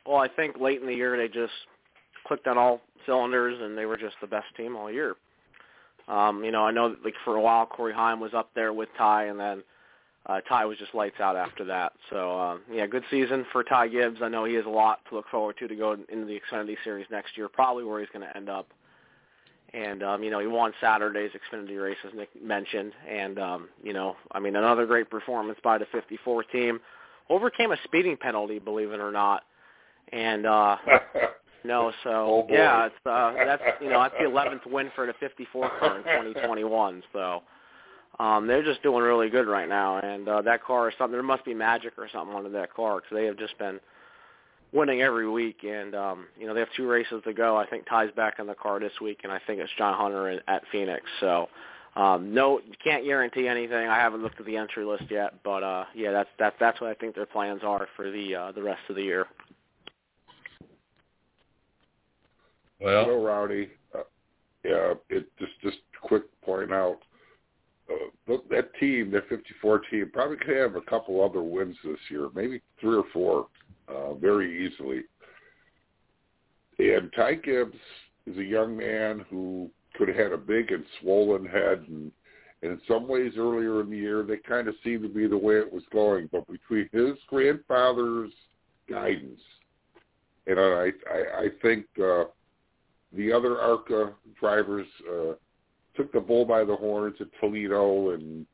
Well, 0.04 0.18
I 0.18 0.28
think 0.28 0.58
late 0.60 0.80
in 0.80 0.86
the 0.86 0.94
year 0.94 1.16
they 1.16 1.28
just 1.28 1.52
clicked 2.30 2.46
on 2.46 2.56
all 2.56 2.80
cylinders 3.06 3.58
and 3.60 3.76
they 3.76 3.86
were 3.86 3.96
just 3.96 4.14
the 4.20 4.26
best 4.28 4.46
team 4.56 4.76
all 4.76 4.88
year. 4.88 5.16
Um, 6.06 6.44
you 6.44 6.52
know, 6.52 6.62
I 6.64 6.70
know 6.70 6.90
that, 6.90 7.04
like 7.04 7.14
for 7.24 7.34
a 7.34 7.40
while 7.40 7.66
Corey 7.66 7.92
Heim 7.92 8.20
was 8.20 8.34
up 8.34 8.50
there 8.54 8.72
with 8.72 8.88
Ty, 8.96 9.24
and 9.24 9.40
then 9.40 9.62
uh, 10.26 10.40
Ty 10.42 10.64
was 10.66 10.78
just 10.78 10.94
lights 10.94 11.18
out 11.18 11.34
after 11.34 11.64
that. 11.64 11.92
So 12.08 12.38
uh, 12.38 12.56
yeah, 12.72 12.86
good 12.86 13.02
season 13.10 13.44
for 13.50 13.64
Ty 13.64 13.88
Gibbs. 13.88 14.18
I 14.22 14.28
know 14.28 14.44
he 14.44 14.54
has 14.54 14.64
a 14.64 14.70
lot 14.70 15.00
to 15.08 15.16
look 15.16 15.24
forward 15.28 15.56
to 15.58 15.66
to 15.66 15.74
go 15.74 15.92
into 15.92 16.24
the 16.24 16.40
Xfinity 16.40 16.76
Series 16.84 17.06
next 17.10 17.36
year, 17.36 17.48
probably 17.48 17.82
where 17.82 17.98
he's 17.98 18.08
going 18.12 18.24
to 18.24 18.36
end 18.36 18.48
up. 18.48 18.68
And 19.74 20.04
um, 20.04 20.22
you 20.22 20.30
know, 20.30 20.38
he 20.38 20.46
won 20.46 20.72
Saturday's 20.80 21.32
Xfinity 21.32 21.82
race 21.82 21.98
as 22.06 22.14
Nick 22.14 22.28
mentioned, 22.40 22.92
and 23.08 23.40
um, 23.40 23.68
you 23.82 23.92
know, 23.92 24.14
I 24.30 24.38
mean, 24.38 24.54
another 24.54 24.86
great 24.86 25.10
performance 25.10 25.58
by 25.64 25.78
the 25.78 25.86
54 25.90 26.44
team. 26.44 26.78
Overcame 27.28 27.72
a 27.72 27.76
speeding 27.82 28.16
penalty, 28.16 28.60
believe 28.60 28.92
it 28.92 29.00
or 29.00 29.10
not, 29.10 29.42
and 30.12 30.46
uh, 30.46 30.76
no, 31.64 31.92
so 32.04 32.10
Oh, 32.10 32.46
yeah, 32.48 32.86
it's 32.86 32.94
uh, 33.06 33.32
that's 33.44 33.62
you 33.80 33.90
know 33.90 34.02
that's 34.02 34.14
the 34.18 34.24
11th 34.28 34.70
win 34.70 34.90
for 34.94 35.06
the 35.06 35.14
54 35.20 35.70
car 35.78 35.96
in 35.98 36.02
2021. 36.04 37.02
So 37.12 37.42
um, 38.18 38.46
they're 38.46 38.64
just 38.64 38.82
doing 38.82 39.02
really 39.02 39.30
good 39.30 39.46
right 39.46 39.68
now, 39.68 39.98
and 39.98 40.28
uh, 40.28 40.42
that 40.42 40.62
car 40.64 40.88
is 40.88 40.94
something. 40.98 41.12
There 41.12 41.22
must 41.22 41.44
be 41.44 41.54
magic 41.54 41.94
or 41.98 42.08
something 42.12 42.34
under 42.34 42.50
that 42.50 42.74
car 42.74 42.96
because 42.96 43.14
they 43.14 43.24
have 43.26 43.38
just 43.38 43.56
been 43.58 43.80
winning 44.72 45.02
every 45.02 45.28
week. 45.28 45.64
And 45.64 45.94
um, 45.94 46.26
you 46.38 46.46
know 46.46 46.54
they 46.54 46.60
have 46.60 46.68
two 46.76 46.88
races 46.88 47.22
to 47.24 47.32
go. 47.32 47.56
I 47.56 47.66
think 47.66 47.86
Ty's 47.88 48.10
back 48.16 48.38
in 48.38 48.46
the 48.46 48.54
car 48.54 48.80
this 48.80 48.92
week, 49.00 49.20
and 49.22 49.32
I 49.32 49.40
think 49.46 49.60
it's 49.60 49.72
John 49.78 49.96
Hunter 49.96 50.30
in, 50.30 50.40
at 50.48 50.62
Phoenix. 50.72 51.04
So. 51.20 51.48
Um, 51.96 52.32
no, 52.32 52.60
can't 52.84 53.04
guarantee 53.04 53.48
anything. 53.48 53.88
I 53.88 53.96
haven't 53.96 54.22
looked 54.22 54.38
at 54.38 54.46
the 54.46 54.56
entry 54.56 54.84
list 54.84 55.02
yet, 55.10 55.34
but 55.42 55.64
uh, 55.64 55.86
yeah, 55.92 56.12
that's 56.12 56.28
that's 56.38 56.54
that's 56.60 56.80
what 56.80 56.88
I 56.88 56.94
think 56.94 57.16
their 57.16 57.26
plans 57.26 57.62
are 57.64 57.88
for 57.96 58.12
the 58.12 58.32
uh, 58.32 58.52
the 58.52 58.62
rest 58.62 58.82
of 58.88 58.94
the 58.94 59.02
year. 59.02 59.26
Well, 62.80 63.16
Rowdy. 63.16 63.68
Uh, 63.94 64.00
yeah, 64.64 64.94
it 65.08 65.26
just 65.38 65.52
just 65.62 65.78
quick 66.02 66.24
point 66.42 66.72
out. 66.72 66.98
uh, 67.90 68.36
that 68.50 68.72
team, 68.78 69.10
that 69.10 69.28
54 69.28 69.80
team, 69.90 70.10
probably 70.12 70.36
could 70.36 70.56
have 70.56 70.76
a 70.76 70.80
couple 70.82 71.22
other 71.22 71.42
wins 71.42 71.76
this 71.84 71.98
year, 72.10 72.28
maybe 72.34 72.60
three 72.80 72.96
or 72.96 73.04
four, 73.12 73.48
uh, 73.88 74.14
very 74.14 74.66
easily. 74.66 75.02
And 76.78 77.12
Ty 77.14 77.34
Gibbs 77.36 77.76
is 78.26 78.38
a 78.38 78.44
young 78.44 78.76
man 78.76 79.24
who 79.28 79.70
could 79.94 80.08
have 80.08 80.16
had 80.16 80.32
a 80.32 80.38
big 80.38 80.70
and 80.70 80.84
swollen 81.00 81.44
head, 81.44 81.84
and, 81.88 82.12
and 82.62 82.72
in 82.72 82.80
some 82.86 83.08
ways 83.08 83.32
earlier 83.36 83.80
in 83.80 83.90
the 83.90 83.96
year, 83.96 84.22
they 84.22 84.36
kind 84.36 84.68
of 84.68 84.74
seemed 84.84 85.02
to 85.02 85.08
be 85.08 85.26
the 85.26 85.36
way 85.36 85.56
it 85.56 85.72
was 85.72 85.82
going. 85.92 86.28
But 86.30 86.46
between 86.46 86.88
his 86.92 87.18
grandfather's 87.26 88.30
guidance, 88.88 89.40
and 90.46 90.58
I, 90.58 90.90
I, 91.12 91.38
I 91.38 91.48
think 91.60 91.86
uh, 92.02 92.24
the 93.16 93.32
other 93.32 93.58
ARCA 93.58 94.12
drivers 94.38 94.86
uh, 95.08 95.32
took 95.96 96.12
the 96.12 96.20
bull 96.20 96.44
by 96.44 96.64
the 96.64 96.76
horns 96.76 97.16
at 97.20 97.26
Toledo, 97.40 98.10
and 98.10 98.46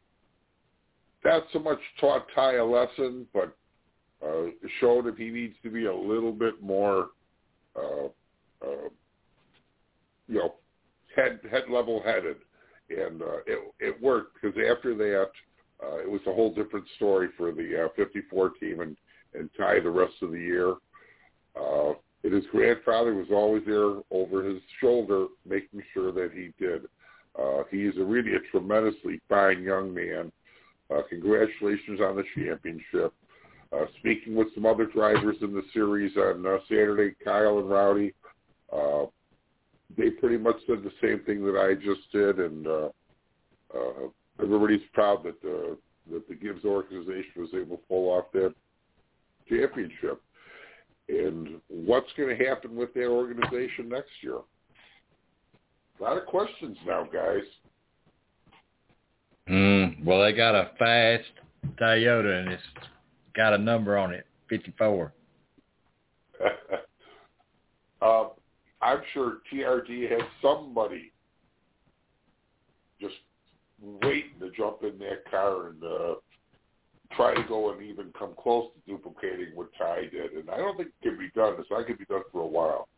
not 1.24 1.44
so 1.52 1.58
much 1.58 1.78
taught 2.00 2.26
Ty 2.34 2.54
a 2.54 2.64
lesson, 2.64 3.26
but 3.34 3.56
uh, 4.24 4.46
showed 4.80 5.06
that 5.06 5.18
he 5.18 5.28
needs 5.28 5.54
to 5.62 5.70
be 5.70 5.86
a 5.86 5.94
little 5.94 6.32
bit 6.32 6.62
more, 6.62 7.08
uh, 7.76 8.06
uh, 8.62 8.88
you 10.28 10.36
know, 10.36 10.54
head 11.14 11.40
head 11.50 11.64
level 11.70 12.02
headed, 12.04 12.36
and 12.90 13.22
uh, 13.22 13.38
it 13.46 13.74
it 13.80 14.02
worked 14.02 14.34
because 14.34 14.56
after 14.70 14.94
that, 14.94 15.30
uh, 15.82 15.96
it 15.98 16.10
was 16.10 16.20
a 16.26 16.32
whole 16.32 16.54
different 16.54 16.86
story 16.96 17.28
for 17.36 17.52
the 17.52 17.84
uh, 17.84 17.88
54 17.96 18.50
team 18.60 18.80
and 18.80 18.96
and 19.34 19.50
Ty 19.56 19.80
the 19.80 19.90
rest 19.90 20.14
of 20.22 20.30
the 20.30 20.40
year. 20.40 20.74
Uh, 21.54 21.92
and 22.26 22.34
his 22.34 22.44
grandfather 22.50 23.14
was 23.14 23.28
always 23.30 23.62
there 23.64 24.02
over 24.10 24.42
his 24.42 24.60
shoulder, 24.80 25.28
making 25.48 25.80
sure 25.94 26.10
that 26.10 26.32
he 26.34 26.52
did. 26.58 26.86
Uh, 27.40 27.62
he 27.70 27.84
is 27.84 27.96
a 27.98 28.04
really 28.04 28.34
a 28.34 28.40
tremendously 28.50 29.20
fine 29.28 29.62
young 29.62 29.94
man. 29.94 30.32
Uh, 30.92 31.02
congratulations 31.08 32.00
on 32.00 32.16
the 32.16 32.24
championship. 32.34 33.14
Uh, 33.72 33.84
speaking 34.00 34.34
with 34.34 34.48
some 34.56 34.66
other 34.66 34.86
drivers 34.86 35.36
in 35.40 35.54
the 35.54 35.62
series 35.72 36.16
on 36.16 36.44
uh, 36.44 36.58
Saturday, 36.68 37.14
Kyle 37.24 37.60
and 37.60 37.70
Rowdy, 37.70 38.12
uh, 38.72 39.04
they 39.96 40.10
pretty 40.10 40.36
much 40.36 40.56
said 40.66 40.82
the 40.82 40.90
same 41.00 41.20
thing 41.24 41.44
that 41.44 41.56
I 41.56 41.74
just 41.74 42.10
did, 42.10 42.40
and 42.40 42.66
uh, 42.66 42.88
uh, 43.72 44.08
everybody's 44.42 44.80
proud 44.92 45.22
that 45.22 45.40
the 45.42 45.78
that 46.10 46.28
the 46.28 46.34
Gibbs 46.34 46.64
organization 46.64 47.32
was 47.36 47.50
able 47.54 47.76
to 47.76 47.82
pull 47.88 48.08
off 48.10 48.26
that 48.32 48.52
championship. 49.48 50.20
And 51.08 51.60
what's 51.68 52.12
going 52.16 52.36
to 52.36 52.44
happen 52.44 52.74
with 52.74 52.92
that 52.94 53.06
organization 53.06 53.88
next 53.88 54.10
year? 54.22 54.38
A 55.98 56.02
lot 56.02 56.16
of 56.16 56.26
questions 56.26 56.76
now, 56.86 57.04
guys. 57.04 57.44
Mm, 59.48 60.04
well, 60.04 60.22
they 60.22 60.32
got 60.32 60.54
a 60.54 60.70
fast 60.78 61.24
Toyota, 61.80 62.40
and 62.40 62.52
it's 62.52 62.62
got 63.34 63.52
a 63.52 63.58
number 63.58 63.96
on 63.96 64.12
it, 64.12 64.26
54. 64.48 65.12
uh, 68.02 68.24
I'm 68.82 69.00
sure 69.14 69.38
TRD 69.52 70.10
has 70.10 70.22
somebody 70.42 71.12
just 73.00 73.14
waiting 73.80 74.38
to 74.40 74.50
jump 74.56 74.82
in 74.82 74.98
that 74.98 75.30
car 75.30 75.68
and 75.68 75.82
uh, 75.82 76.14
try 77.16 77.34
to 77.34 77.42
go 77.48 77.72
and 77.72 77.82
even 77.82 78.12
come 78.18 78.34
close 78.40 78.68
to 78.74 78.92
duplicating 78.92 79.54
what 79.54 79.68
Ty 79.78 80.02
did. 80.12 80.32
And 80.32 80.50
I 80.50 80.58
don't 80.58 80.76
think 80.76 80.90
it 80.90 81.02
can 81.08 81.18
be 81.18 81.30
done. 81.34 81.54
It's 81.58 81.70
not 81.70 81.82
going 81.82 81.94
to 81.94 81.98
be 81.98 82.04
done 82.04 82.22
for 82.30 82.42
a 82.42 82.46
while. 82.46 82.88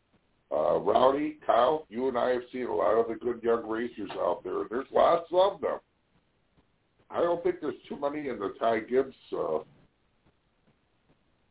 Uh, 0.50 0.78
Rowdy, 0.78 1.38
Kyle, 1.46 1.86
you 1.88 2.08
and 2.08 2.18
I 2.18 2.30
have 2.30 2.42
seen 2.52 2.66
a 2.66 2.74
lot 2.74 2.94
of 2.94 3.08
the 3.08 3.14
good 3.14 3.42
young 3.42 3.68
racers 3.68 4.10
out 4.18 4.42
there. 4.44 4.64
There's 4.70 4.86
lots 4.92 5.26
of 5.32 5.60
them. 5.60 5.78
I 7.10 7.20
don't 7.20 7.42
think 7.42 7.56
there's 7.60 7.74
too 7.88 7.98
many 7.98 8.28
in 8.28 8.38
the 8.38 8.54
Ty 8.58 8.80
Gibbs 8.80 9.14
uh, 9.32 9.58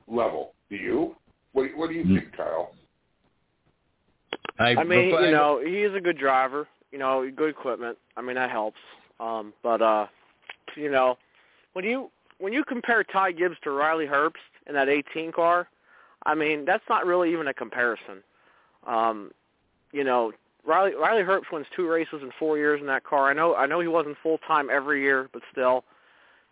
level. 0.07 0.53
Do 0.69 0.75
you? 0.75 1.15
What, 1.53 1.69
what 1.75 1.89
do 1.89 1.95
you 1.95 2.03
think, 2.03 2.35
Kyle? 2.35 2.73
Hey, 4.57 4.75
I 4.75 4.83
mean, 4.83 5.09
before- 5.09 5.25
you 5.25 5.31
know, 5.31 5.61
he 5.63 5.81
is 5.83 5.95
a 5.95 6.01
good 6.01 6.17
driver. 6.17 6.67
You 6.91 6.99
know, 6.99 7.29
good 7.35 7.49
equipment. 7.49 7.97
I 8.15 8.21
mean, 8.21 8.35
that 8.35 8.49
helps. 8.49 8.77
Um, 9.19 9.53
but 9.61 9.81
uh, 9.81 10.07
you 10.75 10.89
know, 10.89 11.17
when 11.73 11.85
you 11.85 12.09
when 12.39 12.53
you 12.53 12.63
compare 12.63 13.03
Ty 13.03 13.33
Gibbs 13.33 13.57
to 13.63 13.71
Riley 13.71 14.05
Herbst 14.05 14.33
in 14.67 14.73
that 14.75 14.89
18 14.89 15.31
car, 15.31 15.67
I 16.25 16.35
mean, 16.35 16.65
that's 16.65 16.83
not 16.89 17.05
really 17.05 17.31
even 17.31 17.47
a 17.47 17.53
comparison. 17.53 18.23
Um, 18.85 19.31
you 19.91 20.03
know, 20.03 20.31
Riley 20.65 20.95
Riley 20.95 21.23
Herbst 21.23 21.51
wins 21.51 21.67
two 21.75 21.89
races 21.89 22.19
in 22.21 22.31
four 22.37 22.57
years 22.57 22.81
in 22.81 22.87
that 22.87 23.03
car. 23.03 23.29
I 23.29 23.33
know 23.33 23.55
I 23.55 23.65
know 23.65 23.79
he 23.79 23.87
wasn't 23.87 24.17
full 24.21 24.37
time 24.39 24.69
every 24.71 25.01
year, 25.01 25.29
but 25.31 25.41
still, 25.51 25.83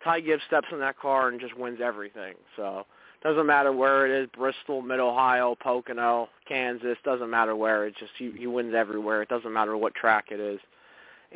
Ty 0.02 0.20
Gibbs 0.20 0.42
steps 0.46 0.68
in 0.72 0.80
that 0.80 0.98
car 0.98 1.28
and 1.28 1.40
just 1.40 1.56
wins 1.56 1.80
everything. 1.82 2.34
So 2.56 2.86
doesn't 3.22 3.46
matter 3.46 3.72
where 3.72 4.06
it 4.06 4.22
is, 4.22 4.28
Bristol, 4.36 4.82
Mid 4.82 5.00
Ohio, 5.00 5.56
Pocono, 5.60 6.28
Kansas, 6.46 6.96
doesn't 7.04 7.30
matter 7.30 7.56
where. 7.56 7.86
It 7.86 7.96
just 7.98 8.12
he, 8.18 8.30
he 8.36 8.46
wins 8.46 8.74
everywhere. 8.74 9.22
It 9.22 9.28
doesn't 9.28 9.52
matter 9.52 9.76
what 9.76 9.94
track 9.94 10.26
it 10.30 10.40
is. 10.40 10.60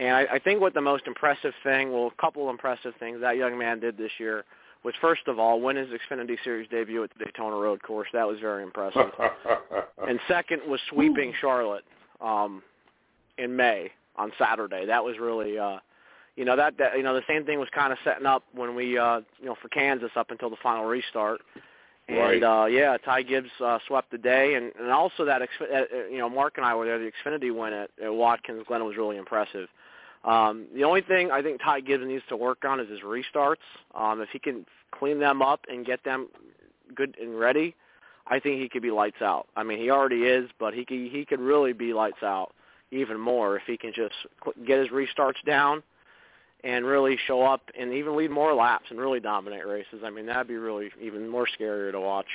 And 0.01 0.17
I, 0.17 0.27
I 0.33 0.39
think 0.39 0.63
what 0.63 0.73
the 0.73 0.81
most 0.81 1.07
impressive 1.07 1.53
thing, 1.63 1.93
well, 1.93 2.07
a 2.07 2.21
couple 2.21 2.49
impressive 2.49 2.95
things 2.99 3.21
that 3.21 3.37
young 3.37 3.59
man 3.59 3.81
did 3.81 3.99
this 3.99 4.11
year 4.19 4.45
was 4.83 4.95
first 4.99 5.29
of 5.29 5.39
all 5.39 5.61
win 5.61 5.77
his 5.77 5.89
Xfinity 5.89 6.37
Series 6.43 6.67
debut 6.71 7.05
at 7.05 7.11
the 7.19 7.27
Daytona 7.27 7.57
Road 7.57 7.83
Course. 7.83 8.09
That 8.15 8.27
was 8.27 8.41
very 8.41 8.63
impressive. 8.63 9.11
and 10.09 10.19
second 10.27 10.63
was 10.67 10.81
sweeping 10.89 11.35
Charlotte 11.39 11.85
um, 12.23 12.63
in 13.37 13.55
May 13.55 13.91
on 14.17 14.33
Saturday. 14.39 14.87
That 14.87 15.05
was 15.05 15.19
really, 15.21 15.59
uh, 15.59 15.77
you 16.35 16.47
know, 16.47 16.57
that, 16.57 16.79
that 16.79 16.97
you 16.97 17.03
know 17.03 17.15
the 17.15 17.23
same 17.29 17.45
thing 17.45 17.59
was 17.61 17.69
kind 17.75 17.93
of 17.93 17.99
setting 18.03 18.25
up 18.25 18.43
when 18.55 18.75
we, 18.75 18.97
uh, 18.97 19.21
you 19.39 19.47
know, 19.47 19.57
for 19.61 19.69
Kansas 19.69 20.11
up 20.17 20.31
until 20.31 20.49
the 20.49 20.57
final 20.63 20.87
restart. 20.87 21.43
And 22.09 22.19
Right. 22.19 22.43
uh, 22.43 22.67
yeah, 22.67 22.97
Ty 23.05 23.23
Gibbs 23.23 23.51
uh, 23.63 23.79
swept 23.87 24.11
the 24.11 24.19
day, 24.19 24.55
and, 24.55 24.73
and 24.81 24.91
also 24.91 25.27
that 25.27 25.43
uh, 25.43 25.45
uh, 25.45 25.85
you 26.11 26.19
know 26.19 26.29
Mark 26.31 26.55
and 26.57 26.65
I 26.65 26.75
were 26.75 26.87
there. 26.87 26.99
The 26.99 27.13
Xfinity 27.25 27.55
win 27.55 27.75
at, 27.75 27.91
at 28.03 28.13
Watkins 28.13 28.65
Glen 28.67 28.85
was 28.85 28.97
really 28.97 29.19
impressive. 29.19 29.69
Um, 30.25 30.67
the 30.75 30.85
only 30.85 31.01
thing 31.01 31.31
I 31.31 31.43
think 31.43 31.61
Ty 31.63 31.81
Gibbs 31.81 32.05
needs 32.07 32.23
to 32.29 32.37
work 32.37 32.65
on 32.65 32.79
is 32.79 32.89
his 32.91 33.01
restarts. 33.01 33.57
Um, 33.95 34.21
if 34.21 34.29
he 34.31 34.39
can 34.39 34.67
clean 34.93 35.19
them 35.19 35.41
up 35.41 35.61
and 35.69 35.85
get 35.85 36.05
them 36.05 36.29
good 36.95 37.17
and 37.21 37.39
ready, 37.39 37.75
I 38.27 38.39
think 38.39 38.61
he 38.61 38.69
could 38.69 38.83
be 38.83 38.91
lights 38.91 39.23
out. 39.23 39.47
I 39.57 39.63
mean, 39.63 39.79
he 39.79 39.91
already 39.91 40.23
is, 40.25 40.51
but 40.59 40.75
he 40.75 40.85
could, 40.85 40.99
he 41.11 41.25
could 41.25 41.41
really 41.41 41.73
be 41.73 41.93
lights 41.93 42.23
out 42.23 42.53
even 42.91 43.19
more 43.19 43.57
if 43.57 43.63
he 43.67 43.77
can 43.77 43.93
just 43.95 44.15
get 44.67 44.79
his 44.79 44.89
restarts 44.89 45.43
down 45.47 45.83
and 46.63 46.85
really 46.85 47.17
show 47.27 47.43
up 47.43 47.63
and 47.79 47.93
even 47.93 48.17
lead 48.17 48.31
more 48.31 48.55
laps 48.55 48.87
and 48.91 48.99
really 48.99 49.21
dominate 49.21 49.67
races. 49.67 50.03
I 50.05 50.11
mean, 50.11 50.27
that'd 50.27 50.49
be 50.49 50.57
really 50.57 50.91
even 51.01 51.29
more 51.29 51.47
scarier 51.59 51.93
to 51.93 52.01
watch. 52.01 52.27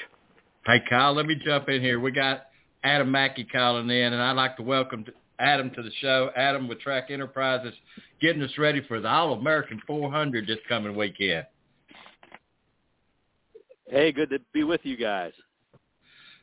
Hey, 0.65 0.82
Kyle, 0.89 1.13
let 1.13 1.28
me 1.28 1.36
jump 1.36 1.69
in 1.69 1.82
here. 1.82 2.00
We 2.00 2.12
got 2.12 2.48
Adam 2.84 3.12
Mackey 3.12 3.43
calling 3.43 3.89
in, 3.89 4.13
and 4.13 4.21
I'd 4.21 4.32
like 4.32 4.58
to 4.58 4.63
welcome 4.63 5.06
Adam 5.39 5.71
to 5.71 5.82
the 5.82 5.91
show. 6.00 6.30
Adam 6.36 6.67
with 6.67 6.80
Track 6.80 7.10
Enterprises 7.10 7.74
getting 8.21 8.41
us 8.41 8.52
ready 8.58 8.82
for 8.88 9.00
the 9.00 9.08
All-American 9.08 9.82
400 9.86 10.48
this 10.48 10.58
coming 10.67 10.95
weekend. 10.95 11.45
Hey, 13.88 14.12
good 14.12 14.30
to 14.32 14.39
be 14.54 14.63
with 14.63 14.82
you 14.84 14.98
guys. 14.98 15.34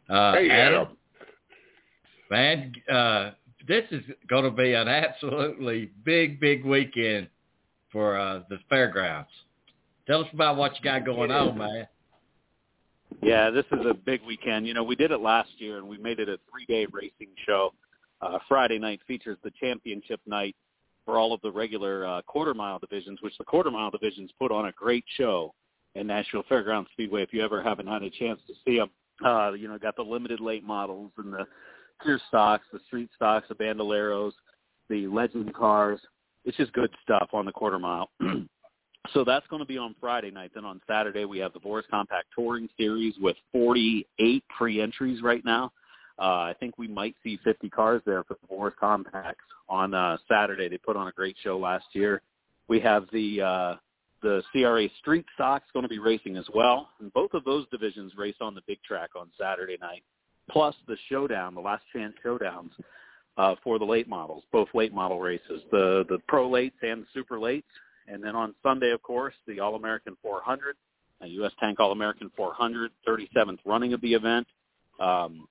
Uh, 0.08 0.34
hey, 0.34 0.50
Adam, 0.50 0.82
Adam. 0.82 0.96
man, 2.30 2.72
uh, 2.92 3.30
this 3.66 3.84
is 3.90 4.02
going 4.28 4.44
to 4.44 4.50
be 4.50 4.74
an 4.74 4.88
absolutely 4.88 5.90
big, 6.04 6.38
big 6.38 6.64
weekend 6.64 7.28
for 7.90 8.18
uh, 8.18 8.40
the 8.48 8.58
fairgrounds. 8.68 9.30
Tell 10.06 10.22
us 10.22 10.28
about 10.32 10.56
what 10.56 10.76
you 10.76 10.82
got 10.82 11.04
going 11.04 11.30
on, 11.30 11.58
man. 11.58 11.86
Yeah, 13.22 13.50
this 13.50 13.64
is 13.72 13.86
a 13.88 13.94
big 13.94 14.20
weekend. 14.26 14.66
You 14.66 14.74
know, 14.74 14.82
we 14.82 14.96
did 14.96 15.10
it 15.10 15.20
last 15.20 15.50
year, 15.58 15.78
and 15.78 15.88
we 15.88 15.98
made 15.98 16.18
it 16.18 16.28
a 16.28 16.38
three-day 16.50 16.86
racing 16.92 17.34
show. 17.46 17.72
Uh, 18.22 18.38
Friday 18.48 18.78
night 18.78 19.00
features 19.06 19.36
the 19.42 19.50
championship 19.60 20.20
night 20.26 20.54
for 21.04 21.18
all 21.18 21.32
of 21.32 21.40
the 21.40 21.50
regular 21.50 22.06
uh, 22.06 22.22
quarter 22.22 22.54
mile 22.54 22.78
divisions, 22.78 23.18
which 23.20 23.36
the 23.38 23.44
quarter 23.44 23.70
mile 23.70 23.90
divisions 23.90 24.30
put 24.38 24.52
on 24.52 24.66
a 24.66 24.72
great 24.72 25.04
show 25.16 25.52
in 25.94 26.06
Nashville 26.06 26.44
Fairgrounds 26.48 26.88
Speedway. 26.92 27.22
If 27.22 27.32
you 27.32 27.44
ever 27.44 27.62
haven't 27.62 27.88
had 27.88 28.02
a 28.02 28.10
chance 28.10 28.40
to 28.46 28.54
see 28.64 28.78
them, 28.78 28.90
uh, 29.24 29.52
you 29.52 29.68
know, 29.68 29.78
got 29.78 29.96
the 29.96 30.02
limited 30.02 30.40
late 30.40 30.64
models 30.64 31.10
and 31.18 31.32
the 31.32 31.46
pure 32.02 32.20
stocks, 32.28 32.64
the 32.72 32.80
street 32.86 33.10
stocks, 33.14 33.46
the 33.48 33.54
bandoleros, 33.54 34.32
the 34.88 35.06
legend 35.08 35.52
cars. 35.54 36.00
It's 36.44 36.56
just 36.56 36.72
good 36.72 36.90
stuff 37.02 37.30
on 37.32 37.44
the 37.44 37.52
quarter 37.52 37.78
mile. 37.78 38.10
so 39.12 39.24
that's 39.24 39.46
going 39.48 39.60
to 39.60 39.66
be 39.66 39.78
on 39.78 39.94
Friday 40.00 40.30
night. 40.30 40.52
Then 40.54 40.64
on 40.64 40.80
Saturday 40.88 41.24
we 41.24 41.38
have 41.38 41.52
the 41.52 41.60
Boris 41.60 41.86
Compact 41.90 42.26
Touring 42.36 42.68
Series 42.76 43.14
with 43.20 43.36
48 43.52 44.44
pre-entries 44.56 45.22
right 45.22 45.44
now. 45.44 45.72
Uh, 46.22 46.50
I 46.50 46.54
think 46.60 46.78
we 46.78 46.86
might 46.86 47.16
see 47.24 47.36
50 47.42 47.68
cars 47.70 48.00
there 48.06 48.22
for 48.22 48.36
the 48.40 48.46
Boris 48.46 48.74
Compacts 48.78 49.44
on 49.68 49.92
uh, 49.92 50.18
Saturday. 50.30 50.68
They 50.68 50.78
put 50.78 50.96
on 50.96 51.08
a 51.08 51.12
great 51.12 51.34
show 51.42 51.58
last 51.58 51.86
year. 51.94 52.22
We 52.68 52.78
have 52.78 53.06
the 53.12 53.42
uh, 53.42 53.74
the 54.22 54.40
CRA 54.52 54.86
Street 55.00 55.26
Stocks 55.34 55.66
going 55.72 55.82
to 55.82 55.88
be 55.88 55.98
racing 55.98 56.36
as 56.36 56.46
well, 56.54 56.90
and 57.00 57.12
both 57.12 57.34
of 57.34 57.42
those 57.42 57.66
divisions 57.72 58.12
race 58.16 58.36
on 58.40 58.54
the 58.54 58.60
big 58.68 58.80
track 58.84 59.10
on 59.16 59.30
Saturday 59.36 59.76
night. 59.80 60.04
Plus 60.48 60.76
the 60.86 60.96
showdown, 61.08 61.56
the 61.56 61.60
last 61.60 61.82
chance 61.92 62.14
showdowns 62.24 62.70
uh, 63.36 63.56
for 63.64 63.80
the 63.80 63.84
late 63.84 64.08
models, 64.08 64.44
both 64.52 64.68
late 64.74 64.94
model 64.94 65.18
races, 65.18 65.62
the 65.72 66.04
the 66.08 66.18
pro 66.28 66.48
lates 66.48 66.70
and 66.82 67.02
the 67.02 67.06
super 67.12 67.38
lates, 67.38 67.64
And 68.06 68.22
then 68.22 68.36
on 68.36 68.54
Sunday, 68.62 68.92
of 68.92 69.02
course, 69.02 69.34
the 69.48 69.58
All-American 69.58 70.16
400, 70.22 70.76
a 71.22 71.26
U.S. 71.26 71.52
Tank 71.58 71.80
All-American 71.80 72.30
400, 72.36 72.92
37th 73.08 73.58
running 73.64 73.92
of 73.92 74.00
the 74.00 74.14
event, 74.14 74.46
um, 75.00 75.48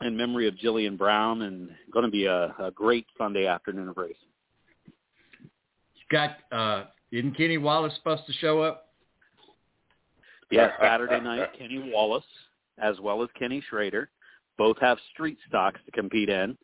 in 0.00 0.16
memory 0.16 0.48
of 0.48 0.54
Jillian 0.54 0.96
Brown, 0.96 1.42
and 1.42 1.70
going 1.92 2.04
to 2.04 2.10
be 2.10 2.26
a, 2.26 2.54
a 2.58 2.70
great 2.74 3.06
Sunday 3.18 3.46
afternoon 3.46 3.88
of 3.88 3.96
racing. 3.96 4.16
Got 6.10 6.36
uh, 6.50 6.84
isn't 7.12 7.36
Kenny 7.36 7.58
Wallace 7.58 7.94
supposed 7.96 8.26
to 8.26 8.32
show 8.34 8.60
up? 8.62 8.88
Yeah, 10.50 10.70
Saturday 10.80 11.20
night, 11.20 11.50
Kenny 11.56 11.90
Wallace 11.92 12.24
as 12.78 12.98
well 12.98 13.22
as 13.22 13.28
Kenny 13.38 13.62
Schrader 13.68 14.10
both 14.58 14.76
have 14.80 14.98
street 15.12 15.38
stocks 15.48 15.80
to 15.86 15.92
compete 15.92 16.28
in. 16.28 16.56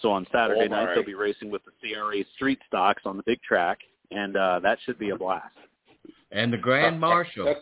So 0.00 0.10
on 0.10 0.26
Saturday 0.32 0.66
Oh, 0.66 0.68
night, 0.68 0.86
my. 0.86 0.94
they'll 0.94 1.04
be 1.04 1.14
racing 1.14 1.50
with 1.50 1.62
the 1.64 1.72
CRA 1.80 2.24
street 2.34 2.58
stocks 2.66 3.02
on 3.04 3.16
the 3.16 3.22
big 3.24 3.42
track, 3.42 3.78
and 4.10 4.36
uh, 4.36 4.60
that 4.60 4.78
should 4.84 4.98
be 4.98 5.10
a 5.10 5.16
blast. 5.16 5.54
And 6.30 6.52
the 6.52 6.56
Grand 6.56 6.98
Marshal. 7.00 7.44
That, 7.44 7.56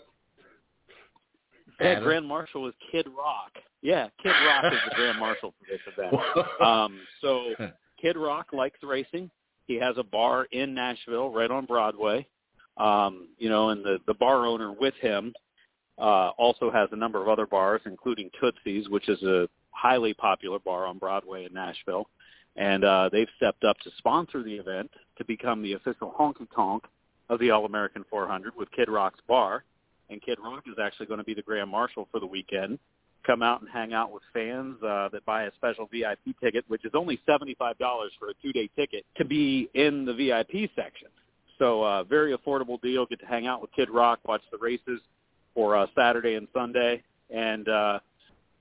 Yeah, 1.81 2.01
Grand 2.01 2.27
Marshal 2.27 2.69
is 2.69 2.75
Kid 2.93 3.07
Rock. 3.17 3.53
Yeah, 3.83 4.09
Kid 4.23 4.29
Rock 4.47 4.73
is 4.73 4.79
the 4.89 4.95
Grand 4.95 5.19
Marshal 5.19 5.55
for 5.59 5.67
this 5.69 5.81
event. 5.87 6.15
Um, 6.61 7.01
so 7.21 7.55
Kid 8.01 8.17
Rock 8.17 8.53
likes 8.53 8.79
racing. 8.83 9.31
He 9.67 9.77
has 9.77 9.97
a 9.99 10.03
bar 10.03 10.47
in 10.53 10.75
Nashville, 10.75 11.31
right 11.31 11.51
on 11.51 11.65
Broadway. 11.65 12.27
Um, 12.77 13.29
you 13.39 13.49
know, 13.49 13.71
and 13.71 13.85
the 13.85 13.99
the 14.07 14.15
bar 14.15 14.47
owner 14.47 14.73
with 14.73 14.95
him 15.01 15.33
uh, 15.99 16.31
also 16.39 16.71
has 16.71 16.89
a 16.93 16.97
number 16.97 17.21
of 17.21 17.29
other 17.29 17.47
bars, 17.47 17.83
including 17.85 18.31
Tootsie's, 18.41 18.89
which 18.89 19.09
is 19.09 19.23
a 19.23 19.49
highly 19.71 20.15
popular 20.15 20.59
bar 20.59 20.87
on 20.87 20.99
Broadway 20.99 21.45
in 21.45 21.53
Nashville. 21.53 22.09
And 22.57 22.85
uh, 22.85 23.11
they've 23.13 23.29
stepped 23.37 23.65
up 23.65 23.79
to 23.81 23.91
sponsor 23.99 24.43
the 24.43 24.55
event 24.55 24.91
to 25.19 25.25
become 25.25 25.63
the 25.63 25.75
official 25.75 26.15
honky 26.19 26.47
tonk 26.55 26.85
of 27.29 27.39
the 27.39 27.51
All 27.51 27.65
American 27.65 28.05
400 28.11 28.57
with 28.57 28.71
Kid 28.73 28.89
Rock's 28.89 29.21
bar. 29.29 29.65
And 30.09 30.21
Kid 30.21 30.39
Rock 30.43 30.65
is 30.67 30.77
actually 30.83 31.07
going 31.07 31.19
to 31.19 31.25
be 31.25 31.35
the 31.35 31.43
Grand 31.43 31.71
Marshal 31.71 32.09
for 32.11 32.19
the 32.19 32.27
weekend. 32.27 32.79
Come 33.27 33.43
out 33.43 33.61
and 33.61 33.71
hang 33.71 33.93
out 33.93 34.13
with 34.13 34.23
fans 34.33 34.77
uh, 34.83 35.09
that 35.13 35.25
buy 35.27 35.45
a 35.45 35.51
special 35.57 35.89
VIP 35.93 36.39
ticket, 36.43 36.65
which 36.69 36.85
is 36.85 36.93
only 36.95 37.21
$75 37.29 37.55
for 38.19 38.29
a 38.31 38.35
two-day 38.43 38.71
ticket 38.77 39.05
to 39.17 39.25
be 39.25 39.69
in 39.75 40.05
the 40.05 40.15
VIP 40.15 40.71
section. 40.75 41.09
So 41.59 41.85
uh, 41.85 42.05
very 42.05 42.37
affordable 42.37 42.81
deal. 42.81 43.05
Get 43.07 43.21
to 43.21 43.27
hang 43.27 43.47
out 43.47 43.61
with 43.61 43.71
Kid 43.73 43.91
Rock, 43.91 44.21
watch 44.27 44.41
the 44.51 44.59
races 44.59 45.01
for 45.55 45.77
uh, 45.77 45.87
Saturday 45.95 46.35
and 46.35 46.49
Sunday, 46.55 47.03
and 47.29 47.69
uh, 47.69 47.99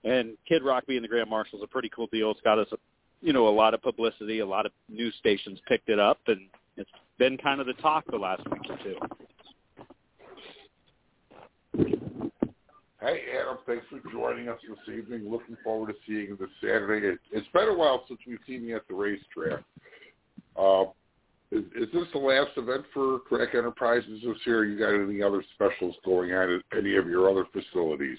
and 0.04 0.38
Kid 0.48 0.64
Rock 0.64 0.86
being 0.86 1.02
the 1.02 1.08
Grand 1.08 1.30
Marshal 1.30 1.60
is 1.60 1.64
a 1.64 1.68
pretty 1.68 1.90
cool 1.96 2.08
deal. 2.12 2.32
It's 2.32 2.42
got 2.42 2.60
us, 2.60 2.68
you 3.22 3.34
know, 3.34 3.48
a 3.48 3.50
lot 3.50 3.74
of 3.74 3.82
publicity. 3.82 4.40
A 4.40 4.46
lot 4.46 4.66
of 4.66 4.74
news 4.90 5.14
stations 5.18 5.60
picked 5.68 5.90
it 5.90 6.00
up, 6.00 6.20
and 6.28 6.42
it's 6.78 6.90
been 7.18 7.38
kind 7.38 7.62
of 7.62 7.68
the 7.68 7.74
talk 7.74 8.06
the 8.10 8.18
last 8.18 8.44
week 8.52 8.62
or 8.70 8.78
two. 8.84 8.96
Hey, 13.02 13.22
Adam, 13.40 13.58
thanks 13.66 13.86
for 13.90 14.00
joining 14.12 14.50
us 14.50 14.60
this 14.68 14.94
evening. 14.96 15.30
Looking 15.32 15.56
forward 15.64 15.88
to 15.88 15.96
seeing 16.06 16.28
you 16.28 16.38
this 16.38 16.50
Saturday. 16.62 17.08
It, 17.08 17.20
it's 17.32 17.48
been 17.54 17.70
a 17.70 17.74
while 17.74 18.04
since 18.10 18.20
we've 18.28 18.40
seen 18.46 18.64
you 18.66 18.76
at 18.76 18.88
the 18.90 18.94
racetrack. 18.94 19.64
Uh, 20.58 20.84
is, 21.52 21.64
is 21.78 21.88
this 21.94 22.04
the 22.12 22.20
last 22.20 22.52
event 22.58 22.84
for 22.94 23.20
Track 23.30 23.56
Enterprises 23.56 24.20
this 24.24 24.38
year? 24.46 24.66
You 24.66 24.78
got 24.78 24.94
any 24.94 25.22
other 25.22 25.42
specials 25.56 25.96
going 26.04 26.34
on 26.34 26.62
at 26.72 26.78
any 26.78 26.98
of 26.98 27.08
your 27.08 27.30
other 27.30 27.46
facilities? 27.54 28.18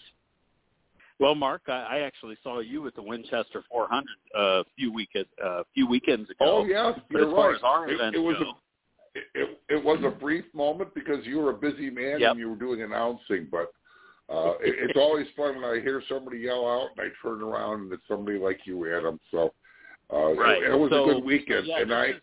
Well, 1.18 1.34
Mark, 1.34 1.62
I, 1.68 1.72
I 1.72 1.98
actually 2.00 2.38
saw 2.42 2.60
you 2.60 2.86
at 2.86 2.94
the 2.94 3.02
Winchester 3.02 3.62
400 3.70 4.06
a 4.34 4.64
few 4.78 4.90
week 4.90 5.10
a 5.44 5.64
few 5.74 5.86
weekends 5.86 6.30
ago. 6.30 6.36
Oh, 6.40 6.64
yeah, 6.64 6.92
you're 7.10 7.28
as 7.28 7.34
far 7.34 7.48
right. 7.48 7.56
as 7.56 7.62
our 7.62 7.90
It- 7.90 8.14
it 8.14 8.18
was 8.18 8.36
go, 8.38 8.52
It, 9.14 9.24
it, 9.34 9.60
it 9.68 9.84
was 9.84 9.98
a 10.04 10.10
brief 10.10 10.46
moment 10.54 10.94
because 10.94 11.26
you 11.26 11.38
were 11.38 11.50
a 11.50 11.54
busy 11.54 11.90
man 11.90 12.20
Yep. 12.20 12.30
and 12.30 12.40
you 12.40 12.48
were 12.48 12.56
doing 12.56 12.80
announcing, 12.82 13.46
but 13.50 13.72
uh, 14.30 14.52
it, 14.60 14.90
it's 14.90 14.98
always 14.98 15.26
fun 15.36 15.56
when 15.56 15.64
I 15.64 15.80
hear 15.80 16.02
somebody 16.08 16.38
yell 16.38 16.66
out 16.68 16.90
and 16.96 17.06
I 17.06 17.26
turn 17.26 17.42
around 17.42 17.82
and 17.82 17.92
it's 17.92 18.02
somebody 18.06 18.38
like 18.38 18.60
you, 18.64 18.94
Adam. 18.96 19.18
So 19.30 19.52
uh, 20.12 20.34
right. 20.34 20.62
it, 20.62 20.70
it 20.70 20.78
was 20.78 20.90
so, 20.90 21.10
a 21.10 21.14
good 21.14 21.24
weekend, 21.24 21.66
yeah, 21.66 21.80
and 21.80 21.90
this 21.90 21.96
I. 21.96 22.04
is, 22.06 22.22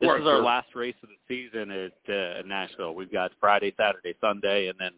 this 0.00 0.08
Go 0.08 0.16
is 0.16 0.26
our 0.26 0.38
sir. 0.38 0.42
last 0.42 0.74
race 0.74 0.96
of 1.02 1.08
the 1.08 1.16
season 1.28 1.70
at 1.70 2.12
uh, 2.12 2.42
Nashville. 2.46 2.94
We've 2.94 3.12
got 3.12 3.30
Friday, 3.38 3.72
Saturday, 3.76 4.14
Sunday, 4.20 4.66
and 4.66 4.76
then 4.78 4.90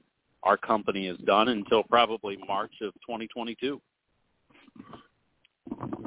our 0.43 0.57
company 0.57 1.07
is 1.09 1.19
done 1.27 1.49
until 1.49 1.83
probably 1.83 2.39
March 2.49 2.73
of 2.81 2.95
2022. 2.95 3.81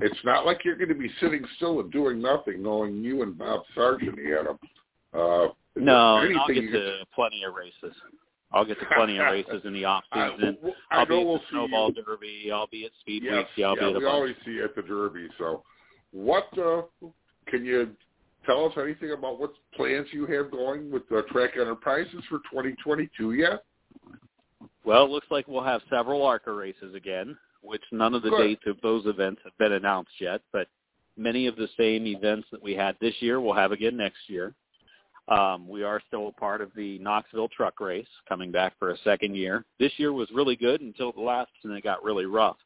It's 0.01 0.19
not 0.23 0.45
like 0.45 0.63
you're 0.65 0.77
going 0.77 0.89
to 0.89 0.95
be 0.95 1.11
sitting 1.19 1.45
still 1.57 1.79
and 1.81 1.91
doing 1.91 2.21
nothing, 2.21 2.63
knowing 2.63 3.03
you 3.03 3.21
and 3.21 3.37
Bob 3.37 3.61
Sargent, 3.75 4.17
Adam. 4.17 4.57
Uh, 5.13 5.53
No, 5.75 6.15
I'll 6.17 6.47
get 6.47 6.71
to 6.71 7.05
plenty 7.13 7.43
of 7.43 7.53
races. 7.53 7.95
I'll 8.51 8.65
get 8.65 8.79
to 8.79 8.85
plenty 8.95 9.17
of 9.17 9.25
races 9.31 9.61
in 9.65 9.73
the 9.73 9.85
off 9.85 10.03
season. 10.13 10.57
well, 10.61 10.73
I 10.91 10.99
I'll 10.99 11.05
be 11.05 11.19
at 11.19 11.25
the 11.25 11.39
Snowball 11.51 11.91
you. 11.95 12.03
Derby. 12.03 12.51
I'll 12.53 12.67
be 12.67 12.85
at 12.85 12.91
Speed 13.01 13.23
Yes. 13.25 13.45
Yeah, 13.55 13.67
I'll 13.67 13.75
yeah, 13.75 13.89
be 13.89 13.95
at 13.95 13.99
we 13.99 14.05
always 14.05 14.35
see 14.45 14.51
you 14.51 14.63
at 14.63 14.75
the 14.75 14.81
Derby. 14.81 15.27
So, 15.37 15.63
what 16.11 16.47
uh, 16.57 16.81
can 17.47 17.63
you 17.65 17.89
tell 18.45 18.65
us 18.65 18.73
anything 18.81 19.11
about 19.11 19.39
what 19.39 19.53
plans 19.75 20.07
you 20.11 20.25
have 20.27 20.51
going 20.51 20.91
with 20.91 21.03
uh, 21.11 21.21
Track 21.31 21.51
Enterprises 21.59 22.23
for 22.29 22.39
2022 22.51 23.33
yet? 23.33 23.63
Well, 24.83 25.05
it 25.05 25.11
looks 25.11 25.27
like 25.29 25.47
we'll 25.47 25.63
have 25.63 25.81
several 25.89 26.25
ARCA 26.25 26.51
races 26.51 26.95
again, 26.95 27.37
which 27.61 27.83
none 27.91 28.15
of 28.15 28.23
the 28.23 28.29
Good. 28.29 28.39
dates 28.39 28.63
of 28.65 28.77
those 28.81 29.05
events 29.05 29.41
have 29.43 29.57
been 29.57 29.73
announced 29.73 30.13
yet, 30.19 30.41
but 30.51 30.67
many 31.17 31.47
of 31.47 31.55
the 31.57 31.67
same 31.77 32.07
events 32.07 32.47
that 32.51 32.63
we 32.63 32.73
had 32.73 32.95
this 33.01 33.13
year 33.19 33.39
we'll 33.39 33.53
have 33.53 33.71
again 33.71 33.97
next 33.97 34.19
year. 34.27 34.55
Um, 35.29 35.67
we 35.67 35.83
are 35.83 36.01
still 36.07 36.29
a 36.29 36.31
part 36.31 36.61
of 36.61 36.71
the 36.75 36.97
Knoxville 36.99 37.49
truck 37.49 37.79
race, 37.79 38.07
coming 38.27 38.51
back 38.51 38.73
for 38.79 38.91
a 38.91 38.97
second 39.03 39.35
year. 39.35 39.63
This 39.79 39.91
year 39.97 40.11
was 40.11 40.27
really 40.33 40.55
good 40.55 40.81
until 40.81 41.11
the 41.11 41.21
last, 41.21 41.51
and 41.63 41.73
it 41.73 41.83
got 41.83 42.03
really 42.03 42.25
rough 42.25 42.57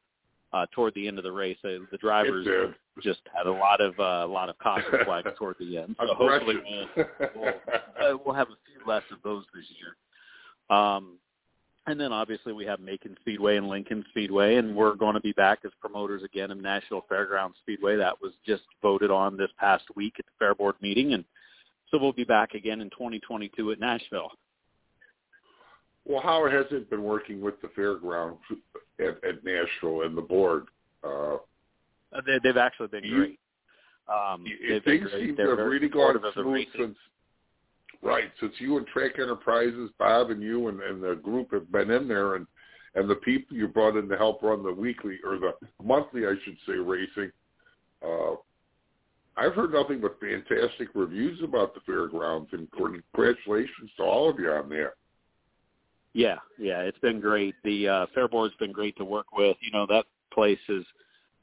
uh, 0.54 0.66
toward 0.72 0.94
the 0.94 1.08
end 1.08 1.18
of 1.18 1.24
the 1.24 1.32
race. 1.32 1.58
Uh, 1.64 1.84
the 1.92 1.98
drivers 1.98 2.48
just 3.02 3.22
had 3.36 3.48
a 3.48 3.52
lot 3.52 3.82
of 3.82 4.00
uh, 4.00 4.26
a 4.26 4.32
lot 4.32 4.50
of 4.50 4.58
caution 4.60 4.92
flags 5.04 5.30
toward 5.38 5.56
the 5.60 5.78
end. 5.78 5.96
So 6.00 6.14
hopefully 6.14 6.56
we'll, 6.96 7.06
we'll, 7.36 7.48
uh, 7.48 8.18
we'll 8.26 8.36
have 8.36 8.48
a 8.48 8.58
few 8.66 8.88
less 8.88 9.04
of 9.12 9.18
those 9.24 9.44
this 9.54 9.66
year. 9.78 10.78
Um, 10.78 11.18
and 11.86 12.00
then 12.00 12.14
obviously 12.14 12.54
we 12.54 12.66
have 12.66 12.80
Macon 12.80 13.18
Speedway 13.20 13.58
and 13.58 13.68
Lincoln 13.68 14.06
Speedway, 14.10 14.56
and 14.56 14.74
we're 14.74 14.96
going 14.96 15.16
to 15.16 15.20
be 15.20 15.34
back 15.34 15.60
as 15.66 15.72
promoters 15.82 16.24
again 16.24 16.50
of 16.50 16.58
Nashville 16.58 17.04
Fairgrounds 17.10 17.58
Speedway. 17.62 17.98
That 17.98 18.22
was 18.22 18.32
just 18.46 18.64
voted 18.82 19.12
on 19.12 19.36
this 19.36 19.50
past 19.60 19.84
week 19.96 20.14
at 20.18 20.26
the 20.26 20.32
Fair 20.40 20.56
Board 20.56 20.76
meeting, 20.82 21.14
and 21.14 21.26
so 21.94 22.00
we'll 22.00 22.12
be 22.12 22.24
back 22.24 22.56
again 22.56 22.82
in 22.82 22.90
2022 22.90 23.72
at 23.72 23.80
Nashville. 23.80 24.32
well, 26.06 26.22
how 26.22 26.50
has 26.50 26.66
it 26.72 26.90
been 26.90 27.04
working 27.04 27.40
with 27.40 27.62
the 27.62 27.68
fairgrounds 27.76 28.40
at, 29.00 29.24
at 29.24 29.44
Nashville 29.44 30.02
and 30.02 30.18
the 30.18 30.22
board? 30.22 30.66
Uh, 31.04 31.38
They, 32.26 32.40
they've 32.44 32.58
actually 32.58 32.88
been 32.88 33.04
You- 33.04 33.16
great. 33.16 33.40
Um, 34.10 34.44
been 34.44 34.82
things 34.82 35.10
seem 35.14 35.38
to 35.38 35.50
have 35.50 35.58
really 35.60 35.88
gone 35.88 36.14
supportive 36.16 36.24
of 36.26 36.36
the 36.36 36.42
smooth 36.42 36.68
since 36.78 36.98
right 38.02 38.30
since 38.42 38.52
you 38.60 38.78
and 38.78 38.86
Track 38.88 39.14
Enterprises, 39.18 39.92
Bob 39.98 40.30
and 40.30 40.42
you 40.44 40.68
and, 40.68 40.82
and 40.82 41.02
the 41.02 41.16
group 41.16 41.54
have 41.54 41.72
been 41.72 41.90
in 41.90 42.10
there, 42.10 42.36
and 42.36 42.46
and 42.96 43.10
the 43.10 43.16
people 43.16 43.56
you 43.56 43.66
brought 43.70 43.96
in 43.96 44.10
to 44.10 44.18
help 44.18 44.44
run 44.44 44.62
the 44.62 44.74
weekly 44.74 45.20
or 45.24 45.38
the 45.40 45.54
monthly, 45.82 46.26
I 46.28 46.34
should 46.44 46.58
say, 46.68 46.74
racing. 46.74 47.32
Uh, 48.06 48.36
I've 49.36 49.54
heard 49.54 49.74
nothing 49.74 50.00
but 50.00 50.20
fantastic 50.20 50.90
reviews 50.94 51.42
about 51.44 51.74
the 51.74 51.82
fairgrounds, 51.86 52.50
and 52.52 52.68
congratulations 52.72 53.90
to 53.98 54.04
all 54.04 54.30
of 54.30 54.40
you 54.40 54.52
on 54.52 54.70
that. 54.70 54.94
Yeah, 56.14 56.38
yeah, 56.60 56.82
it's 56.82 57.00
been 57.00 57.20
great. 57.20 57.56
The 57.64 57.88
uh, 57.88 58.06
Fair 58.14 58.28
Board's 58.28 58.54
been 58.60 58.72
great 58.72 58.96
to 58.98 59.06
work 59.06 59.36
with. 59.36 59.58
You 59.62 59.72
know, 59.72 59.88
that 59.88 60.06
place 60.32 60.60
is 60.70 60.86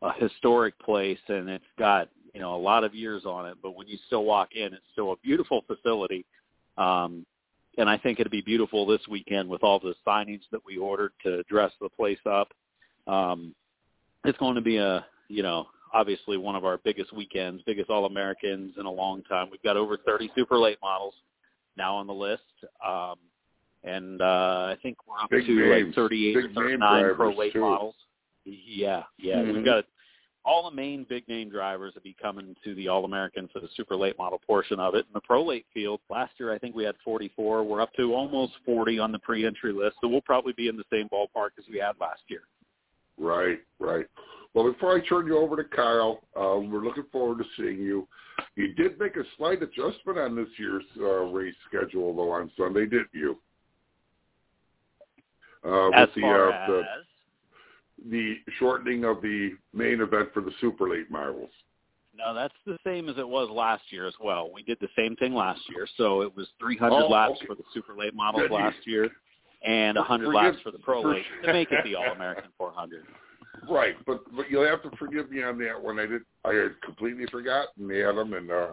a 0.03 0.13
historic 0.13 0.79
place, 0.79 1.19
and 1.29 1.49
it's 1.49 1.65
got 1.79 2.09
you 2.33 2.41
know 2.41 2.55
a 2.55 2.59
lot 2.59 2.85
of 2.85 2.95
years 2.95 3.25
on 3.25 3.47
it. 3.47 3.59
But 3.61 3.75
when 3.75 3.89
you 3.89 3.99
still 4.07 4.25
walk 4.25 4.51
in, 4.55 4.73
it's 4.73 4.85
still 4.93 5.13
a 5.13 5.17
beautiful 5.17 5.65
facility. 5.67 6.25
Um, 6.79 7.27
and 7.79 7.89
I 7.89 7.99
think 7.99 8.21
it'll 8.21 8.31
be 8.31 8.41
beautiful 8.41 8.87
this 8.87 9.01
weekend 9.09 9.49
with 9.49 9.63
all 9.65 9.81
the 9.81 9.95
signage 10.07 10.43
that 10.53 10.65
we 10.65 10.77
ordered 10.77 11.13
to 11.25 11.43
dress 11.45 11.73
the 11.81 11.89
place 11.89 12.19
up. 12.27 12.53
Um, 13.07 13.55
it's 14.25 14.39
going 14.39 14.55
to 14.55 14.61
be 14.61 14.77
a 14.77 15.05
you 15.29 15.43
know 15.43 15.67
obviously 15.93 16.37
one 16.37 16.57
of 16.57 16.65
our 16.65 16.79
biggest 16.79 17.13
weekends, 17.15 17.63
biggest 17.67 17.91
All 17.91 18.07
Americans 18.07 18.75
in 18.79 18.87
a 18.87 18.91
long 18.91 19.23
time. 19.25 19.49
We've 19.51 19.63
got 19.63 19.77
over 19.77 19.97
30 19.97 20.31
super 20.35 20.59
late 20.59 20.79
models 20.83 21.15
now 21.77 21.97
on 21.97 22.07
the 22.07 22.15
list. 22.15 22.43
Um, 22.87 23.17
and 23.83 24.21
uh, 24.21 24.75
I 24.75 24.77
think 24.83 24.99
we're 25.07 25.19
up 25.19 25.31
Big 25.31 25.47
to 25.47 25.55
names. 25.55 25.87
like 25.89 25.95
38 25.95 26.35
Big 26.35 26.45
or 26.45 26.55
39 26.55 27.15
pro 27.17 27.33
late 27.35 27.53
too. 27.53 27.61
models. 27.61 27.95
Yeah, 28.45 29.05
yeah. 29.19 29.37
Mhm. 29.37 29.55
We've 29.55 29.65
got 29.65 29.85
all 30.45 30.69
the 30.69 30.75
main 30.75 31.05
big 31.09 31.27
name 31.29 31.51
drivers 31.51 31.95
will 31.95 32.03
be 32.03 32.17
coming 32.21 32.57
to 32.65 32.75
the 32.75 32.89
All 32.89 33.05
American 33.05 33.49
for 33.53 33.61
the 33.61 33.69
super 33.77 33.95
late 33.97 34.17
model 34.19 34.41
portion 34.47 34.81
of 34.81 34.95
it. 34.95 35.07
In 35.07 35.13
the 35.15 35.21
pro 35.21 35.45
late 35.45 35.67
field, 35.73 36.01
last 36.09 36.33
year 36.39 36.53
I 36.53 36.59
think 36.59 36.75
we 36.75 36.85
had 36.85 36.95
44. 37.05 37.63
We're 37.65 37.81
up 37.81 37.93
to 37.95 38.15
almost 38.15 38.53
40 38.65 38.99
on 38.99 39.13
the 39.13 39.19
pre-entry 39.19 39.73
list, 39.73 39.97
so 40.01 40.09
we'll 40.09 40.23
probably 40.23 40.53
be 40.55 40.69
in 40.69 40.77
the 40.77 40.85
same 40.91 41.09
ballpark 41.11 41.51
as 41.59 41.65
we 41.71 41.79
had 41.79 41.93
last 42.01 42.23
year. 42.29 42.43
Right, 43.19 43.61
right. 43.79 44.07
Well, 44.55 44.71
before 44.73 44.97
I 44.97 45.01
turn 45.07 45.27
you 45.27 45.39
over 45.39 45.57
to 45.57 45.65
Kyle, 45.65 46.21
uh, 46.37 46.59
we're 46.59 46.85
looking 46.85 47.05
forward 47.13 47.39
to 47.39 47.45
seeing 47.57 47.79
you. 47.79 48.09
You 48.57 48.75
did 48.75 48.99
make 48.99 49.17
a 49.17 49.23
slight 49.37 49.63
adjustment 49.63 50.19
on 50.19 50.35
this 50.35 50.49
year's 50.59 50.83
uh, 50.99 51.25
race 51.27 51.55
schedule, 51.69 52.15
though, 52.15 52.31
on 52.33 52.51
Sunday, 52.57 52.87
didn't 52.87 53.11
you? 53.13 53.39
Uh, 55.65 55.91
as 55.91 56.09
with 56.09 56.15
the, 56.17 56.21
far 56.23 56.53
uh, 56.53 56.67
the 56.67 56.79
as 56.81 57.05
the 58.11 58.35
shortening 58.59 59.05
of 59.05 59.21
the 59.21 59.51
main 59.75 60.01
event 60.01 60.31
for 60.33 60.41
the 60.41 60.51
super 60.61 60.89
late 60.89 61.11
models. 61.11 61.51
no, 62.17 62.33
that's 62.35 62.55
the 62.67 62.79
same 62.85 63.11
as 63.11 63.19
it 63.19 63.29
was 63.29 63.51
last 63.51 63.83
year 63.91 64.07
as 64.07 64.15
well. 64.19 64.51
We 64.53 64.63
did 64.63 64.79
the 64.81 64.89
same 64.97 65.15
thing 65.17 65.35
last 65.35 65.61
year, 65.69 65.87
so 65.99 66.23
it 66.23 66.35
was 66.35 66.49
300 66.59 66.95
Oh, 66.97 67.09
laps 67.09 67.35
okay. 67.37 67.47
for 67.47 67.55
the 67.55 67.63
super 67.75 67.95
late 67.95 68.15
models 68.15 68.51
last 68.51 68.79
year, 68.87 69.11
and 69.63 69.97
100 69.99 70.25
Forgive- 70.25 70.35
laps 70.35 70.57
for 70.63 70.71
the 70.71 70.79
pro 70.79 71.03
late 71.03 71.25
to 71.45 71.53
make 71.53 71.71
it 71.71 71.85
the 71.85 71.95
All 71.97 72.11
American 72.13 72.51
400. 72.57 73.05
Right, 73.69 73.95
but 74.07 74.21
but 74.37 74.51
you'll 74.51 74.67
have 74.67 74.83
to 74.83 74.91
forgive 74.97 75.31
me 75.31 75.43
on 75.43 75.59
that 75.59 75.81
one. 75.81 75.99
I 75.99 76.07
did 76.07 76.23
I 76.45 76.53
had 76.55 76.81
completely 76.83 77.27
forgotten 77.27 77.91
Adam, 77.91 78.33
and 78.35 78.51
uh, 78.51 78.69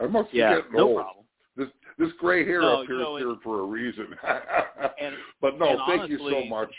I 0.00 0.06
must 0.06 0.32
be 0.32 0.38
Yeah, 0.38 0.56
getting 0.56 0.72
no 0.72 0.88
old. 0.88 0.96
problem. 0.96 1.24
This 1.56 1.68
this 1.98 2.10
gray 2.18 2.44
hair 2.44 2.62
No, 2.62 2.80
up 2.80 2.86
here 2.86 3.00
is 3.00 3.06
here 3.18 3.36
for 3.42 3.60
a 3.60 3.64
reason. 3.64 4.08
And 5.00 5.14
but 5.40 5.58
no, 5.58 5.80
thank 5.86 6.10
you 6.10 6.18
so 6.18 6.44
much. 6.46 6.70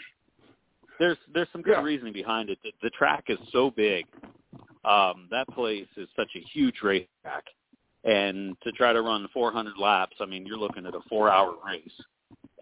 there's 1.00 1.18
there's 1.34 1.48
some 1.52 1.62
good 1.62 1.72
Yeah. 1.72 1.82
reasoning 1.82 2.14
behind 2.14 2.50
it. 2.50 2.60
The, 2.64 2.72
the 2.82 2.90
track 2.92 3.26
is 3.28 3.38
so 3.52 3.72
big. 3.72 4.06
Um, 4.84 5.28
that 5.32 5.48
place 5.50 5.88
is 5.98 6.08
such 6.16 6.30
a 6.36 6.40
huge 6.54 6.76
race 6.84 7.08
track, 7.24 7.44
and 8.04 8.56
to 8.64 8.72
try 8.74 8.94
to 8.94 9.02
run 9.02 9.28
400 9.34 9.78
laps, 9.78 10.16
I 10.20 10.26
mean, 10.26 10.46
you're 10.46 10.58
looking 10.58 10.86
at 10.86 10.94
a 10.94 11.02
four-hour 11.10 11.56
race, 11.66 11.92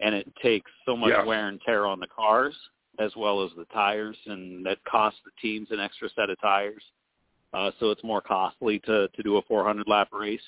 and 0.00 0.14
it 0.14 0.26
takes 0.42 0.70
so 0.86 0.96
much 0.96 1.10
Yes. 1.10 1.26
wear 1.26 1.48
and 1.48 1.60
tear 1.66 1.84
on 1.86 2.00
the 2.00 2.06
cars 2.06 2.54
as 2.98 3.14
well 3.16 3.42
as 3.44 3.50
the 3.56 3.64
tires, 3.66 4.16
and 4.26 4.64
that 4.66 4.78
costs 4.84 5.20
the 5.24 5.30
teams 5.40 5.68
an 5.70 5.80
extra 5.80 6.08
set 6.10 6.30
of 6.30 6.40
tires. 6.40 6.82
Uh, 7.52 7.70
so 7.78 7.90
it's 7.90 8.02
more 8.02 8.20
costly 8.20 8.78
to 8.80 9.08
to 9.08 9.22
do 9.22 9.36
a 9.36 9.42
400 9.42 9.86
lap 9.86 10.08
race, 10.12 10.40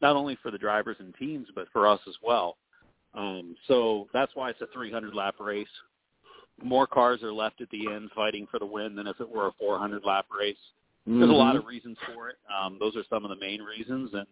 not 0.00 0.16
only 0.16 0.36
for 0.42 0.50
the 0.50 0.58
drivers 0.58 0.96
and 1.00 1.14
teams, 1.16 1.48
but 1.54 1.68
for 1.72 1.86
us 1.86 2.00
as 2.08 2.16
well. 2.22 2.56
Um, 3.14 3.56
so 3.66 4.08
that's 4.12 4.34
why 4.34 4.50
it's 4.50 4.60
a 4.60 4.66
300 4.72 5.14
lap 5.14 5.36
race 5.40 5.68
more 6.62 6.86
cars 6.86 7.22
are 7.22 7.32
left 7.32 7.60
at 7.60 7.70
the 7.70 7.90
end 7.90 8.10
fighting 8.14 8.46
for 8.50 8.58
the 8.58 8.66
win 8.66 8.94
than 8.96 9.06
if 9.06 9.20
it 9.20 9.28
were 9.28 9.48
a 9.48 9.52
400 9.58 10.04
lap 10.04 10.26
race. 10.36 10.56
There's 11.06 11.30
a 11.30 11.32
lot 11.32 11.54
Mhm. 11.54 11.58
of 11.60 11.66
reasons 11.66 11.98
for 12.00 12.30
it. 12.30 12.38
Um, 12.48 12.78
those 12.78 12.96
are 12.96 13.04
some 13.04 13.24
of 13.24 13.30
the 13.30 13.36
main 13.36 13.62
reasons. 13.62 14.12
And 14.14 14.26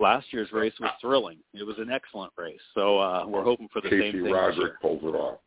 last 0.00 0.32
year's 0.32 0.50
race 0.52 0.78
was 0.80 0.90
thrilling. 1.00 1.42
It 1.54 1.62
was 1.62 1.78
an 1.78 1.90
excellent 1.90 2.32
race. 2.36 2.60
So 2.74 2.98
uh, 2.98 3.26
we're 3.26 3.44
hoping 3.44 3.68
for 3.68 3.80
the 3.80 3.90
Casey 3.90 4.02
same 4.02 4.12
thing 4.14 4.24
this 4.24 4.32
Roderick 4.32 4.80
pulled 4.80 5.04
it 5.04 5.14
off. 5.14 5.38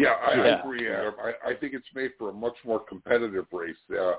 Yeah, 0.00 0.14
I, 0.26 0.30
I 0.30 0.60
agree, 0.60 0.90
Adam. 0.90 1.14
I, 1.22 1.50
I 1.50 1.54
think 1.54 1.74
it's 1.74 1.86
made 1.94 2.12
for 2.18 2.30
a 2.30 2.32
much 2.32 2.56
more 2.64 2.80
competitive 2.80 3.44
race. 3.52 3.76
Uh, 3.90 4.14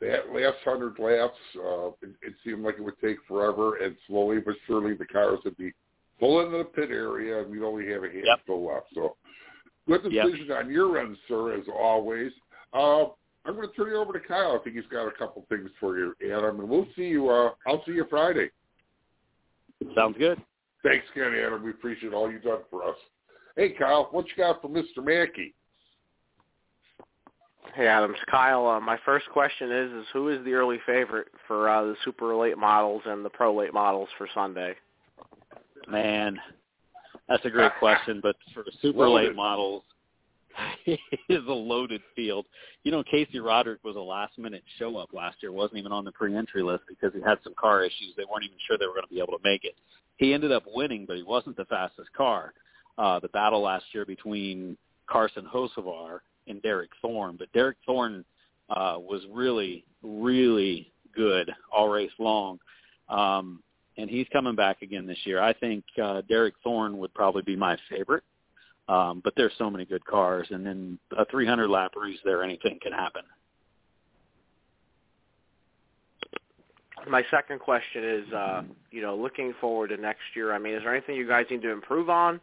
that 0.00 0.32
last 0.32 0.58
hundred 0.64 0.98
laps, 1.00 1.34
uh, 1.56 1.88
it, 2.02 2.14
it 2.22 2.34
seemed 2.44 2.62
like 2.62 2.76
it 2.78 2.82
would 2.82 3.00
take 3.02 3.16
forever, 3.26 3.76
and 3.76 3.96
slowly 4.06 4.38
but 4.38 4.54
surely 4.66 4.94
the 4.94 5.06
cars 5.06 5.40
would 5.44 5.56
be 5.56 5.72
full 6.20 6.44
into 6.44 6.58
the 6.58 6.64
pit 6.64 6.90
area, 6.90 7.40
and 7.42 7.50
we'd 7.50 7.62
only 7.62 7.90
have 7.90 8.04
a 8.04 8.08
handful 8.08 8.68
left. 8.68 8.86
So, 8.94 9.16
good 9.88 10.12
Yep. 10.12 10.26
decision 10.26 10.52
on 10.52 10.70
your 10.70 10.98
end, 10.98 11.16
sir, 11.26 11.58
as 11.58 11.64
always. 11.68 12.30
Uh, 12.72 13.06
I'm 13.44 13.54
going 13.56 13.68
to 13.68 13.74
turn 13.74 13.88
you 13.88 13.96
over 13.96 14.12
to 14.12 14.20
Kyle. 14.20 14.56
I 14.60 14.62
think 14.62 14.76
he's 14.76 14.86
got 14.90 15.06
a 15.06 15.12
couple 15.12 15.44
things 15.48 15.70
for 15.80 15.98
you, 15.98 16.14
Adam, 16.24 16.60
and 16.60 16.68
we'll 16.68 16.86
see 16.94 17.08
you. 17.08 17.28
Uh, 17.30 17.50
I'll 17.66 17.84
see 17.84 17.92
you 17.92 18.06
Friday. 18.10 18.50
Sounds 19.94 20.16
good. 20.18 20.40
Thanks 20.82 21.06
again, 21.14 21.34
Adam. 21.34 21.64
We 21.64 21.70
appreciate 21.70 22.12
all 22.12 22.30
you've 22.30 22.42
done 22.42 22.60
for 22.70 22.84
us. 22.84 22.96
Hey, 23.56 23.70
Kyle, 23.70 24.08
what 24.10 24.26
you 24.28 24.36
got 24.36 24.60
for 24.60 24.68
Mr. 24.68 25.02
Mackey? 25.02 25.54
Hey 27.74 27.88
Adams, 27.88 28.16
Kyle. 28.30 28.66
Uh, 28.66 28.80
my 28.80 28.98
first 29.04 29.28
question 29.30 29.70
is: 29.70 29.92
is 29.92 30.06
who 30.14 30.30
is 30.30 30.42
the 30.46 30.54
early 30.54 30.78
favorite 30.86 31.28
for 31.46 31.68
uh, 31.68 31.84
the 31.84 31.96
super 32.04 32.34
late 32.34 32.56
models 32.56 33.02
and 33.04 33.22
the 33.22 33.28
pro 33.28 33.54
late 33.54 33.74
models 33.74 34.08
for 34.16 34.26
Sunday? 34.34 34.74
Man, 35.86 36.38
that's 37.28 37.44
a 37.44 37.50
great 37.50 37.72
question. 37.78 38.20
But 38.22 38.36
for 38.54 38.62
the 38.62 38.72
super 38.80 39.06
Loaded. 39.06 39.28
late 39.28 39.36
models, 39.36 39.82
it 40.86 41.00
is 41.28 41.44
a 41.46 41.52
loaded 41.52 42.00
field. 42.14 42.46
You 42.84 42.92
know, 42.92 43.02
Casey 43.02 43.40
Roderick 43.40 43.84
was 43.84 43.96
a 43.96 44.00
last 44.00 44.38
minute 44.38 44.62
show 44.78 44.96
up 44.96 45.12
last 45.12 45.36
year. 45.42 45.52
wasn't 45.52 45.78
even 45.78 45.92
on 45.92 46.04
the 46.06 46.12
pre-entry 46.12 46.62
list 46.62 46.84
because 46.88 47.12
he 47.14 47.20
had 47.20 47.38
some 47.44 47.52
car 47.60 47.82
issues. 47.84 48.14
They 48.16 48.24
weren't 48.24 48.44
even 48.44 48.56
sure 48.66 48.78
they 48.78 48.86
were 48.86 48.94
going 48.94 49.06
to 49.06 49.12
be 49.12 49.20
able 49.20 49.36
to 49.36 49.44
make 49.44 49.64
it. 49.64 49.74
He 50.16 50.32
ended 50.32 50.50
up 50.50 50.64
winning, 50.74 51.04
but 51.06 51.16
he 51.16 51.22
wasn't 51.22 51.58
the 51.58 51.66
fastest 51.66 52.10
car. 52.16 52.54
Uh, 52.98 53.20
the 53.20 53.28
battle 53.28 53.62
last 53.62 53.84
year 53.92 54.06
between 54.06 54.76
Carson 55.06 55.46
Hosevar 55.52 56.20
and 56.46 56.62
Derek 56.62 56.90
Thorn, 57.02 57.36
but 57.38 57.52
Derek 57.52 57.76
Thorn 57.84 58.24
uh, 58.70 58.96
was 58.98 59.22
really, 59.30 59.84
really 60.02 60.90
good 61.14 61.50
all 61.72 61.88
race 61.88 62.10
long. 62.18 62.58
Um, 63.08 63.62
and 63.98 64.10
he's 64.10 64.26
coming 64.32 64.54
back 64.54 64.82
again 64.82 65.06
this 65.06 65.18
year. 65.24 65.40
I 65.40 65.52
think 65.54 65.84
uh, 66.02 66.22
Derek 66.28 66.54
Thorn 66.62 66.98
would 66.98 67.14
probably 67.14 67.42
be 67.42 67.56
my 67.56 67.76
favorite. 67.90 68.24
Um, 68.88 69.20
but 69.24 69.32
there's 69.36 69.52
so 69.58 69.68
many 69.68 69.84
good 69.84 70.04
cars, 70.04 70.46
and 70.50 70.64
then 70.64 70.98
a 71.18 71.24
300 71.26 71.68
lap 71.68 71.92
race 71.96 72.18
there, 72.24 72.44
anything 72.44 72.78
can 72.80 72.92
happen. 72.92 73.22
My 77.08 77.24
second 77.30 77.58
question 77.58 78.04
is, 78.04 78.32
uh, 78.32 78.62
you 78.92 79.02
know, 79.02 79.16
looking 79.16 79.54
forward 79.60 79.88
to 79.88 79.96
next 79.96 80.22
year. 80.34 80.52
I 80.52 80.58
mean, 80.58 80.74
is 80.74 80.82
there 80.82 80.94
anything 80.94 81.16
you 81.16 81.26
guys 81.26 81.46
need 81.50 81.62
to 81.62 81.70
improve 81.70 82.08
on 82.08 82.40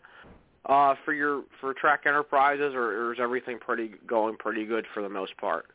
uh, 0.66 0.96
for 1.04 1.14
your 1.14 1.44
for 1.60 1.74
Track 1.74 2.04
Enterprises, 2.06 2.74
or, 2.74 3.08
or 3.08 3.14
is 3.14 3.20
everything 3.22 3.60
pretty 3.60 3.92
going 4.08 4.38
pretty 4.38 4.66
good 4.66 4.86
for 4.94 5.02
the 5.02 5.10
most 5.10 5.36
part? 5.38 5.66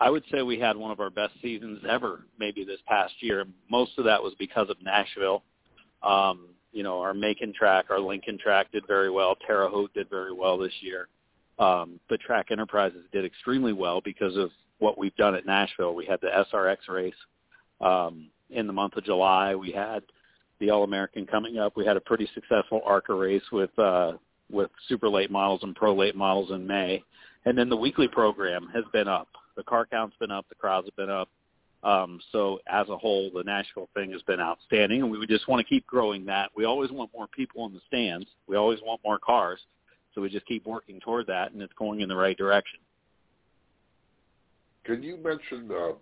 I 0.00 0.10
would 0.10 0.22
say 0.30 0.42
we 0.42 0.58
had 0.58 0.76
one 0.76 0.90
of 0.90 1.00
our 1.00 1.10
best 1.10 1.34
seasons 1.42 1.80
ever, 1.88 2.20
maybe 2.38 2.64
this 2.64 2.78
past 2.86 3.14
year. 3.20 3.44
Most 3.68 3.98
of 3.98 4.04
that 4.04 4.22
was 4.22 4.32
because 4.38 4.70
of 4.70 4.76
Nashville. 4.82 5.42
Um, 6.02 6.50
you 6.72 6.82
know, 6.82 7.00
our 7.00 7.14
Macon 7.14 7.52
track, 7.52 7.86
our 7.90 7.98
Lincoln 7.98 8.38
track 8.38 8.70
did 8.70 8.86
very 8.86 9.10
well. 9.10 9.36
Terre 9.46 9.68
Haute 9.68 9.92
did 9.94 10.08
very 10.08 10.32
well 10.32 10.56
this 10.56 10.72
year. 10.80 11.08
Um, 11.58 11.98
but 12.08 12.20
Track 12.20 12.46
Enterprises 12.50 13.04
did 13.12 13.24
extremely 13.24 13.72
well 13.72 14.00
because 14.00 14.36
of 14.36 14.50
what 14.78 14.96
we've 14.96 15.16
done 15.16 15.34
at 15.34 15.44
Nashville. 15.44 15.94
We 15.94 16.06
had 16.06 16.20
the 16.20 16.44
SRX 16.52 16.76
race 16.88 17.14
um, 17.80 18.28
in 18.50 18.68
the 18.68 18.72
month 18.72 18.96
of 18.96 19.04
July. 19.04 19.56
We 19.56 19.72
had 19.72 20.04
the 20.60 20.70
All 20.70 20.84
American 20.84 21.26
coming 21.26 21.58
up. 21.58 21.76
We 21.76 21.86
had 21.86 21.96
a 21.96 22.00
pretty 22.00 22.28
successful 22.34 22.80
ARCA 22.84 23.14
race 23.14 23.42
with 23.52 23.76
uh, 23.78 24.12
with 24.50 24.70
super 24.88 25.08
late 25.08 25.30
models 25.30 25.60
and 25.62 25.74
pro 25.74 25.94
late 25.94 26.16
models 26.16 26.50
in 26.50 26.66
May, 26.66 27.02
and 27.44 27.56
then 27.56 27.68
the 27.68 27.76
weekly 27.76 28.08
program 28.08 28.68
has 28.74 28.84
been 28.92 29.08
up. 29.08 29.28
The 29.56 29.62
car 29.62 29.86
count's 29.86 30.16
been 30.18 30.30
up. 30.30 30.46
The 30.48 30.54
crowds 30.54 30.86
have 30.86 30.96
been 30.96 31.10
up. 31.10 31.28
Um, 31.84 32.20
so 32.32 32.58
as 32.68 32.88
a 32.88 32.96
whole, 32.96 33.30
the 33.32 33.44
Nashville 33.44 33.88
thing 33.94 34.10
has 34.12 34.22
been 34.22 34.40
outstanding, 34.40 35.02
and 35.02 35.10
we 35.10 35.24
just 35.26 35.46
want 35.48 35.64
to 35.64 35.68
keep 35.68 35.86
growing 35.86 36.24
that. 36.26 36.50
We 36.56 36.64
always 36.64 36.90
want 36.90 37.10
more 37.14 37.28
people 37.28 37.66
in 37.66 37.72
the 37.72 37.80
stands. 37.86 38.26
We 38.48 38.56
always 38.56 38.80
want 38.82 39.00
more 39.04 39.18
cars. 39.18 39.60
So 40.14 40.22
we 40.22 40.30
just 40.30 40.46
keep 40.46 40.66
working 40.66 40.98
toward 40.98 41.28
that, 41.28 41.52
and 41.52 41.62
it's 41.62 41.72
going 41.74 42.00
in 42.00 42.08
the 42.08 42.16
right 42.16 42.36
direction. 42.36 42.80
Can 44.84 45.02
you 45.02 45.16
mention 45.16 45.70
uh, 45.70 45.92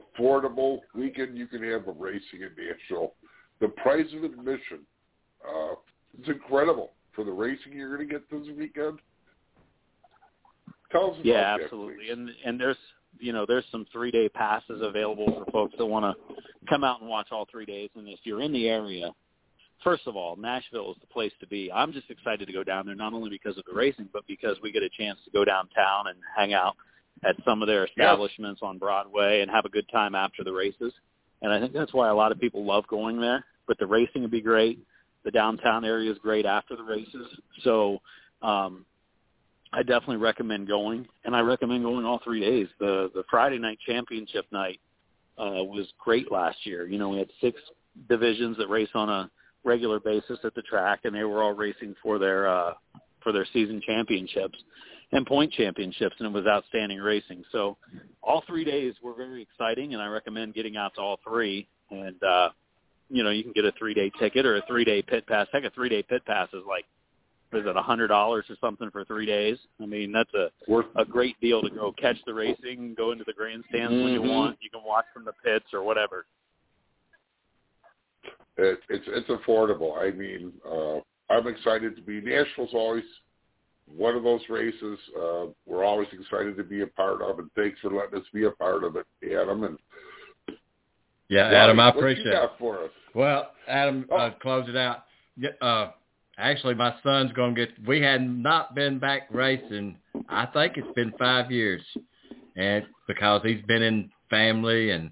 affordable 0.00 0.78
weekend 0.94 1.36
you 1.36 1.46
can 1.46 1.62
have 1.70 1.86
of 1.88 1.98
racing 1.98 2.40
in 2.42 2.50
Nashville? 2.56 3.14
The 3.60 3.68
price 3.68 4.06
of 4.16 4.24
admission, 4.24 4.80
uh, 5.46 5.74
it's 6.18 6.28
incredible 6.28 6.92
for 7.12 7.24
the 7.24 7.32
racing 7.32 7.72
you're 7.72 7.94
going 7.96 8.08
to 8.08 8.12
get 8.14 8.30
this 8.30 8.46
weekend. 8.56 9.00
Tell 10.92 11.10
us 11.12 11.16
Yeah, 11.22 11.56
that, 11.56 11.64
absolutely. 11.64 11.96
please. 12.06 12.12
And 12.12 12.30
and 12.44 12.60
there's 12.60 12.76
you 13.18 13.32
know 13.32 13.44
there's 13.46 13.64
some 13.70 13.86
three 13.92 14.10
day 14.10 14.28
passes 14.28 14.80
available 14.82 15.26
for 15.44 15.50
folks 15.50 15.74
that 15.78 15.84
want 15.86 16.04
to 16.04 16.34
come 16.68 16.84
out 16.84 17.00
and 17.00 17.10
watch 17.10 17.28
all 17.30 17.46
three 17.50 17.66
days. 17.66 17.90
And 17.96 18.08
if 18.08 18.20
you're 18.22 18.40
in 18.40 18.52
the 18.52 18.68
area, 18.68 19.10
first 19.84 20.06
of 20.06 20.16
all, 20.16 20.36
Nashville 20.36 20.92
is 20.92 20.96
the 21.00 21.06
place 21.06 21.32
to 21.40 21.46
be. 21.46 21.70
I'm 21.72 21.92
just 21.92 22.10
excited 22.10 22.46
to 22.46 22.52
go 22.52 22.64
down 22.64 22.86
there 22.86 22.94
not 22.94 23.12
only 23.12 23.30
because 23.30 23.58
of 23.58 23.64
the 23.68 23.76
racing, 23.76 24.08
but 24.12 24.26
because 24.26 24.56
we 24.62 24.72
get 24.72 24.82
a 24.82 24.90
chance 24.96 25.18
to 25.24 25.30
go 25.30 25.44
downtown 25.44 26.06
and 26.08 26.16
hang 26.36 26.54
out 26.54 26.76
at 27.24 27.36
some 27.44 27.62
of 27.62 27.68
their 27.68 27.84
establishments 27.84 28.60
on 28.62 28.78
Broadway 28.78 29.40
and 29.40 29.50
have 29.50 29.64
a 29.64 29.68
good 29.68 29.88
time 29.90 30.14
after 30.14 30.44
the 30.44 30.52
races. 30.52 30.92
And 31.42 31.52
I 31.52 31.60
think 31.60 31.72
that's 31.72 31.94
why 31.94 32.08
a 32.08 32.14
lot 32.14 32.32
of 32.32 32.40
people 32.40 32.64
love 32.64 32.86
going 32.88 33.20
there. 33.20 33.44
But 33.66 33.78
the 33.78 33.86
racing 33.86 34.22
would 34.22 34.30
be 34.30 34.40
great. 34.40 34.78
The 35.24 35.30
downtown 35.30 35.84
area 35.84 36.10
is 36.10 36.18
great 36.18 36.46
after 36.46 36.76
the 36.76 36.82
races. 36.82 37.26
So 37.62 37.98
um, 38.40 38.86
I 39.72 39.82
definitely 39.82 40.16
recommend 40.16 40.68
going, 40.68 41.06
and 41.24 41.36
I 41.36 41.40
recommend 41.40 41.84
going 41.84 42.06
all 42.06 42.20
three 42.24 42.40
days. 42.40 42.68
The 42.78 43.10
the 43.14 43.24
Friday 43.30 43.58
night 43.58 43.78
championship 43.86 44.46
night 44.50 44.80
uh, 45.36 45.62
was 45.64 45.86
great 45.98 46.32
last 46.32 46.64
year. 46.64 46.86
You 46.86 46.98
know, 46.98 47.10
we 47.10 47.18
had 47.18 47.28
six 47.40 47.60
divisions 48.08 48.56
that 48.58 48.68
race 48.68 48.88
on 48.94 49.10
a 49.10 49.30
regular 49.64 50.00
basis 50.00 50.38
at 50.44 50.54
the 50.54 50.62
track, 50.62 51.00
and 51.04 51.14
they 51.14 51.24
were 51.24 51.42
all 51.42 51.52
racing 51.52 51.94
for 52.02 52.18
their 52.18 52.48
uh, 52.48 52.74
for 53.22 53.32
their 53.32 53.46
season 53.52 53.82
championships 53.84 54.58
and 55.12 55.26
point 55.26 55.52
championships, 55.52 56.16
and 56.18 56.26
it 56.26 56.32
was 56.32 56.46
outstanding 56.46 56.98
racing. 56.98 57.42
So 57.50 57.76
all 58.22 58.42
three 58.46 58.64
days 58.64 58.94
were 59.02 59.14
very 59.14 59.42
exciting, 59.42 59.94
and 59.94 60.02
I 60.02 60.06
recommend 60.06 60.54
getting 60.54 60.76
out 60.76 60.94
to 60.96 61.00
all 61.00 61.18
three. 61.26 61.66
And 61.90 62.22
uh, 62.22 62.50
you 63.08 63.22
know, 63.24 63.30
you 63.30 63.42
can 63.42 63.52
get 63.52 63.64
a 63.64 63.72
three 63.78 63.94
day 63.94 64.10
ticket 64.18 64.44
or 64.44 64.56
a 64.56 64.62
three 64.66 64.84
day 64.84 65.02
pit 65.02 65.26
pass. 65.26 65.46
Heck, 65.52 65.64
a 65.64 65.70
three 65.70 65.88
day 65.88 66.02
pit 66.02 66.24
pass 66.26 66.48
is 66.52 66.62
like 66.68 66.84
is 67.52 67.64
it 67.66 67.76
a 67.76 67.82
hundred 67.82 68.08
dollars 68.08 68.44
or 68.50 68.56
something 68.60 68.90
for 68.90 69.04
three 69.06 69.24
days? 69.24 69.56
I 69.80 69.86
mean, 69.86 70.12
that's 70.12 70.32
a 70.34 70.50
Worth 70.70 70.86
a 70.96 71.04
great 71.04 71.40
deal 71.40 71.62
to 71.62 71.70
go 71.70 71.92
catch 71.92 72.16
the 72.26 72.34
racing, 72.34 72.94
go 72.94 73.12
into 73.12 73.24
the 73.26 73.32
grandstands 73.32 73.94
when 74.02 74.12
you 74.12 74.20
Mhm. 74.20 74.28
want. 74.34 74.58
You 74.60 74.68
can 74.68 74.82
watch 74.84 75.06
from 75.14 75.24
the 75.24 75.32
pits 75.44 75.72
or 75.72 75.82
whatever. 75.82 76.26
it, 78.58 78.80
it's 78.88 79.06
it's 79.06 79.28
affordable. 79.28 79.96
I 79.96 80.10
mean, 80.10 80.52
uh, 80.66 81.00
I'm 81.32 81.46
excited 81.46 81.94
to 81.96 82.02
be. 82.02 82.20
Nashville's 82.20 82.74
always 82.74 83.04
one 83.96 84.14
of 84.16 84.22
those 84.22 84.40
races 84.48 84.98
uh, 85.18 85.46
we're 85.66 85.84
always 85.84 86.08
excited 86.12 86.56
to 86.56 86.64
be 86.64 86.82
a 86.82 86.86
part 86.86 87.22
of, 87.22 87.38
and 87.38 87.50
thanks 87.56 87.78
for 87.80 87.90
letting 87.90 88.18
us 88.20 88.26
be 88.32 88.44
a 88.44 88.50
part 88.52 88.84
of 88.84 88.96
it, 88.96 89.06
Adam. 89.24 89.64
And 89.64 89.78
Yeah, 91.28 91.42
Ronnie, 91.42 91.56
Adam, 91.56 91.80
I 91.80 91.88
appreciate 91.90 92.24
you 92.26 92.30
it. 92.32 92.34
got 92.34 92.58
for 92.58 92.84
us? 92.84 92.90
Well, 93.14 93.50
Adam, 93.66 94.06
Oh. 94.10 94.16
uh, 94.16 94.30
close 94.40 94.68
it 94.68 94.76
out. 94.76 95.04
Yeah, 95.36 95.50
Uh, 95.60 95.90
actually, 96.38 96.74
my 96.74 96.94
son's 97.02 97.32
going 97.32 97.54
to 97.54 97.66
get. 97.66 97.86
We 97.86 98.00
had 98.00 98.22
not 98.28 98.74
been 98.74 98.98
back 98.98 99.28
racing. 99.30 99.98
I 100.28 100.46
think 100.46 100.76
it's 100.76 100.92
been 100.94 101.12
five 101.18 101.50
years, 101.50 101.82
and 102.56 102.86
because 103.06 103.42
he's 103.42 103.62
been 103.62 103.82
in 103.82 104.10
family 104.30 104.90
and 104.90 105.10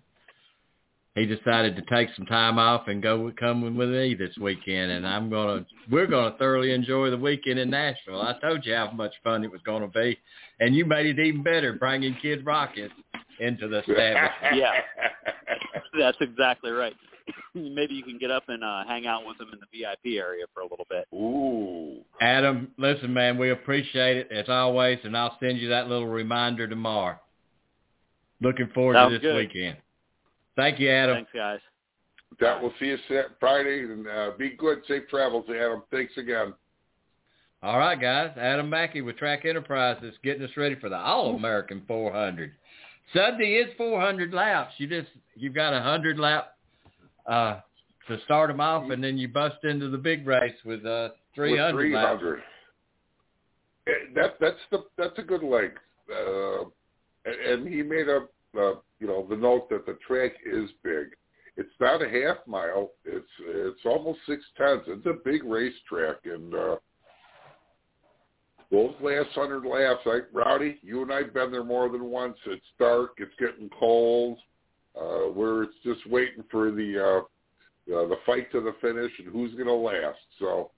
he 1.17 1.25
decided 1.25 1.75
to 1.77 1.83
take 1.83 2.11
some 2.15 2.27
time 2.27 2.59
off 2.59 2.89
and 2.89 3.03
go 3.03 3.33
come 3.41 3.63
with 3.77 3.89
me 3.89 4.15
this 4.15 4.37
weekend. 4.39 4.93
And 4.93 5.07
I'm 5.07 5.31
gonna, 5.31 5.65
we're 5.91 6.07
gonna 6.07 6.37
thoroughly 6.39 6.73
enjoy 6.73 7.11
the 7.11 7.17
weekend 7.17 7.59
in 7.59 7.71
Nashville. 7.71 8.21
I 8.21 8.39
told 8.39 8.67
you 8.67 8.75
how 8.75 8.91
much 8.91 9.15
fun 9.25 9.43
it 9.43 9.51
was 9.51 9.63
going 9.65 9.81
to 9.81 9.89
be, 9.89 10.19
and 10.61 10.77
you 10.77 10.85
made 10.85 11.07
it 11.07 11.19
even 11.19 11.43
better 11.43 11.73
bringing 11.73 12.15
Kid 12.21 12.45
Rocket 12.45 12.93
into 13.41 13.67
the 13.67 13.79
establishment. 13.81 14.33
Yeah. 14.55 14.73
That's 15.99 16.19
exactly 16.21 16.71
right. 16.71 16.95
Maybe 17.55 17.95
you 17.95 18.03
can 18.03 18.19
get 18.19 18.31
up 18.31 18.45
and 18.49 18.63
uh, 18.63 18.85
hang 18.87 19.07
out 19.07 19.27
with 19.27 19.39
them 19.39 19.49
in 19.55 19.59
the 19.59 19.67
VIP 19.73 20.19
area 20.19 20.45
for 20.53 20.61
a 20.61 20.69
little 20.69 20.87
bit. 20.91 21.07
Ooh. 21.15 22.03
Adam, 22.21 22.69
listen, 22.77 23.15
man, 23.15 23.39
we 23.39 23.51
appreciate 23.51 24.19
it 24.19 24.29
as 24.31 24.51
always, 24.51 24.99
and 25.05 25.17
I'll 25.17 25.39
send 25.41 25.59
you 25.59 25.71
that 25.71 25.89
little 25.89 26.09
reminder 26.09 26.69
tomorrow. 26.69 27.19
Looking 28.43 28.69
forward 28.75 28.97
Sounds 28.97 29.13
to 29.15 29.19
this 29.19 29.23
good. 29.23 29.37
weekend. 29.37 29.79
Thank 30.57 30.81
you, 30.81 30.91
Adam. 30.91 31.17
Thanks, 31.17 31.31
guys. 31.35 31.61
That 32.41 32.61
we'll 32.61 32.73
see 32.81 32.87
you 32.87 32.99
Sat- 33.09 33.39
Friday, 33.39 33.81
and 33.85 34.07
uh, 34.09 34.31
be 34.39 34.51
good. 34.51 34.79
Safe 34.89 35.05
travels, 35.09 35.45
Adam. 35.49 35.83
Thanks 35.91 36.13
again. 36.17 36.55
All 37.63 37.79
right, 37.79 38.01
guys. 38.01 38.31
Adam 38.37 38.69
Mackey 38.69 39.01
with 39.01 39.17
Track 39.17 39.45
Enterprises 39.45 40.15
getting 40.23 40.43
us 40.43 40.51
ready 40.57 40.75
for 40.75 40.89
the 40.89 40.97
All-American 40.97 41.83
400. 41.87 42.53
Sunday 43.15 43.55
is 43.55 43.73
400 43.77 44.35
laps. 44.35 44.75
You 44.79 44.87
just 44.89 45.09
you've 45.35 45.55
got 45.55 45.73
a 45.73 45.81
hundred 45.81 46.19
lap 46.19 46.57
uh, 47.27 47.61
to 48.09 48.19
start 48.25 48.49
them 48.49 48.61
off, 48.61 48.91
and 48.91 49.03
then 49.03 49.17
you 49.17 49.29
bust 49.29 49.57
into 49.65 49.89
the 49.89 49.99
big 49.99 50.27
race 50.27 50.55
with 50.65 50.85
uh, 50.85 51.11
300 51.35 51.85
With 51.85 51.95
laps. 51.95 52.21
300. 52.21 52.43
Eh, 53.89 53.93
That 54.15 54.35
that's 54.41 54.57
the 54.71 54.85
that's 54.99 55.19
a 55.19 55.23
good 55.23 55.43
length. 55.45 55.79
Uh, 56.11 56.65
and, 57.25 57.41
and 57.65 57.69
he 57.69 57.83
made 57.83 58.09
a 58.09 58.27
uh, 58.59 58.75
you 58.99 59.07
know 59.07 59.27
the 59.29 59.37
note 59.37 59.69
that 59.71 59.87
the 59.87 59.99
track 60.07 60.33
is 60.45 60.71
big. 60.83 61.09
It's 61.57 61.69
not 61.81 62.03
a 62.03 62.09
half 62.09 62.47
mile. 62.47 62.91
It's 63.05 63.27
it's 63.41 63.81
almost 63.85 64.21
six 64.27 64.45
tenths. 64.57 64.87
It's 64.89 65.07
a 65.07 65.15
big 65.25 65.45
racetrack, 65.45 66.17
and 66.25 66.55
uh, 66.55 66.77
those 68.71 68.95
last 69.01 69.31
hundred 69.35 69.65
laps, 69.65 70.05
like 70.05 70.25
Rowdy, 70.33 70.79
you 70.83 71.03
and 71.03 71.13
I've 71.13 71.33
been 71.33 71.51
there 71.51 71.65
more 71.65 71.89
than 71.89 72.05
once. 72.05 72.37
It's 72.47 72.65
dark. 72.79 73.13
It's 73.19 73.33
getting 73.39 73.71
cold. 73.79 74.39
Uh, 74.99 75.29
where 75.29 75.63
it's 75.63 75.75
just 75.85 76.07
waiting 76.09 76.43
for 76.51 76.71
the 76.71 76.99
uh, 76.99 77.95
uh, 77.95 78.09
the 78.09 78.17
fight 78.25 78.51
to 78.51 78.63
the 78.63 78.75
finish 78.81 79.13
and 79.19 79.29
who's 79.31 79.53
going 79.53 79.67
to 79.67 79.73
last. 79.73 80.19
So 80.39 80.71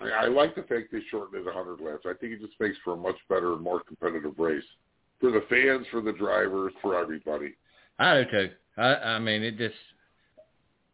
I, 0.00 0.24
I 0.24 0.26
like 0.26 0.56
the 0.56 0.62
fact 0.62 0.88
they 0.90 0.98
shortened 1.08 1.40
it 1.40 1.54
100 1.54 1.80
laps. 1.80 2.04
I 2.04 2.14
think 2.20 2.32
it 2.32 2.40
just 2.40 2.58
makes 2.58 2.76
for 2.82 2.94
a 2.94 2.96
much 2.96 3.14
better 3.28 3.52
and 3.52 3.62
more 3.62 3.80
competitive 3.80 4.38
race 4.38 4.64
for 5.20 5.30
the 5.30 5.42
fans, 5.48 5.86
for 5.90 6.00
the 6.00 6.12
drivers, 6.12 6.72
for 6.82 6.98
everybody. 6.98 7.54
I 7.98 8.22
do 8.22 8.30
too. 8.30 8.50
I, 8.76 8.94
I 8.94 9.18
mean, 9.18 9.42
it 9.42 9.58
just 9.58 9.74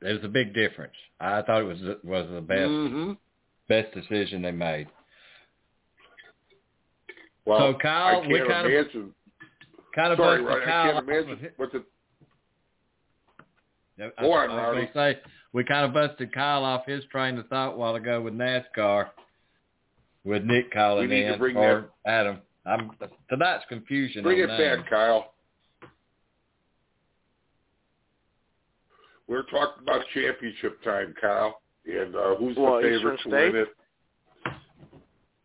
there's 0.00 0.22
a 0.24 0.28
big 0.28 0.52
difference. 0.54 0.92
I 1.20 1.42
thought 1.42 1.60
it 1.62 1.64
was 1.64 1.78
was 2.04 2.26
the 2.32 2.40
best 2.40 2.68
Mm-hmm. 2.68 3.12
best 3.68 3.94
decision 3.94 4.42
they 4.42 4.52
made. 4.52 4.88
Well, 7.44 7.58
So, 7.72 7.78
Kyle, 7.78 8.22
I 8.22 8.26
we 8.26 8.38
can't 8.38 8.48
kind 8.50 8.66
of- 8.66 9.12
Kind 9.94 10.12
of 10.12 10.18
sorry, 10.18 10.44
Kyle. 10.44 10.56
I 10.56 10.92
can't 10.92 11.08
imagine 11.08 11.30
of 11.32 11.42
it. 11.44 11.54
I, 13.98 14.10
Go 14.20 14.32
I 14.32 14.46
was 14.46 14.74
going 14.74 14.86
to 14.88 14.92
say 14.92 15.20
we 15.54 15.64
kind 15.64 15.86
of 15.86 15.94
busted 15.94 16.34
Kyle 16.34 16.64
off 16.64 16.84
his 16.86 17.02
train 17.06 17.38
of 17.38 17.46
thought 17.48 17.74
a 17.74 17.76
while 17.78 17.94
ago 17.94 18.20
with 18.20 18.34
NASCAR, 18.34 19.06
with 20.24 20.44
Nick 20.44 20.70
calling 20.70 21.08
We 21.08 21.14
need 21.16 21.22
to 21.22 21.32
in 21.34 21.38
bring 21.38 21.56
or 21.56 21.88
Adam. 22.04 22.40
I'm 22.66 22.90
tonight's 23.28 23.64
confusion. 23.68 24.22
bring 24.22 24.38
it 24.40 24.46
names. 24.48 24.80
back, 24.80 24.90
Kyle. 24.90 25.32
We're 29.28 29.42
talking 29.44 29.82
about 29.82 30.02
championship 30.14 30.82
time, 30.84 31.14
Kyle, 31.20 31.60
and 31.84 32.14
uh, 32.14 32.36
who's 32.36 32.56
Well, 32.56 32.76
the 32.76 32.82
favorite 32.82 33.20
to 33.22 33.28
win 33.28 33.56
it? 33.56 33.68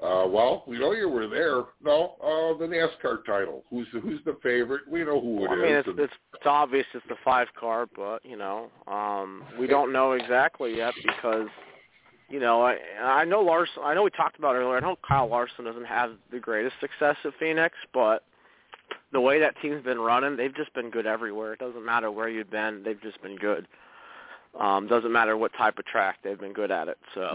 Uh, 0.04 0.26
well, 0.28 0.64
we 0.68 0.80
know 0.80 0.94
you 0.94 1.08
were 1.08 1.28
there. 1.28 1.62
No, 1.84 2.16
uh, 2.24 2.58
the 2.58 2.66
NASCAR 2.66 3.24
title. 3.24 3.64
Who's 3.70 3.88
the, 3.94 4.00
who's 4.00 4.20
the 4.26 4.36
favorite? 4.42 4.82
We 4.90 5.04
know 5.04 5.22
who 5.22 5.38
it 5.38 5.44
is. 5.44 5.48
Well, 5.50 5.60
I 5.60 5.62
mean, 5.62 5.74
it's, 5.74 5.88
and- 5.88 6.00
it's 6.00 6.14
it's 6.34 6.46
obvious 6.48 6.86
it's 6.96 7.06
the 7.08 7.16
five 7.24 7.48
car, 7.60 7.86
but 7.96 8.26
you 8.26 8.36
know, 8.36 8.70
um, 8.88 9.44
we 9.60 9.68
don't 9.68 9.94
know 9.94 10.14
exactly 10.14 10.76
yet 10.76 10.94
because, 11.06 11.48
you 12.32 12.40
know, 12.40 12.62
I 12.62 12.78
I 13.02 13.26
know 13.26 13.42
Larson. 13.42 13.84
I 13.84 13.94
know 13.94 14.04
we 14.04 14.10
talked 14.10 14.40
about 14.40 14.56
earlier. 14.56 14.78
I 14.78 14.80
know 14.80 14.98
Kyle 15.08 15.28
Larson 15.28 15.66
doesn't 15.66 15.86
have 15.86 16.12
the 16.32 16.40
greatest 16.40 16.76
success 16.80 17.16
at 17.26 17.34
Phoenix, 17.40 17.76
but 17.94 18.24
the 19.12 19.22
way 19.22 19.40
that 19.40 19.56
team's 19.62 19.84
been 19.84 20.00
running, 20.00 20.38
they've 20.38 20.56
just 20.56 20.74
been 20.74 20.90
good 20.90 21.06
everywhere. 21.06 21.54
It 21.54 21.60
doesn't 21.60 21.86
matter 21.86 22.12
where 22.12 22.30
you've 22.30 22.52
been; 22.52 22.84
they've 22.84 23.02
just 23.02 23.22
been 23.22 23.36
good. 23.36 23.68
Um, 24.60 24.88
doesn't 24.88 25.12
matter 25.12 25.38
what 25.38 25.52
type 25.58 25.78
of 25.78 25.86
track; 25.86 26.20
they've 26.24 26.40
been 26.40 26.54
good 26.54 26.72
at 26.72 26.88
it. 26.88 26.98
So. 27.14 27.34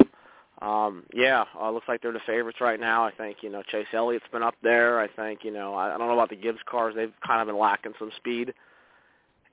Um, 0.63 1.03
yeah, 1.13 1.45
uh, 1.61 1.71
looks 1.71 1.87
like 1.87 2.01
they're 2.01 2.13
the 2.13 2.21
favorites 2.27 2.63
right 2.63 2.81
now. 2.81 3.05
I 3.05 3.11
think, 3.11 3.43
you 3.43 3.51
know, 3.51 3.63
Chase 3.71 3.89
Elliott's 3.93 4.25
been 4.33 4.43
up 4.43 4.55
there. 4.63 4.99
I 4.99 5.07
think, 5.07 5.41
you 5.45 5.51
know, 5.51 5.75
I, 5.75 5.95
I 5.95 5.99
don't 5.99 6.09
know 6.09 6.15
about 6.15 6.31
the 6.31 6.37
Gibbs 6.37 6.61
cars. 6.65 6.95
They've 6.97 7.13
kind 7.27 7.43
of 7.43 7.47
been 7.47 7.59
lacking 7.59 7.93
some 7.99 8.11
speed. 8.17 8.55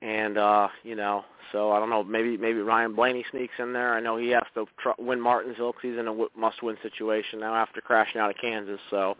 And, 0.02 0.36
uh, 0.36 0.68
you 0.82 0.96
know, 0.96 1.24
so 1.52 1.72
I 1.72 1.78
don't 1.78 1.88
know, 1.88 2.02
maybe 2.02 2.36
maybe 2.36 2.58
Ryan 2.58 2.94
Blaney 2.94 3.24
sneaks 3.30 3.54
in 3.58 3.72
there. 3.72 3.94
I 3.94 4.00
know 4.00 4.16
he 4.16 4.28
has 4.30 4.42
to 4.54 4.66
tr- 4.78 5.00
win 5.00 5.20
Martinsville 5.20 5.72
because 5.72 5.90
he's 5.90 5.98
in 5.98 6.08
a 6.08 6.10
w- 6.10 6.30
must-win 6.36 6.76
situation 6.82 7.40
now 7.40 7.54
after 7.54 7.80
crashing 7.80 8.20
out 8.20 8.30
of 8.30 8.36
Kansas. 8.40 8.80
So, 8.90 9.16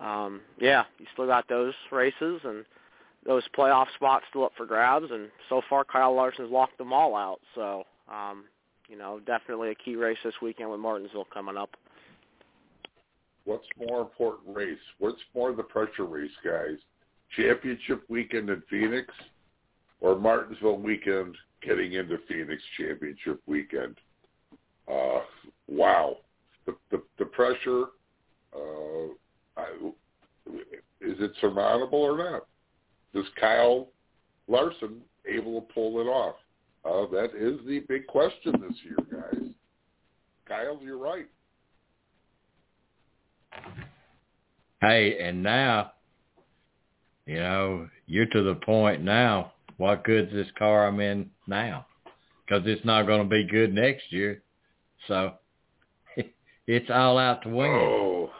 um, 0.00 0.42
yeah, 0.60 0.84
you 0.98 1.06
still 1.12 1.26
got 1.26 1.48
those 1.48 1.74
races 1.90 2.40
and 2.44 2.64
those 3.26 3.42
playoff 3.56 3.86
spots 3.94 4.26
still 4.28 4.44
up 4.44 4.52
for 4.56 4.66
grabs. 4.66 5.06
And 5.10 5.30
so 5.48 5.62
far, 5.68 5.84
Kyle 5.84 6.14
Larson's 6.14 6.50
locked 6.50 6.78
them 6.78 6.92
all 6.92 7.16
out. 7.16 7.40
So, 7.54 7.84
um, 8.12 8.44
you 8.88 8.98
know, 8.98 9.20
definitely 9.26 9.70
a 9.70 9.74
key 9.74 9.96
race 9.96 10.18
this 10.22 10.34
weekend 10.42 10.70
with 10.70 10.80
Martinsville 10.80 11.26
coming 11.32 11.56
up. 11.56 11.70
What's 13.46 13.66
more 13.78 14.00
important 14.00 14.56
race? 14.56 14.78
What's 14.98 15.20
more 15.34 15.52
the 15.52 15.62
pressure 15.62 16.04
race, 16.04 16.30
guys? 16.44 16.76
Championship 17.36 18.04
weekend 18.08 18.50
in 18.50 18.62
Phoenix 18.70 19.12
or 20.04 20.18
Martinsville 20.18 20.76
weekend 20.76 21.34
getting 21.62 21.94
into 21.94 22.18
Phoenix 22.28 22.62
championship 22.78 23.40
weekend? 23.46 23.96
Uh, 24.86 25.20
wow. 25.66 26.18
The, 26.66 26.76
the, 26.90 27.02
the 27.18 27.24
pressure, 27.24 27.84
uh, 28.54 29.06
I, 29.56 29.64
is 31.00 31.16
it 31.20 31.32
surmountable 31.40 32.00
or 32.00 32.18
not? 32.18 32.46
Is 33.14 33.26
Kyle 33.40 33.88
Larson 34.46 35.00
able 35.26 35.62
to 35.62 35.72
pull 35.72 36.00
it 36.00 36.04
off? 36.04 36.36
Uh, 36.84 37.10
that 37.10 37.30
is 37.34 37.58
the 37.66 37.80
big 37.88 38.06
question 38.06 38.52
this 38.60 38.76
year, 38.84 38.98
guys. 39.10 39.42
Kyle, 40.46 40.78
you're 40.82 40.98
right. 40.98 41.26
Hey, 44.82 45.18
and 45.26 45.42
now, 45.42 45.92
you 47.24 47.36
know, 47.36 47.88
you're 48.06 48.26
to 48.26 48.42
the 48.42 48.56
point 48.56 49.02
now. 49.02 49.53
What 49.76 50.04
good's 50.04 50.32
this 50.32 50.46
car 50.58 50.86
I'm 50.86 51.00
in 51.00 51.30
now? 51.46 51.86
Because 52.46 52.62
it's 52.66 52.84
not 52.84 53.06
going 53.06 53.22
to 53.22 53.28
be 53.28 53.44
good 53.44 53.74
next 53.74 54.12
year. 54.12 54.42
So 55.08 55.32
it's 56.66 56.90
all 56.90 57.18
out 57.18 57.42
to 57.42 57.48
win. 57.48 57.70
Oh, 57.70 58.30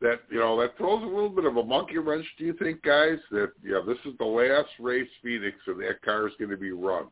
that 0.00 0.20
you 0.30 0.38
know 0.38 0.60
that 0.60 0.76
throws 0.76 1.02
a 1.02 1.06
little 1.06 1.30
bit 1.30 1.44
of 1.44 1.56
a 1.56 1.64
monkey 1.64 1.98
wrench. 1.98 2.26
Do 2.38 2.44
you 2.44 2.54
think, 2.54 2.82
guys? 2.82 3.18
That 3.30 3.52
yeah, 3.64 3.80
this 3.86 3.98
is 4.04 4.16
the 4.18 4.24
last 4.24 4.68
race 4.78 5.08
Phoenix, 5.22 5.56
and 5.66 5.80
that 5.80 6.02
car 6.02 6.28
is 6.28 6.34
going 6.38 6.50
to 6.50 6.56
be 6.56 6.72
run. 6.72 7.06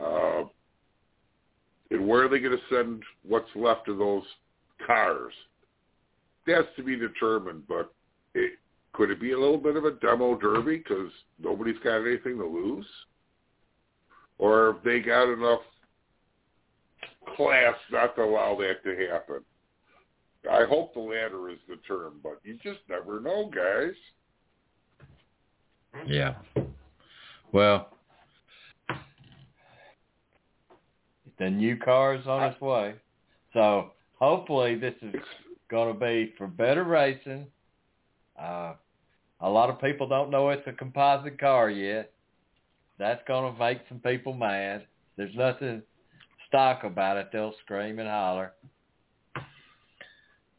Uh, 0.00 0.44
and 1.90 2.06
where 2.06 2.24
are 2.24 2.28
they 2.28 2.38
going 2.38 2.56
to 2.56 2.74
send 2.74 3.02
what's 3.22 3.48
left 3.54 3.88
of 3.88 3.98
those 3.98 4.24
cars? 4.86 5.34
That's 6.46 6.66
to 6.76 6.82
be 6.82 6.96
determined. 6.96 7.64
But 7.68 7.92
it, 8.34 8.52
could 8.92 9.10
it 9.10 9.20
be 9.20 9.32
a 9.32 9.38
little 9.38 9.58
bit 9.58 9.76
of 9.76 9.84
a 9.84 9.92
demo 9.92 10.36
derby 10.36 10.78
because 10.78 11.10
nobody's 11.42 11.78
got 11.82 12.06
anything 12.06 12.38
to 12.38 12.46
lose, 12.46 12.86
or 14.38 14.74
have 14.74 14.84
they 14.84 15.00
got 15.00 15.32
enough 15.32 15.60
class 17.36 17.74
not 17.90 18.14
to 18.16 18.22
allow 18.22 18.56
that 18.56 18.82
to 18.84 19.08
happen? 19.08 19.40
I 20.50 20.64
hope 20.64 20.92
the 20.92 21.00
latter 21.00 21.48
is 21.50 21.58
the 21.68 21.76
term, 21.88 22.14
but 22.22 22.40
you 22.42 22.58
just 22.62 22.80
never 22.88 23.20
know, 23.20 23.50
guys. 23.54 23.94
Yeah. 26.06 26.34
Well, 27.52 27.90
the 31.38 31.50
new 31.50 31.76
car 31.76 32.14
is 32.14 32.26
on 32.26 32.50
its 32.50 32.60
way. 32.60 32.94
So 33.52 33.92
hopefully 34.18 34.74
this 34.76 34.94
is 35.02 35.14
going 35.70 35.92
to 35.92 35.98
be 35.98 36.32
for 36.36 36.46
better 36.46 36.84
racing. 36.84 37.46
Uh, 38.42 38.74
a 39.40 39.48
lot 39.48 39.70
of 39.70 39.80
people 39.80 40.08
don't 40.08 40.30
know 40.30 40.50
it's 40.50 40.66
a 40.66 40.72
composite 40.72 41.38
car 41.38 41.70
yet. 41.70 42.12
That's 42.98 43.22
going 43.26 43.52
to 43.52 43.58
make 43.58 43.78
some 43.88 43.98
people 43.98 44.32
mad. 44.32 44.86
There's 45.16 45.34
nothing 45.34 45.82
stock 46.48 46.84
about 46.84 47.16
it. 47.16 47.30
They'll 47.32 47.54
scream 47.64 47.98
and 47.98 48.08
holler. 48.08 48.52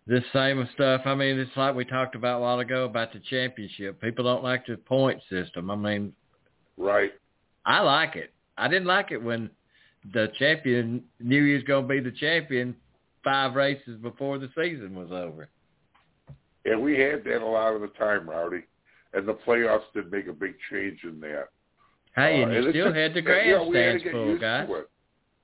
This 0.06 0.24
same 0.34 0.68
stuff, 0.74 1.02
I 1.06 1.16
mean, 1.16 1.40
it's 1.40 1.56
like 1.56 1.76
we 1.76 1.86
talked 1.86 2.16
about 2.16 2.40
a 2.40 2.42
while 2.42 2.60
ago 2.60 2.84
about 2.84 3.14
the 3.14 3.22
championship. 3.30 4.02
People 4.02 4.26
don't 4.26 4.44
like 4.44 4.66
the 4.66 4.76
point 4.76 5.22
system. 5.30 5.72
I 5.72 5.76
mean, 5.76 6.14
right. 6.78 7.12
I 7.66 7.80
like 7.80 8.18
it. 8.18 8.34
I 8.58 8.68
didn't 8.68 8.88
like 8.88 9.12
it 9.12 9.24
when 9.24 9.50
the 10.14 10.28
champion 10.38 11.04
knew 11.22 11.46
he 11.46 11.54
was 11.54 11.64
going 11.64 11.88
to 11.88 11.88
be 11.88 12.02
the 12.02 12.16
champion 12.18 12.76
five 13.24 13.56
races 13.56 13.98
before 14.02 14.40
the 14.40 14.50
season 14.56 14.94
was 14.94 15.12
over. 15.12 15.48
And 16.66 16.82
we 16.82 16.98
had 17.00 17.24
that 17.26 17.42
a 17.42 17.46
lot 17.46 17.74
of 17.76 17.82
the 17.82 17.88
time, 17.90 18.30
Rowdy. 18.30 18.64
And 19.14 19.28
the 19.28 19.34
playoffs 19.34 19.84
did 19.94 20.12
make 20.12 20.28
a 20.28 20.34
big 20.34 20.56
change 20.72 21.00
in 21.04 21.20
that. 21.22 21.50
Hey, 22.16 22.44
Uh, 22.44 22.50
you 22.50 22.56
and 22.58 22.70
still 22.70 22.94
had 22.94 23.14
the 23.14 23.22
you 23.46 23.52
know, 23.54 23.68
we 23.68 23.78
had 23.78 23.94
to 24.04 24.10
grandstands 24.10 24.12
full, 24.12 24.38
guys. 24.40 24.70
it. 24.70 24.90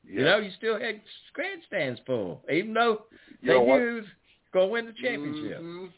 You 0.05 0.24
know, 0.24 0.38
you 0.38 0.51
still 0.57 0.80
had 0.80 1.01
grandstands 1.34 1.99
full, 2.05 2.41
even 2.51 2.74
though 2.74 3.05
You 3.41 3.53
they 3.53 3.59
knew 3.59 4.03
going 4.53 4.67
to 4.67 4.72
win 4.72 4.86
the 4.88 4.93
championship. 4.93 5.59
Mhm. 5.61 5.89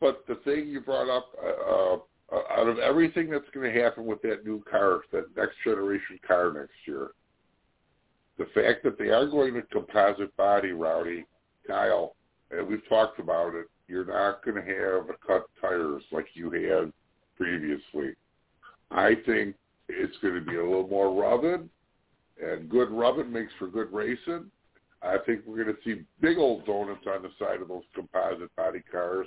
But 0.00 0.26
the 0.26 0.36
thing 0.36 0.68
you 0.68 0.80
brought 0.80 1.08
up, 1.10 1.26
uh, 1.42 1.94
uh, 2.34 2.42
out 2.50 2.68
of 2.68 2.78
everything 2.78 3.30
that's 3.30 3.48
going 3.52 3.72
to 3.72 3.82
happen 3.82 4.06
with 4.06 4.22
that 4.22 4.44
new 4.46 4.62
car, 4.62 5.02
that 5.12 5.36
next 5.36 5.56
generation 5.64 6.18
car 6.26 6.52
next 6.52 6.74
year, 6.86 7.10
the 8.38 8.46
fact 8.54 8.84
that 8.84 8.96
they 8.98 9.08
are 9.10 9.26
going 9.26 9.54
to 9.54 9.62
composite 9.62 10.34
body, 10.36 10.72
Rowdy, 10.72 11.26
Kyle, 11.66 12.14
and 12.50 12.66
we've 12.66 12.86
talked 12.88 13.18
about 13.18 13.54
it, 13.54 13.66
you're 13.88 14.04
not 14.04 14.44
going 14.44 14.56
to 14.56 14.62
have 14.62 15.06
cut 15.26 15.46
tires 15.60 16.02
like 16.12 16.26
you 16.34 16.50
had 16.50 16.92
previously. 17.36 18.14
I 18.90 19.14
think 19.26 19.54
it's 19.88 20.16
going 20.22 20.34
to 20.34 20.40
be 20.40 20.56
a 20.56 20.62
little 20.62 20.88
more 20.88 21.14
rubbing, 21.14 21.68
and 22.42 22.68
good 22.68 22.90
rubbing 22.90 23.32
makes 23.32 23.52
for 23.58 23.68
good 23.68 23.92
racing. 23.92 24.50
I 25.02 25.16
think 25.24 25.42
we're 25.46 25.64
going 25.64 25.76
to 25.76 25.82
see 25.84 26.02
big 26.20 26.38
old 26.38 26.66
donuts 26.66 27.06
on 27.06 27.22
the 27.22 27.30
side 27.38 27.62
of 27.62 27.68
those 27.68 27.84
composite 27.94 28.54
body 28.56 28.82
cars, 28.90 29.26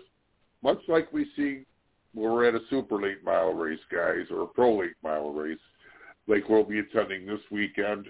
much 0.61 0.79
like 0.87 1.11
we 1.13 1.25
see 1.35 1.65
when 2.13 2.31
we're 2.31 2.47
at 2.47 2.55
a 2.55 2.59
super 2.69 3.01
late 3.01 3.23
mile 3.23 3.53
race, 3.53 3.79
guys, 3.91 4.25
or 4.29 4.43
a 4.43 4.47
pro 4.47 4.79
late 4.79 4.95
mile 5.03 5.31
race, 5.31 5.57
like 6.27 6.47
we'll 6.49 6.63
be 6.63 6.79
attending 6.79 7.25
this 7.25 7.39
weekend. 7.49 8.07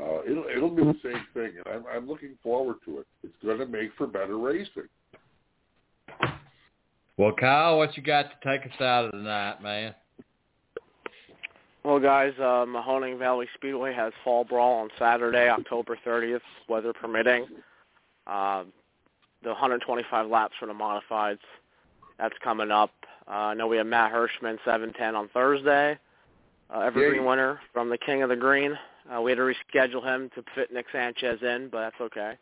Uh, 0.00 0.22
it'll 0.30 0.44
it'll 0.44 0.70
be 0.70 0.84
the 0.84 0.96
same 1.02 1.26
thing, 1.34 1.52
and 1.56 1.74
I'm 1.74 1.84
I'm 1.92 2.08
looking 2.08 2.36
forward 2.42 2.76
to 2.84 3.00
it. 3.00 3.06
It's 3.24 3.34
going 3.44 3.58
to 3.58 3.66
make 3.66 3.90
for 3.96 4.06
better 4.06 4.38
racing. 4.38 4.88
Well, 7.16 7.32
Kyle, 7.32 7.78
what 7.78 7.96
you 7.96 8.02
got 8.02 8.26
to 8.30 8.48
take 8.48 8.64
us 8.64 8.80
out 8.80 9.06
of 9.06 9.12
the 9.12 9.18
night, 9.18 9.60
man? 9.60 9.94
Well, 11.84 11.98
guys, 11.98 12.32
uh, 12.38 12.64
Mahoning 12.64 13.18
Valley 13.18 13.46
Speedway 13.54 13.92
has 13.92 14.12
Fall 14.22 14.44
Brawl 14.44 14.74
on 14.74 14.88
Saturday, 14.98 15.48
October 15.48 15.98
30th, 16.06 16.40
weather 16.68 16.92
permitting. 16.92 17.46
Uh, 18.26 18.64
the 19.42 19.50
125 19.50 20.28
laps 20.28 20.54
for 20.60 20.66
the 20.66 20.72
modifieds, 20.72 21.38
that's 22.18 22.36
coming 22.44 22.70
up. 22.70 22.90
Uh, 23.26 23.30
I 23.30 23.54
know 23.54 23.66
we 23.66 23.78
have 23.78 23.86
Matt 23.86 24.12
Hirschman 24.12 24.58
710 24.64 25.14
on 25.14 25.28
Thursday, 25.28 25.98
uh, 26.72 26.80
Evergreen 26.80 27.22
Yay. 27.22 27.26
winner 27.26 27.60
from 27.72 27.88
the 27.88 27.98
King 27.98 28.22
of 28.22 28.28
the 28.28 28.36
Green. 28.36 28.78
Uh, 29.12 29.20
we 29.20 29.30
had 29.30 29.36
to 29.36 29.42
reschedule 29.42 30.04
him 30.04 30.30
to 30.34 30.44
fit 30.54 30.72
Nick 30.72 30.86
Sanchez 30.92 31.38
in, 31.42 31.68
but 31.70 31.80
that's 31.80 32.00
okay. 32.00 32.34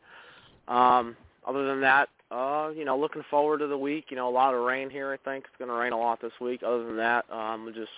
Um, 0.68 1.16
other 1.46 1.66
than 1.66 1.80
that, 1.82 2.08
uh, 2.30 2.70
you 2.74 2.84
know, 2.84 2.98
looking 2.98 3.22
forward 3.30 3.58
to 3.58 3.68
the 3.68 3.78
week. 3.78 4.06
You 4.08 4.16
know, 4.16 4.28
a 4.28 4.30
lot 4.30 4.54
of 4.54 4.62
rain 4.62 4.90
here. 4.90 5.12
I 5.12 5.16
think 5.28 5.44
it's 5.44 5.58
going 5.58 5.70
to 5.70 5.76
rain 5.76 5.92
a 5.92 5.98
lot 5.98 6.20
this 6.20 6.32
week. 6.40 6.62
Other 6.64 6.84
than 6.84 6.96
that, 6.96 7.24
um, 7.30 7.64
we'll 7.64 7.74
just 7.74 7.90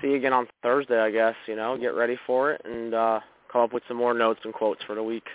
see 0.00 0.08
you 0.08 0.16
again 0.16 0.32
on 0.32 0.46
Thursday. 0.62 0.98
I 0.98 1.10
guess 1.10 1.34
you 1.46 1.56
know, 1.56 1.76
get 1.76 1.94
ready 1.94 2.16
for 2.26 2.52
it 2.52 2.62
and 2.64 2.94
uh, 2.94 3.20
come 3.50 3.62
up 3.62 3.72
with 3.72 3.82
some 3.88 3.96
more 3.96 4.14
notes 4.14 4.40
and 4.44 4.54
quotes 4.54 4.82
for 4.84 4.94
the 4.94 5.02
week. 5.02 5.26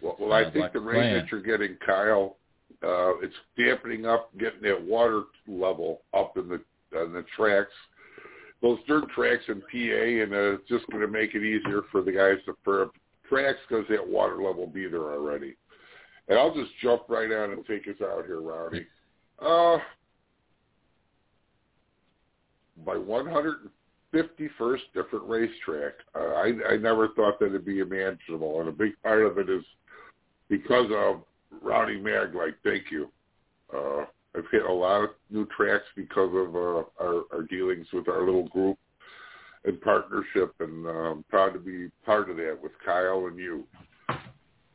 Well, 0.00 0.16
well 0.18 0.32
I 0.32 0.44
think 0.44 0.56
like 0.56 0.72
the 0.72 0.80
rain 0.80 1.00
plan. 1.00 1.14
that 1.14 1.30
you're 1.30 1.42
getting, 1.42 1.76
Kyle, 1.86 2.36
uh, 2.82 3.18
it's 3.18 3.34
dampening 3.56 4.04
up, 4.04 4.36
getting 4.38 4.62
that 4.62 4.82
water 4.82 5.22
level 5.46 6.02
up 6.12 6.36
in 6.36 6.48
the 6.48 6.60
on 6.98 7.12
the 7.12 7.24
tracks. 7.36 7.70
Those 8.62 8.78
dirt 8.86 9.08
tracks 9.10 9.42
in 9.48 9.60
PA, 9.60 10.22
and 10.22 10.32
uh, 10.32 10.54
it's 10.54 10.68
just 10.68 10.86
going 10.90 11.02
to 11.02 11.08
make 11.08 11.34
it 11.34 11.42
easier 11.42 11.82
for 11.90 12.00
the 12.00 12.12
guys 12.12 12.36
to 12.46 12.56
for 12.64 12.90
tracks 13.28 13.58
because 13.68 13.84
that 13.90 14.06
water 14.06 14.40
level 14.40 14.66
be 14.66 14.86
there 14.86 15.12
already. 15.12 15.56
And 16.28 16.38
I'll 16.38 16.54
just 16.54 16.70
jump 16.80 17.02
right 17.08 17.30
on 17.32 17.50
and 17.50 17.66
take 17.66 17.88
us 17.88 18.00
out 18.00 18.24
here, 18.26 18.40
Rowdy. 18.40 18.86
Uh, 19.40 19.78
my 22.86 22.94
151st 22.94 24.80
different 24.94 25.24
racetrack. 25.26 25.94
Uh, 26.14 26.34
I, 26.34 26.52
I 26.70 26.76
never 26.76 27.08
thought 27.08 27.40
that 27.40 27.46
it'd 27.46 27.64
be 27.64 27.80
imaginable, 27.80 28.60
and 28.60 28.68
a 28.68 28.72
big 28.72 28.92
part 29.02 29.26
of 29.26 29.38
it 29.38 29.50
is 29.50 29.64
because 30.48 30.90
of 30.94 31.22
Rowdy 31.60 32.00
Maglite. 32.00 32.54
Thank 32.62 32.90
you. 32.90 33.10
Uh, 33.76 34.04
I've 34.36 34.44
hit 34.50 34.64
a 34.64 34.72
lot 34.72 35.04
of 35.04 35.10
new 35.30 35.46
tracks 35.56 35.84
because 35.94 36.30
of 36.34 36.54
uh, 36.54 36.84
our, 37.02 37.22
our 37.32 37.42
dealings 37.50 37.86
with 37.92 38.08
our 38.08 38.24
little 38.24 38.48
group 38.48 38.78
and 39.64 39.80
partnership, 39.80 40.54
and 40.60 40.86
I'm 40.86 41.24
proud 41.28 41.52
to 41.52 41.58
be 41.58 41.90
part 42.04 42.30
of 42.30 42.36
that 42.36 42.58
with 42.60 42.72
Kyle 42.84 43.26
and 43.26 43.38
you. 43.38 43.64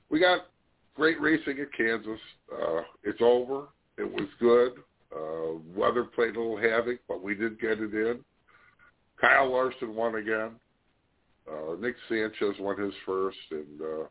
We 0.10 0.20
got 0.20 0.48
great 0.96 1.20
racing 1.20 1.60
at 1.60 1.74
Kansas. 1.74 2.20
Uh, 2.52 2.82
it's 3.04 3.22
over. 3.22 3.68
It 3.98 4.10
was 4.10 4.28
good. 4.40 4.74
Uh, 5.14 5.60
weather 5.76 6.04
played 6.04 6.36
a 6.36 6.40
little 6.40 6.58
havoc, 6.58 7.00
but 7.08 7.24
we 7.24 7.34
did 7.34 7.60
get 7.60 7.80
it 7.80 7.94
in. 7.94 8.20
Kyle 9.20 9.52
Larson 9.52 9.96
won 9.96 10.16
again. 10.16 10.52
Uh, 11.50 11.76
Nick 11.80 11.96
Sanchez 12.10 12.56
won 12.60 12.80
his 12.80 12.94
first, 13.06 13.38
and 13.52 13.82
uh, 13.82 14.04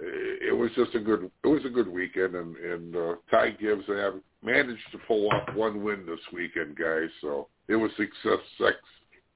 it, 0.00 0.56
was 0.56 0.70
just 0.76 0.94
a 0.94 1.00
good. 1.00 1.30
It 1.44 1.46
was 1.46 1.64
a 1.64 1.70
good 1.70 1.88
weekend, 1.88 2.34
and, 2.34 2.56
and 2.56 2.96
uh, 2.96 3.14
Ty 3.30 3.50
Gibbs 3.50 3.84
have 3.88 4.14
managed 4.42 4.90
to 4.92 4.98
pull 5.06 5.28
off 5.30 5.54
one 5.54 5.82
win 5.82 6.06
this 6.06 6.20
weekend, 6.32 6.76
guys. 6.76 7.08
So 7.20 7.48
it 7.68 7.76
was 7.76 7.90
success, 7.96 8.40
sex, 8.58 8.76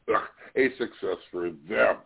a 0.56 0.68
success 0.78 1.18
for 1.30 1.50
them. 1.68 1.96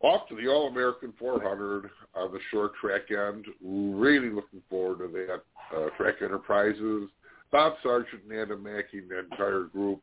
Off 0.00 0.28
to 0.28 0.36
the 0.36 0.48
All 0.48 0.68
American 0.68 1.14
400 1.18 1.88
on 2.14 2.32
the 2.32 2.38
short 2.50 2.72
track 2.80 3.10
end. 3.10 3.46
Really 3.62 4.28
looking 4.28 4.62
forward 4.68 4.98
to 4.98 5.08
that. 5.08 5.42
Uh, 5.74 5.88
track 5.96 6.16
Enterprises, 6.22 7.08
Bob 7.50 7.74
Sargent 7.82 8.22
and 8.30 8.62
Mackey 8.62 8.98
and 8.98 9.10
the 9.10 9.20
entire 9.20 9.62
group. 9.64 10.02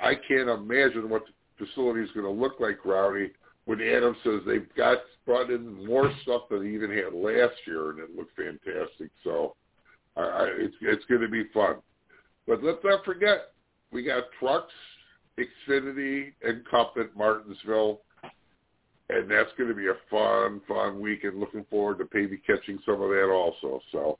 I 0.00 0.14
can't 0.14 0.48
imagine 0.48 1.10
what 1.10 1.22
the 1.58 1.66
facility 1.66 2.00
is 2.00 2.10
going 2.12 2.24
to 2.24 2.42
look 2.42 2.54
like, 2.60 2.84
Rowdy, 2.84 3.30
when 3.64 3.80
Adam 3.80 4.16
says 4.24 4.40
they've 4.46 4.74
got 4.76 4.98
brought 5.24 5.50
in 5.50 5.86
more 5.86 6.10
stuff 6.22 6.42
than 6.50 6.62
they 6.62 6.70
even 6.70 6.90
had 6.90 7.14
last 7.14 7.54
year, 7.66 7.90
and 7.90 8.00
it 8.00 8.16
looked 8.16 8.36
fantastic. 8.36 9.10
So 9.22 9.54
I, 10.16 10.20
I, 10.20 10.48
it's 10.58 10.74
it's 10.80 11.04
going 11.06 11.20
to 11.20 11.28
be 11.28 11.44
fun. 11.54 11.76
But 12.46 12.62
let's 12.62 12.82
not 12.84 13.04
forget, 13.04 13.52
we 13.92 14.02
got 14.02 14.24
trucks, 14.40 14.72
Xfinity, 15.38 16.32
and 16.42 16.66
Cup 16.68 16.94
at 16.98 17.16
Martinsville, 17.16 18.00
and 19.08 19.30
that's 19.30 19.50
going 19.56 19.68
to 19.68 19.76
be 19.76 19.86
a 19.86 19.94
fun, 20.10 20.60
fun 20.66 21.00
weekend. 21.00 21.38
Looking 21.38 21.64
forward 21.70 21.98
to 21.98 22.08
maybe 22.12 22.38
catching 22.38 22.78
some 22.84 23.00
of 23.00 23.10
that 23.10 23.30
also. 23.30 23.80
So. 23.92 24.18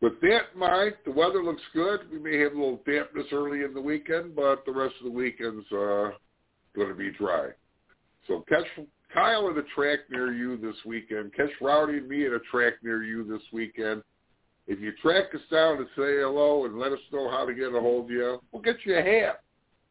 With 0.00 0.18
that 0.22 0.40
in 0.54 0.60
mind, 0.60 0.94
the 1.04 1.10
weather 1.10 1.44
looks 1.44 1.60
good. 1.74 2.10
We 2.10 2.18
may 2.18 2.38
have 2.38 2.52
a 2.52 2.56
little 2.56 2.80
dampness 2.86 3.26
early 3.32 3.64
in 3.64 3.74
the 3.74 3.82
weekend, 3.82 4.34
but 4.34 4.64
the 4.64 4.72
rest 4.72 4.94
of 4.98 5.04
the 5.04 5.10
weekend's 5.10 5.70
uh, 5.70 6.12
going 6.74 6.88
to 6.88 6.94
be 6.94 7.10
dry. 7.10 7.50
So 8.30 8.44
catch 8.48 8.64
Kyle 9.12 9.50
at 9.50 9.58
a 9.58 9.64
track 9.74 9.98
near 10.08 10.32
you 10.32 10.56
this 10.56 10.76
weekend. 10.86 11.34
Catch 11.34 11.50
Rowdy 11.60 11.98
and 11.98 12.08
me 12.08 12.26
at 12.26 12.32
a 12.32 12.38
track 12.48 12.74
near 12.80 13.02
you 13.02 13.24
this 13.24 13.42
weekend. 13.52 14.04
If 14.68 14.78
you 14.78 14.92
track 15.02 15.34
us 15.34 15.40
down 15.50 15.78
and 15.78 15.86
say 15.96 16.20
hello 16.20 16.64
and 16.64 16.78
let 16.78 16.92
us 16.92 17.00
know 17.12 17.28
how 17.28 17.44
to 17.44 17.52
get 17.52 17.74
a 17.74 17.80
hold 17.80 18.04
of 18.04 18.10
you, 18.12 18.40
we'll 18.52 18.62
get 18.62 18.76
you 18.84 18.96
a 18.96 19.02
hat. 19.02 19.40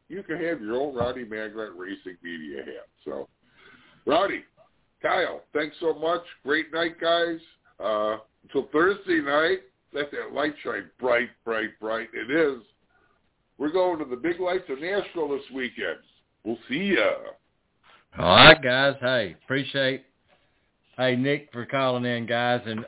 You 0.08 0.22
can 0.22 0.42
have 0.42 0.62
your 0.62 0.80
own 0.80 0.94
Rowdy 0.94 1.26
Maglite 1.26 1.76
Racing 1.76 2.16
Media 2.22 2.64
hat. 2.64 2.88
So, 3.04 3.28
Rowdy, 4.06 4.42
Kyle, 5.02 5.42
thanks 5.52 5.76
so 5.78 5.92
much. 5.92 6.22
Great 6.42 6.72
night, 6.72 6.98
guys. 6.98 7.40
Uh, 7.78 8.16
until 8.44 8.70
Thursday 8.72 9.20
night, 9.20 9.58
let 9.92 10.10
that 10.12 10.32
light 10.32 10.54
shine 10.64 10.88
bright, 10.98 11.28
bright, 11.44 11.78
bright. 11.78 12.08
It 12.14 12.30
is. 12.30 12.62
We're 13.58 13.70
going 13.70 13.98
to 13.98 14.06
the 14.06 14.16
big 14.16 14.40
lights 14.40 14.64
of 14.70 14.80
Nashville 14.80 15.28
this 15.28 15.44
weekend. 15.54 15.98
We'll 16.42 16.58
see 16.70 16.94
ya. 16.94 17.10
All 18.18 18.26
right, 18.34 18.60
guys. 18.60 18.96
Hey, 19.00 19.36
appreciate 19.44 20.04
Hey, 20.96 21.16
Nick, 21.16 21.48
for 21.50 21.64
calling 21.64 22.04
in, 22.04 22.26
guys, 22.26 22.60
and 22.66 22.84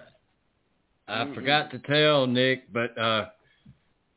I 1.09 1.25
Mhm. 1.25 1.35
forgot 1.35 1.71
to 1.71 1.79
tell 1.79 2.27
Nick, 2.27 2.71
but 2.73 2.97
uh 2.99 3.31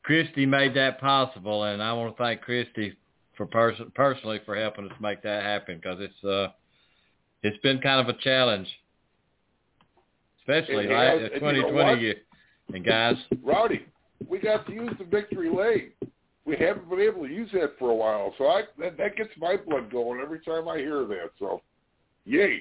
Christy 0.04 0.46
made 0.46 0.74
that 0.76 1.00
possible, 1.00 1.64
and 1.64 1.82
I 1.82 1.94
want 1.94 2.16
to 2.16 2.24
thank 2.24 2.42
Christy 2.42 2.96
for 3.34 3.46
pers- 3.46 3.82
personally 3.94 4.40
for 4.40 4.56
helping 4.56 4.92
us 4.92 5.00
make 5.00 5.22
that 5.22 5.44
happen 5.44 5.78
because 5.78 6.00
it's 6.00 6.24
uh 6.24 6.52
it's 7.44 7.58
been 7.60 7.80
kind 7.80 8.02
of 8.02 8.14
a 8.14 8.20
challenge, 8.20 8.68
especially 10.40 10.88
like 10.88 10.90
has, 10.90 11.32
and 11.32 11.34
you 11.34 11.40
know 11.40 11.62
2020. 11.70 12.16
and 12.74 12.84
guys, 12.84 13.18
Rowdy, 13.44 13.86
we 14.28 14.40
got 14.40 14.66
to 14.66 14.74
use 14.74 14.92
the 14.98 15.06
victory 15.06 15.50
lane. 15.50 15.92
We 16.46 16.56
haven't 16.58 16.90
been 16.90 17.02
able 17.02 17.24
to 17.28 17.34
use 17.34 17.50
that 17.54 17.74
for 17.80 17.90
a 17.90 17.96
while, 17.96 18.34
so 18.38 18.46
I 18.48 18.64
that, 18.80 18.98
that 18.98 19.16
gets 19.16 19.32
my 19.38 19.58
blood 19.58 19.92
going 19.92 20.20
every 20.22 20.40
time 20.42 20.68
I 20.68 20.78
hear 20.78 21.06
that. 21.06 21.32
So, 21.40 21.62
yay! 22.26 22.60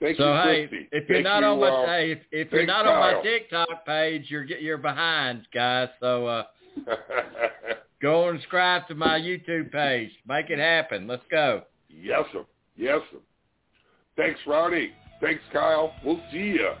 Thank 0.00 0.16
so 0.16 0.32
you, 0.32 0.40
hey, 0.42 0.66
Christy. 0.68 0.88
if 0.92 1.08
you're 1.08 1.16
Thank 1.18 1.24
not 1.24 1.40
you, 1.40 1.46
on 1.48 1.60
my 1.60 1.68
uh, 1.68 1.86
hey, 1.86 2.12
if, 2.12 2.18
if 2.30 2.52
you're 2.52 2.60
thanks, 2.60 2.68
not 2.68 2.86
on 2.86 3.16
my 3.16 3.22
TikTok 3.22 3.84
page, 3.84 4.26
you're 4.28 4.44
you're 4.44 4.78
behind, 4.78 5.46
guys. 5.52 5.88
So 6.00 6.26
uh 6.26 6.44
go 8.02 8.28
and 8.28 8.38
subscribe 8.40 8.86
to 8.88 8.94
my 8.94 9.18
YouTube 9.18 9.70
page. 9.72 10.10
Make 10.26 10.50
it 10.50 10.58
happen. 10.58 11.06
Let's 11.06 11.24
go. 11.30 11.62
yes, 11.90 12.22
sir. 12.32 12.44
Yes, 12.76 13.00
sir. 13.10 13.18
Thanks, 14.16 14.38
Rowdy. 14.46 14.92
Thanks, 15.20 15.42
Kyle. 15.52 15.92
We'll 16.04 16.20
see 16.32 16.58
ya. 16.60 16.74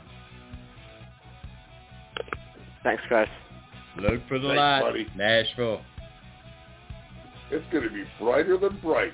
Thanks, 2.84 3.02
guys. 3.10 3.26
Look 4.00 4.20
for 4.28 4.38
the 4.38 4.48
Thanks, 4.48 4.58
light, 4.58 4.80
buddy. 4.82 5.06
Nashville. 5.16 5.80
It's 7.50 7.64
going 7.72 7.84
to 7.84 7.90
be 7.90 8.04
brighter 8.20 8.58
than 8.58 8.78
bright. 8.80 9.12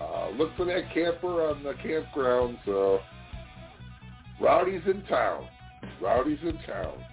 Uh, 0.00 0.30
look 0.30 0.50
for 0.56 0.64
that 0.64 0.92
camper 0.92 1.48
on 1.48 1.62
the 1.62 1.74
campgrounds. 1.74 2.58
Uh, 2.66 3.02
Rowdy's 4.40 4.82
in 4.86 5.02
town. 5.04 5.46
Rowdy's 6.00 6.40
in 6.42 6.58
town. 6.66 7.04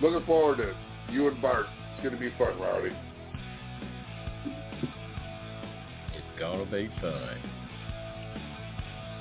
Looking 0.00 0.24
forward 0.26 0.58
to 0.58 0.70
it. 0.70 0.76
you 1.10 1.28
and 1.28 1.40
Bart. 1.42 1.66
It's 1.94 2.02
going 2.02 2.14
to 2.14 2.20
be 2.20 2.30
fun, 2.38 2.58
Rowdy. 2.58 2.96
It's 6.14 6.40
gonna 6.40 6.66
be 6.66 6.88
fun. 7.00 7.38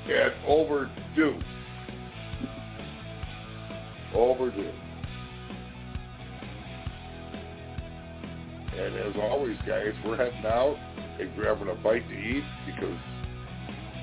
And 0.10 0.34
overdue. 0.48 1.40
Overdue. 4.16 4.72
And 8.80 8.96
as 8.96 9.16
always, 9.22 9.58
guys, 9.68 9.94
we're 10.06 10.18
heading 10.18 10.46
out 10.46 10.78
and 11.20 11.34
grabbing 11.36 11.70
a 11.70 11.76
bite 11.76 12.08
to 12.08 12.14
eat 12.14 12.44
because 12.66 12.98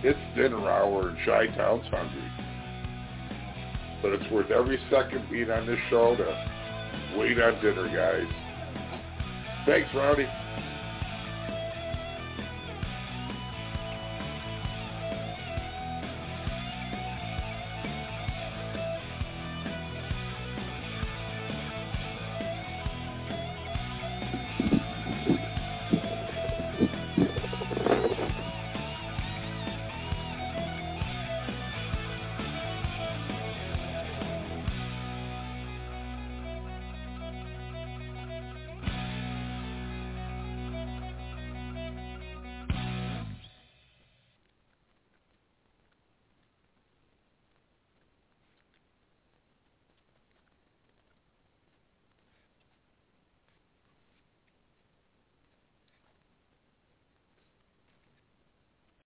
it's 0.03 0.19
dinner 0.37 0.71
hour 0.71 1.09
and 1.09 1.19
Chi-Town's 1.25 1.87
hungry. 1.91 2.33
But 4.01 4.13
it's 4.13 4.31
worth 4.33 4.51
every 4.51 4.79
second 4.91 5.29
being 5.31 5.51
on 5.51 5.67
this 5.67 5.79
show 5.91 6.17
to 6.17 7.19
wait 7.19 7.39
on 7.41 7.61
dinner, 7.61 7.89
guys. 7.89 8.27
Thanks, 9.67 9.89
Rowdy. 9.95 10.27